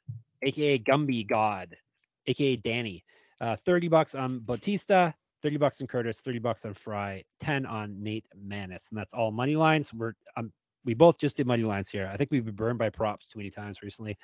aka 0.43 0.79
Gumby 0.79 1.27
God, 1.27 1.77
aka 2.27 2.57
Danny. 2.57 3.05
Uh, 3.41 3.57
30 3.67 3.89
bucks 3.89 4.15
on 4.15 4.39
Bautista, 4.41 5.15
30 5.43 5.57
bucks 5.59 5.81
on 5.81 5.87
Curtis, 5.87 6.21
30 6.21 6.39
bucks 6.39 6.65
on 6.65 6.75
Frey, 6.75 7.25
10 7.41 7.67
on 7.67 8.03
Nate 8.03 8.27
Maness, 8.37 8.91
and 8.91 8.99
that's 8.99 9.15
all 9.15 9.31
money 9.31 9.57
lines. 9.57 9.93
We're 9.93 10.13
um, 10.37 10.53
we 10.85 10.95
both 10.95 11.19
just 11.19 11.37
did 11.37 11.47
money 11.47 11.65
lines 11.65 11.91
here. 11.91 12.09
I 12.13 12.17
think 12.17 12.31
we've 12.31 12.45
been 12.45 12.55
burned 12.55 12.79
by 12.79 12.91
props 12.91 13.27
too 13.27 13.39
many 13.39 13.51
times 13.51 13.83
recently. 13.83 14.17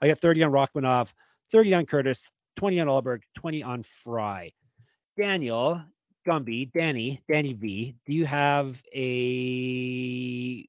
I 0.00 0.08
got 0.08 0.18
30 0.20 0.44
on 0.44 0.52
Rakhmonov, 0.52 1.12
30 1.50 1.74
on 1.74 1.86
Curtis, 1.86 2.30
20 2.56 2.80
on 2.80 2.86
Ulberg, 2.86 3.22
20 3.36 3.62
on 3.62 3.82
Fry. 3.82 4.52
Daniel, 5.16 5.82
Gumby, 6.26 6.72
Danny, 6.72 7.20
Danny 7.30 7.52
V, 7.52 7.96
do 8.06 8.12
you 8.12 8.26
have 8.26 8.82
a 8.94 10.66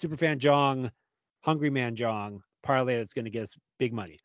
Superfan 0.00 0.38
Jong, 0.38 0.90
Hungry 1.42 1.70
Man 1.70 1.96
Jong 1.96 2.42
parlay 2.62 2.96
that's 2.96 3.14
going 3.14 3.24
to 3.24 3.30
get 3.30 3.42
us 3.42 3.54
big 3.78 3.92
money? 3.92 4.18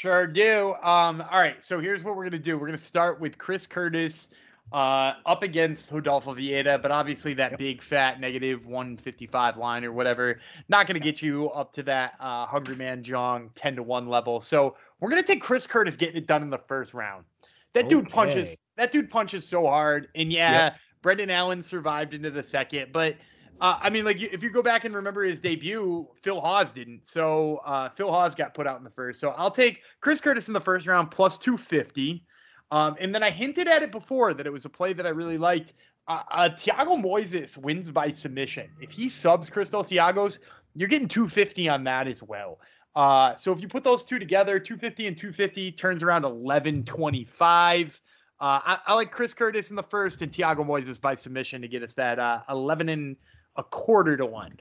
Sure 0.00 0.26
do. 0.26 0.74
Um, 0.82 1.22
all 1.30 1.38
right, 1.38 1.62
so 1.62 1.78
here's 1.78 2.02
what 2.02 2.16
we're 2.16 2.24
gonna 2.24 2.38
do. 2.38 2.56
We're 2.56 2.68
gonna 2.68 2.78
start 2.78 3.20
with 3.20 3.36
Chris 3.36 3.66
Curtis 3.66 4.28
uh, 4.72 5.12
up 5.26 5.42
against 5.42 5.92
Rodolfo 5.92 6.34
Vieira, 6.34 6.80
but 6.80 6.90
obviously 6.90 7.34
that 7.34 7.50
Yep. 7.50 7.58
big 7.58 7.82
fat 7.82 8.18
negative 8.18 8.64
155 8.64 9.58
line 9.58 9.84
or 9.84 9.92
whatever, 9.92 10.40
not 10.70 10.86
gonna 10.86 11.00
get 11.00 11.20
you 11.20 11.50
up 11.50 11.70
to 11.74 11.82
that 11.82 12.14
uh, 12.18 12.46
Hungry 12.46 12.76
Man 12.76 13.02
Jong 13.02 13.50
10 13.56 13.76
to 13.76 13.82
1 13.82 14.08
level. 14.08 14.40
So 14.40 14.74
we're 15.00 15.10
gonna 15.10 15.22
take 15.22 15.42
Chris 15.42 15.66
Curtis 15.66 15.96
getting 15.96 16.16
it 16.16 16.26
done 16.26 16.42
in 16.42 16.48
the 16.48 16.62
first 16.66 16.94
round. 16.94 17.26
That 17.74 17.90
dude 17.90 18.08
punches. 18.08 18.56
That 18.76 18.92
dude 18.92 19.10
punches 19.10 19.46
so 19.46 19.66
hard, 19.66 20.08
and 20.14 20.32
yeah, 20.32 20.76
Brendan 21.02 21.28
Allen 21.28 21.62
survived 21.62 22.14
into 22.14 22.30
the 22.30 22.42
second, 22.42 22.90
but 22.90 23.16
uh, 23.60 23.78
I 23.80 23.90
mean, 23.90 24.04
like 24.04 24.20
if 24.20 24.42
you 24.42 24.50
go 24.50 24.62
back 24.62 24.84
and 24.84 24.94
remember 24.94 25.22
his 25.24 25.40
debut, 25.40 26.08
Phil 26.22 26.40
Hawes 26.40 26.70
didn't. 26.70 27.06
So 27.06 27.60
uh, 27.64 27.90
Phil 27.90 28.10
Hawes 28.10 28.34
got 28.34 28.54
put 28.54 28.66
out 28.66 28.78
in 28.78 28.84
the 28.84 28.90
first. 28.90 29.20
So 29.20 29.30
I'll 29.30 29.50
take 29.50 29.82
Chris 30.00 30.20
Curtis 30.20 30.48
in 30.48 30.54
the 30.54 30.60
first 30.60 30.86
round 30.86 31.10
plus 31.10 31.36
250. 31.38 32.24
Um, 32.70 32.96
and 33.00 33.14
then 33.14 33.22
I 33.22 33.30
hinted 33.30 33.68
at 33.68 33.82
it 33.82 33.90
before 33.90 34.32
that 34.34 34.46
it 34.46 34.52
was 34.52 34.64
a 34.64 34.68
play 34.68 34.92
that 34.92 35.06
I 35.06 35.10
really 35.10 35.38
liked. 35.38 35.72
Uh, 36.08 36.22
uh, 36.30 36.48
Thiago 36.50 37.02
Moises 37.02 37.56
wins 37.56 37.90
by 37.90 38.10
submission. 38.10 38.70
If 38.80 38.92
he 38.92 39.08
subs 39.08 39.50
Christos 39.50 39.88
Giagos, 39.88 40.38
you're 40.74 40.88
getting 40.88 41.08
250 41.08 41.68
on 41.68 41.84
that 41.84 42.06
as 42.06 42.22
well. 42.22 42.60
Uh, 42.94 43.36
so 43.36 43.52
if 43.52 43.60
you 43.60 43.68
put 43.68 43.84
those 43.84 44.02
two 44.02 44.18
together, 44.18 44.58
250 44.58 45.06
and 45.06 45.16
250 45.16 45.72
turns 45.72 46.02
around 46.02 46.22
1125. 46.22 48.00
Uh, 48.40 48.60
I, 48.64 48.78
I 48.86 48.94
like 48.94 49.10
Chris 49.10 49.34
Curtis 49.34 49.70
in 49.70 49.76
the 49.76 49.82
first 49.82 50.22
and 50.22 50.32
Thiago 50.32 50.60
Moises 50.60 51.00
by 51.00 51.14
submission 51.14 51.60
to 51.62 51.68
get 51.68 51.82
us 51.82 51.94
that 51.94 52.18
uh, 52.18 52.40
11 52.48 52.88
and 52.88 53.16
a 53.60 53.62
quarter 53.64 54.16
to 54.16 54.26
one. 54.26 54.58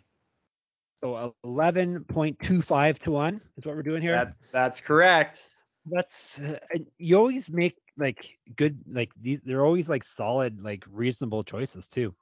So 1.01 1.33
11.25 1.45 2.99
to 2.99 3.11
1 3.11 3.41
is 3.57 3.65
what 3.65 3.75
we're 3.75 3.83
doing 3.83 4.01
here. 4.01 4.11
That's 4.13 4.37
that's 4.51 4.79
correct. 4.81 5.49
That's 5.85 6.37
uh, 6.39 6.57
you 6.97 7.15
always 7.17 7.49
make 7.49 7.77
like 7.97 8.37
good 8.55 8.79
like 8.91 9.11
these 9.19 9.39
they're 9.45 9.65
always 9.65 9.89
like 9.89 10.03
solid 10.03 10.61
like 10.61 10.83
reasonable 10.91 11.43
choices 11.43 11.87
too. 11.87 12.13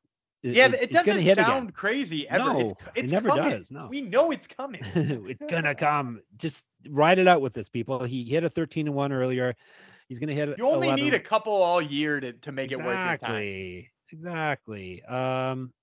It- 0.44 0.56
Yeah, 0.56 0.68
it's- 0.68 0.82
it 0.84 0.92
doesn't 0.92 1.20
hit 1.22 1.38
sound 1.38 1.50
again. 1.50 1.72
crazy 1.72 2.30
ever. 2.30 2.54
No, 2.54 2.60
it's, 2.96 3.08
it 3.08 3.12
never 3.12 3.30
coming. 3.30 3.50
does, 3.50 3.72
no. 3.72 3.88
We 3.90 4.02
know 4.02 4.30
it's 4.32 4.46
coming. 4.46 4.82
it's 4.96 5.44
gonna 5.52 5.74
come. 5.74 6.22
Just 6.38 6.68
ride 6.88 7.18
it 7.18 7.28
out 7.28 7.42
with 7.42 7.54
this, 7.54 7.70
people. 7.70 8.04
He 8.04 8.24
hit 8.24 8.44
a 8.44 8.50
13 8.50 8.86
to 8.86 8.92
1 8.92 9.12
earlier. 9.12 9.56
He's 10.08 10.20
gonna 10.20 10.34
hit. 10.36 10.56
You 10.60 10.68
only 10.70 10.88
11. 10.90 11.04
need 11.04 11.14
a 11.16 11.20
couple 11.20 11.54
all 11.54 11.82
year 11.82 12.20
to, 12.20 12.34
to 12.34 12.52
make 12.52 12.72
it 12.72 12.78
worth 12.78 12.86
your 12.86 12.94
time. 12.94 13.14
exactly. 13.16 13.90
Exactly. 14.12 15.04
Um. 15.04 15.74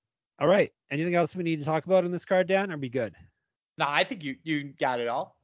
All 0.41 0.49
right. 0.49 0.73
Anything 0.91 1.15
else 1.15 1.35
we 1.35 1.45
need 1.45 1.61
to 1.61 1.65
talk 1.65 1.87
about 1.87 2.05
in 2.05 2.11
this 2.11 2.25
card, 2.25 2.49
Dan? 2.49 2.73
Or 2.73 2.77
be 2.77 2.89
good? 2.89 3.15
No, 3.79 3.87
I 3.89 4.05
think 4.05 4.23
you 4.23 4.37
you 4.43 4.73
got 4.79 5.01
it 5.01 5.09
all. 5.09 5.37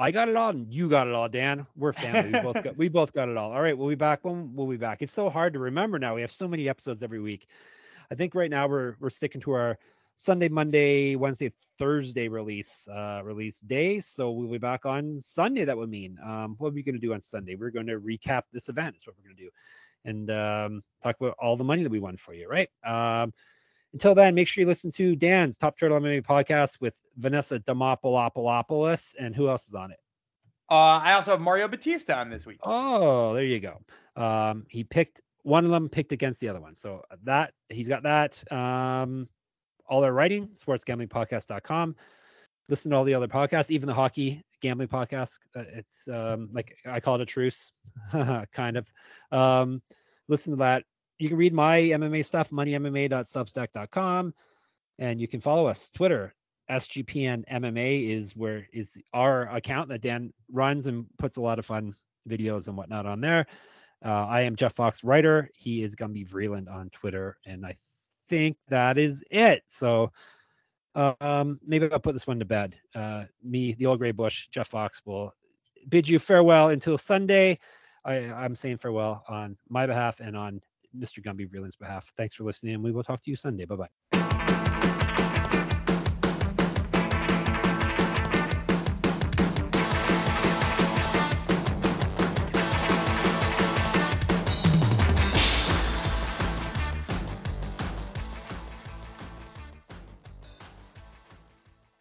I 0.00 0.12
got 0.12 0.28
it 0.28 0.36
all, 0.36 0.50
and 0.50 0.72
you 0.72 0.88
got 0.88 1.08
it 1.08 1.14
all, 1.14 1.28
Dan. 1.28 1.66
We're 1.76 1.92
family. 1.92 2.32
We 2.32 2.40
both 2.40 2.62
got 2.62 2.76
we 2.78 2.88
both 2.88 3.12
got 3.12 3.28
it 3.28 3.36
all. 3.36 3.52
All 3.52 3.60
right, 3.60 3.76
we'll 3.76 3.88
be 3.88 3.94
back 3.94 4.24
when 4.24 4.54
we'll 4.54 4.68
be 4.68 4.76
back. 4.76 5.02
It's 5.02 5.12
so 5.12 5.28
hard 5.28 5.54
to 5.54 5.58
remember 5.58 5.98
now. 5.98 6.14
We 6.14 6.20
have 6.20 6.30
so 6.30 6.46
many 6.46 6.68
episodes 6.68 7.02
every 7.02 7.20
week. 7.20 7.46
I 8.10 8.14
think 8.14 8.34
right 8.34 8.50
now 8.50 8.68
we're 8.68 8.94
we're 9.00 9.10
sticking 9.10 9.40
to 9.42 9.52
our 9.52 9.78
Sunday, 10.16 10.48
Monday, 10.48 11.16
Wednesday, 11.16 11.52
Thursday 11.78 12.28
release 12.28 12.88
uh 12.88 13.20
release 13.24 13.60
day. 13.60 14.00
So 14.00 14.30
we'll 14.30 14.50
be 14.50 14.58
back 14.58 14.86
on 14.86 15.20
Sunday. 15.20 15.64
That 15.64 15.76
would 15.76 15.90
mean. 15.90 16.16
Um, 16.24 16.54
what 16.58 16.68
are 16.68 16.72
we 16.72 16.82
gonna 16.82 16.98
do 16.98 17.12
on 17.12 17.20
Sunday? 17.20 17.56
We're 17.56 17.70
going 17.70 17.86
to 17.88 17.98
recap 17.98 18.42
this 18.52 18.68
event. 18.68 18.96
Is 18.96 19.06
what 19.06 19.16
we're 19.16 19.30
gonna 19.30 19.36
do, 19.36 19.50
and 20.04 20.30
um, 20.30 20.82
talk 21.02 21.16
about 21.20 21.34
all 21.40 21.56
the 21.56 21.64
money 21.64 21.82
that 21.82 21.92
we 21.92 22.00
won 22.00 22.16
for 22.16 22.34
you. 22.34 22.48
Right. 22.48 22.70
Um, 22.86 23.32
until 23.92 24.14
then, 24.14 24.34
make 24.34 24.48
sure 24.48 24.62
you 24.62 24.68
listen 24.68 24.90
to 24.92 25.16
Dan's 25.16 25.56
Top 25.56 25.78
Turtle 25.78 25.98
MMA 26.00 26.24
podcast 26.24 26.80
with 26.80 26.98
Vanessa 27.16 27.58
Demopoulos 27.58 29.14
and 29.18 29.34
who 29.34 29.48
else 29.48 29.68
is 29.68 29.74
on 29.74 29.90
it? 29.92 29.98
Uh, 30.70 31.00
I 31.02 31.14
also 31.14 31.30
have 31.30 31.40
Mario 31.40 31.66
Bautista 31.68 32.16
on 32.16 32.28
this 32.28 32.44
week. 32.44 32.58
Oh, 32.62 33.32
there 33.32 33.44
you 33.44 33.60
go. 33.60 33.80
Um, 34.22 34.66
he 34.68 34.84
picked 34.84 35.22
one 35.42 35.64
of 35.64 35.70
them 35.70 35.88
picked 35.88 36.12
against 36.12 36.40
the 36.40 36.50
other 36.50 36.60
one. 36.60 36.76
So 36.76 37.02
that 37.24 37.52
he's 37.70 37.88
got 37.88 38.02
that. 38.02 38.42
Um, 38.52 39.28
all 39.88 40.04
our 40.04 40.12
writing, 40.12 40.48
sportsgamblingpodcast.com. 40.48 41.96
Listen 42.68 42.90
to 42.90 42.96
all 42.98 43.04
the 43.04 43.14
other 43.14 43.28
podcasts, 43.28 43.70
even 43.70 43.86
the 43.86 43.94
hockey 43.94 44.42
gambling 44.60 44.88
podcast. 44.88 45.38
Uh, 45.56 45.62
it's 45.72 46.06
um, 46.08 46.50
like 46.52 46.76
I 46.84 47.00
call 47.00 47.14
it 47.14 47.22
a 47.22 47.26
truce, 47.26 47.72
kind 48.52 48.76
of. 48.76 48.92
Um, 49.32 49.80
listen 50.28 50.52
to 50.52 50.58
that. 50.58 50.84
You 51.18 51.28
can 51.28 51.36
read 51.36 51.52
my 51.52 51.80
MMA 51.80 52.24
stuff, 52.24 52.50
moneymma.substack.com, 52.50 54.34
and 54.98 55.20
you 55.20 55.26
can 55.28 55.40
follow 55.40 55.66
us 55.66 55.90
Twitter. 55.90 56.34
SGPN 56.70 57.44
MMA 57.50 58.10
is 58.10 58.36
where 58.36 58.68
is 58.72 58.96
our 59.12 59.48
account 59.48 59.88
that 59.88 60.02
Dan 60.02 60.32
runs 60.52 60.86
and 60.86 61.06
puts 61.18 61.36
a 61.36 61.40
lot 61.40 61.58
of 61.58 61.66
fun 61.66 61.94
videos 62.28 62.68
and 62.68 62.76
whatnot 62.76 63.06
on 63.06 63.20
there. 63.20 63.46
Uh, 64.04 64.26
I 64.26 64.42
am 64.42 64.54
Jeff 64.54 64.74
Fox, 64.74 65.02
writer. 65.02 65.50
He 65.54 65.82
is 65.82 65.96
Gumby 65.96 66.28
Vreeland 66.28 66.70
on 66.70 66.90
Twitter, 66.90 67.38
and 67.46 67.66
I 67.66 67.76
think 68.26 68.56
that 68.68 68.98
is 68.98 69.24
it. 69.30 69.64
So 69.66 70.12
um, 70.94 71.58
maybe 71.66 71.90
I'll 71.90 71.98
put 71.98 72.12
this 72.12 72.26
one 72.26 72.38
to 72.38 72.44
bed. 72.44 72.76
Uh, 72.94 73.24
me, 73.42 73.72
the 73.72 73.86
old 73.86 73.98
gray 73.98 74.12
bush, 74.12 74.48
Jeff 74.48 74.68
Fox 74.68 75.02
will 75.04 75.34
bid 75.88 76.08
you 76.08 76.18
farewell 76.18 76.68
until 76.68 76.98
Sunday. 76.98 77.58
I, 78.04 78.16
I'm 78.16 78.54
saying 78.54 78.78
farewell 78.78 79.24
on 79.28 79.56
my 79.68 79.86
behalf 79.86 80.20
and 80.20 80.36
on 80.36 80.60
Mr. 80.96 81.22
Gumby 81.22 81.48
Vreeland's 81.50 81.76
behalf. 81.76 82.12
Thanks 82.16 82.34
for 82.34 82.44
listening, 82.44 82.74
and 82.74 82.84
we 82.84 82.92
will 82.92 83.04
talk 83.04 83.22
to 83.24 83.30
you 83.30 83.36
Sunday. 83.36 83.64
Bye 83.64 83.76
bye. 83.76 84.07